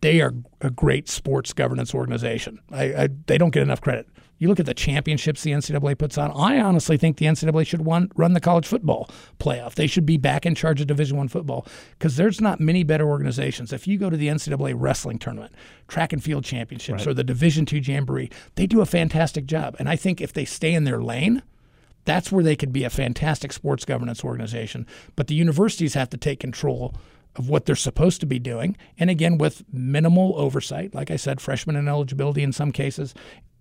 they 0.00 0.22
are 0.22 0.32
a 0.62 0.70
great 0.70 1.10
sports 1.10 1.52
governance 1.52 1.94
organization. 1.94 2.58
I, 2.72 2.84
I, 2.84 3.08
they 3.26 3.36
don't 3.36 3.50
get 3.50 3.62
enough 3.62 3.82
credit. 3.82 4.08
You 4.38 4.48
look 4.48 4.60
at 4.60 4.66
the 4.66 4.74
championships 4.74 5.42
the 5.42 5.50
NCAA 5.50 5.98
puts 5.98 6.16
on. 6.16 6.30
I 6.30 6.60
honestly 6.60 6.96
think 6.96 7.16
the 7.16 7.26
NCAA 7.26 7.66
should 7.66 7.84
run, 7.84 8.10
run 8.14 8.34
the 8.34 8.40
college 8.40 8.66
football 8.66 9.10
playoff. 9.40 9.74
They 9.74 9.88
should 9.88 10.06
be 10.06 10.16
back 10.16 10.46
in 10.46 10.54
charge 10.54 10.80
of 10.80 10.86
Division 10.86 11.16
One 11.16 11.28
football 11.28 11.66
because 11.98 12.16
there's 12.16 12.40
not 12.40 12.60
many 12.60 12.84
better 12.84 13.08
organizations. 13.08 13.72
If 13.72 13.88
you 13.88 13.98
go 13.98 14.10
to 14.10 14.16
the 14.16 14.28
NCAA 14.28 14.74
wrestling 14.76 15.18
tournament, 15.18 15.52
track 15.88 16.12
and 16.12 16.22
field 16.22 16.44
championships, 16.44 17.06
or 17.06 17.14
the 17.14 17.24
Division 17.24 17.66
Two 17.66 17.78
jamboree, 17.78 18.30
they 18.54 18.66
do 18.66 18.80
a 18.80 18.86
fantastic 18.86 19.46
job. 19.46 19.74
And 19.78 19.88
I 19.88 19.96
think 19.96 20.20
if 20.20 20.32
they 20.32 20.44
stay 20.44 20.72
in 20.72 20.84
their 20.84 21.02
lane, 21.02 21.42
that's 22.04 22.32
where 22.32 22.44
they 22.44 22.56
could 22.56 22.72
be 22.72 22.84
a 22.84 22.90
fantastic 22.90 23.52
sports 23.52 23.84
governance 23.84 24.24
organization. 24.24 24.86
But 25.16 25.26
the 25.26 25.34
universities 25.34 25.94
have 25.94 26.10
to 26.10 26.16
take 26.16 26.40
control 26.40 26.94
of 27.36 27.48
what 27.48 27.66
they're 27.66 27.76
supposed 27.76 28.20
to 28.20 28.26
be 28.26 28.38
doing. 28.38 28.76
And 28.98 29.10
again, 29.10 29.38
with 29.38 29.62
minimal 29.72 30.34
oversight, 30.36 30.94
like 30.94 31.10
I 31.10 31.16
said, 31.16 31.40
freshman 31.40 31.76
ineligibility 31.76 32.42
in 32.42 32.52
some 32.52 32.72
cases, 32.72 33.14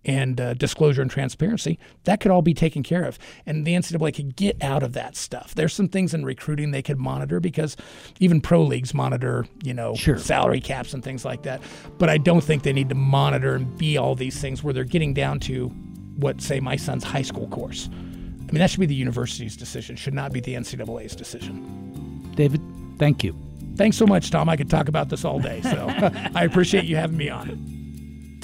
and 0.06 0.39
uh, 0.39 0.54
disclosure 0.54 1.02
and 1.02 1.12
transparency, 1.12 1.78
that 2.06 2.20
could 2.20 2.32
all 2.32 2.41
be 2.41 2.54
taken 2.54 2.82
care 2.84 3.04
of. 3.04 3.20
And 3.45 3.66
the 3.66 3.74
NCAA 3.74 4.16
could 4.16 4.36
get 4.36 4.62
out 4.64 4.84
of 4.84 4.93
that 4.93 5.16
stuff. 5.16 5.54
There's 5.56 5.74
some 5.74 5.89
things 5.89 6.14
in 6.14 6.24
recruiting 6.24 6.72
they 6.72 6.82
could 6.82 6.98
monitor 6.98 7.39
because 7.39 7.76
even 8.20 8.39
pro 8.41 8.64
leagues 8.64 8.93
monitor, 8.93 9.45
you 9.64 9.74
know, 9.74 9.95
Sure. 9.95 10.18
salary 10.18 10.62
caps 10.62 10.93
and 10.93 11.04
things 11.04 11.26
like 11.26 11.43
that. 11.43 11.62
But 11.98 12.10
I 12.10 12.18
don't 12.18 12.43
think 12.43 12.64
they 12.64 12.74
need 12.74 12.89
to 12.89 12.95
monitor 12.95 13.56
and 13.56 13.78
be 13.78 13.98
all 13.98 14.16
these 14.16 14.39
things 14.39 14.64
where 14.64 14.74
they're 14.74 14.84
getting 14.84 15.14
down 15.14 15.39
to 15.41 15.68
what, 16.16 16.41
say, 16.41 16.60
my 16.60 16.76
son's 16.76 17.04
high 17.04 17.22
school 17.22 17.48
course. 17.50 17.89
I 17.91 18.52
mean, 18.52 18.60
that 18.60 18.70
should 18.70 18.80
be 18.80 18.86
the 18.86 18.95
university's 18.95 19.58
decision, 19.58 19.98
should 19.98 20.14
not 20.14 20.32
be 20.32 20.39
the 20.39 20.56
NCAA's 20.56 21.16
decision. 21.16 22.32
David, 22.36 22.62
thank 22.98 23.24
you. 23.24 23.36
Thanks 23.76 23.98
so 23.98 24.08
much, 24.08 24.32
Tom. 24.32 24.48
I 24.48 24.56
could 24.56 24.70
talk 24.70 24.88
about 24.88 25.10
this 25.10 25.26
all 25.26 25.39
day, 25.39 25.62
so 25.62 25.88
I 26.36 26.45
appreciate 26.45 26.86
you 26.86 26.95
having 26.95 27.18
me 27.18 27.30
on. 27.30 27.76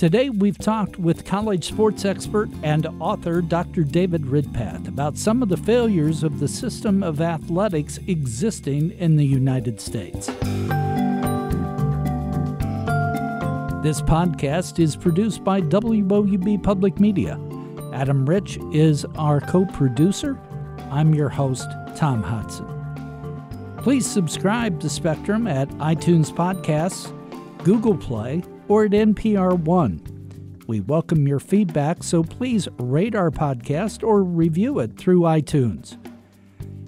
Today, 0.04 0.30
we've 0.30 0.58
talked 0.58 1.00
with 1.00 1.24
college 1.24 1.64
sports 1.64 2.04
expert 2.04 2.50
and 2.62 2.86
author 3.00 3.42
Dr. 3.42 3.86
David 3.86 4.24
Ridpath 4.24 4.90
about 4.90 5.18
some 5.18 5.42
of 5.42 5.48
the 5.48 5.56
failures 5.56 6.24
of 6.24 6.42
the 6.42 6.48
system 6.50 7.02
of 7.02 7.22
athletics 7.22 8.00
existing 8.08 8.92
in 9.00 9.16
the 9.16 9.26
United 9.26 9.80
States. 9.80 10.26
This 13.82 14.02
podcast 14.02 14.78
is 14.78 14.98
produced 14.98 15.42
by 15.42 15.62
WOUB 15.62 16.62
Public 16.62 17.00
Media. 17.00 17.40
Adam 17.94 18.26
Rich 18.26 18.60
is 18.74 19.06
our 19.16 19.40
co 19.40 19.66
producer. 19.68 20.38
I'm 20.92 21.16
your 21.16 21.30
host, 21.30 21.70
Tom 21.96 22.22
Hodson. 22.22 22.68
Please 23.78 24.06
subscribe 24.06 24.82
to 24.82 24.90
Spectrum 24.90 25.48
at 25.48 25.70
iTunes 25.78 26.30
Podcasts, 26.30 27.10
Google 27.64 27.96
Play, 27.96 28.44
or 28.68 28.86
at 28.86 28.92
NPR 28.92 29.60
One. 29.60 30.02
We 30.68 30.80
welcome 30.80 31.28
your 31.28 31.40
feedback, 31.40 32.04
so 32.04 32.24
please 32.24 32.68
rate 32.78 33.16
our 33.16 33.32
podcast 33.32 34.08
or 34.08 34.24
review 34.24 34.80
it 34.80 34.98
through 34.98 35.22
iTunes. 35.22 35.98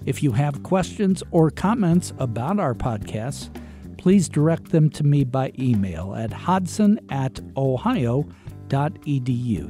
If 0.06 0.22
you 0.22 0.32
have 0.32 0.62
questions 0.62 1.22
or 1.30 1.50
comments 1.50 2.12
about 2.18 2.58
our 2.58 2.74
podcasts, 2.74 3.50
please 3.98 4.28
direct 4.28 4.70
them 4.70 4.88
to 4.90 5.02
me 5.04 5.24
by 5.24 5.52
email 5.58 6.14
at 6.14 6.32
hodson 6.32 7.00
at 7.10 7.40
ohio.edu. 7.56 8.24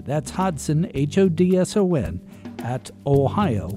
That's 0.05 0.31
Hodson, 0.31 0.91
H 0.95 1.17
O 1.19 1.29
D 1.29 1.57
S 1.57 1.77
O 1.77 1.95
N, 1.95 2.21
at 2.59 2.91
ohio.edu. 3.07 3.77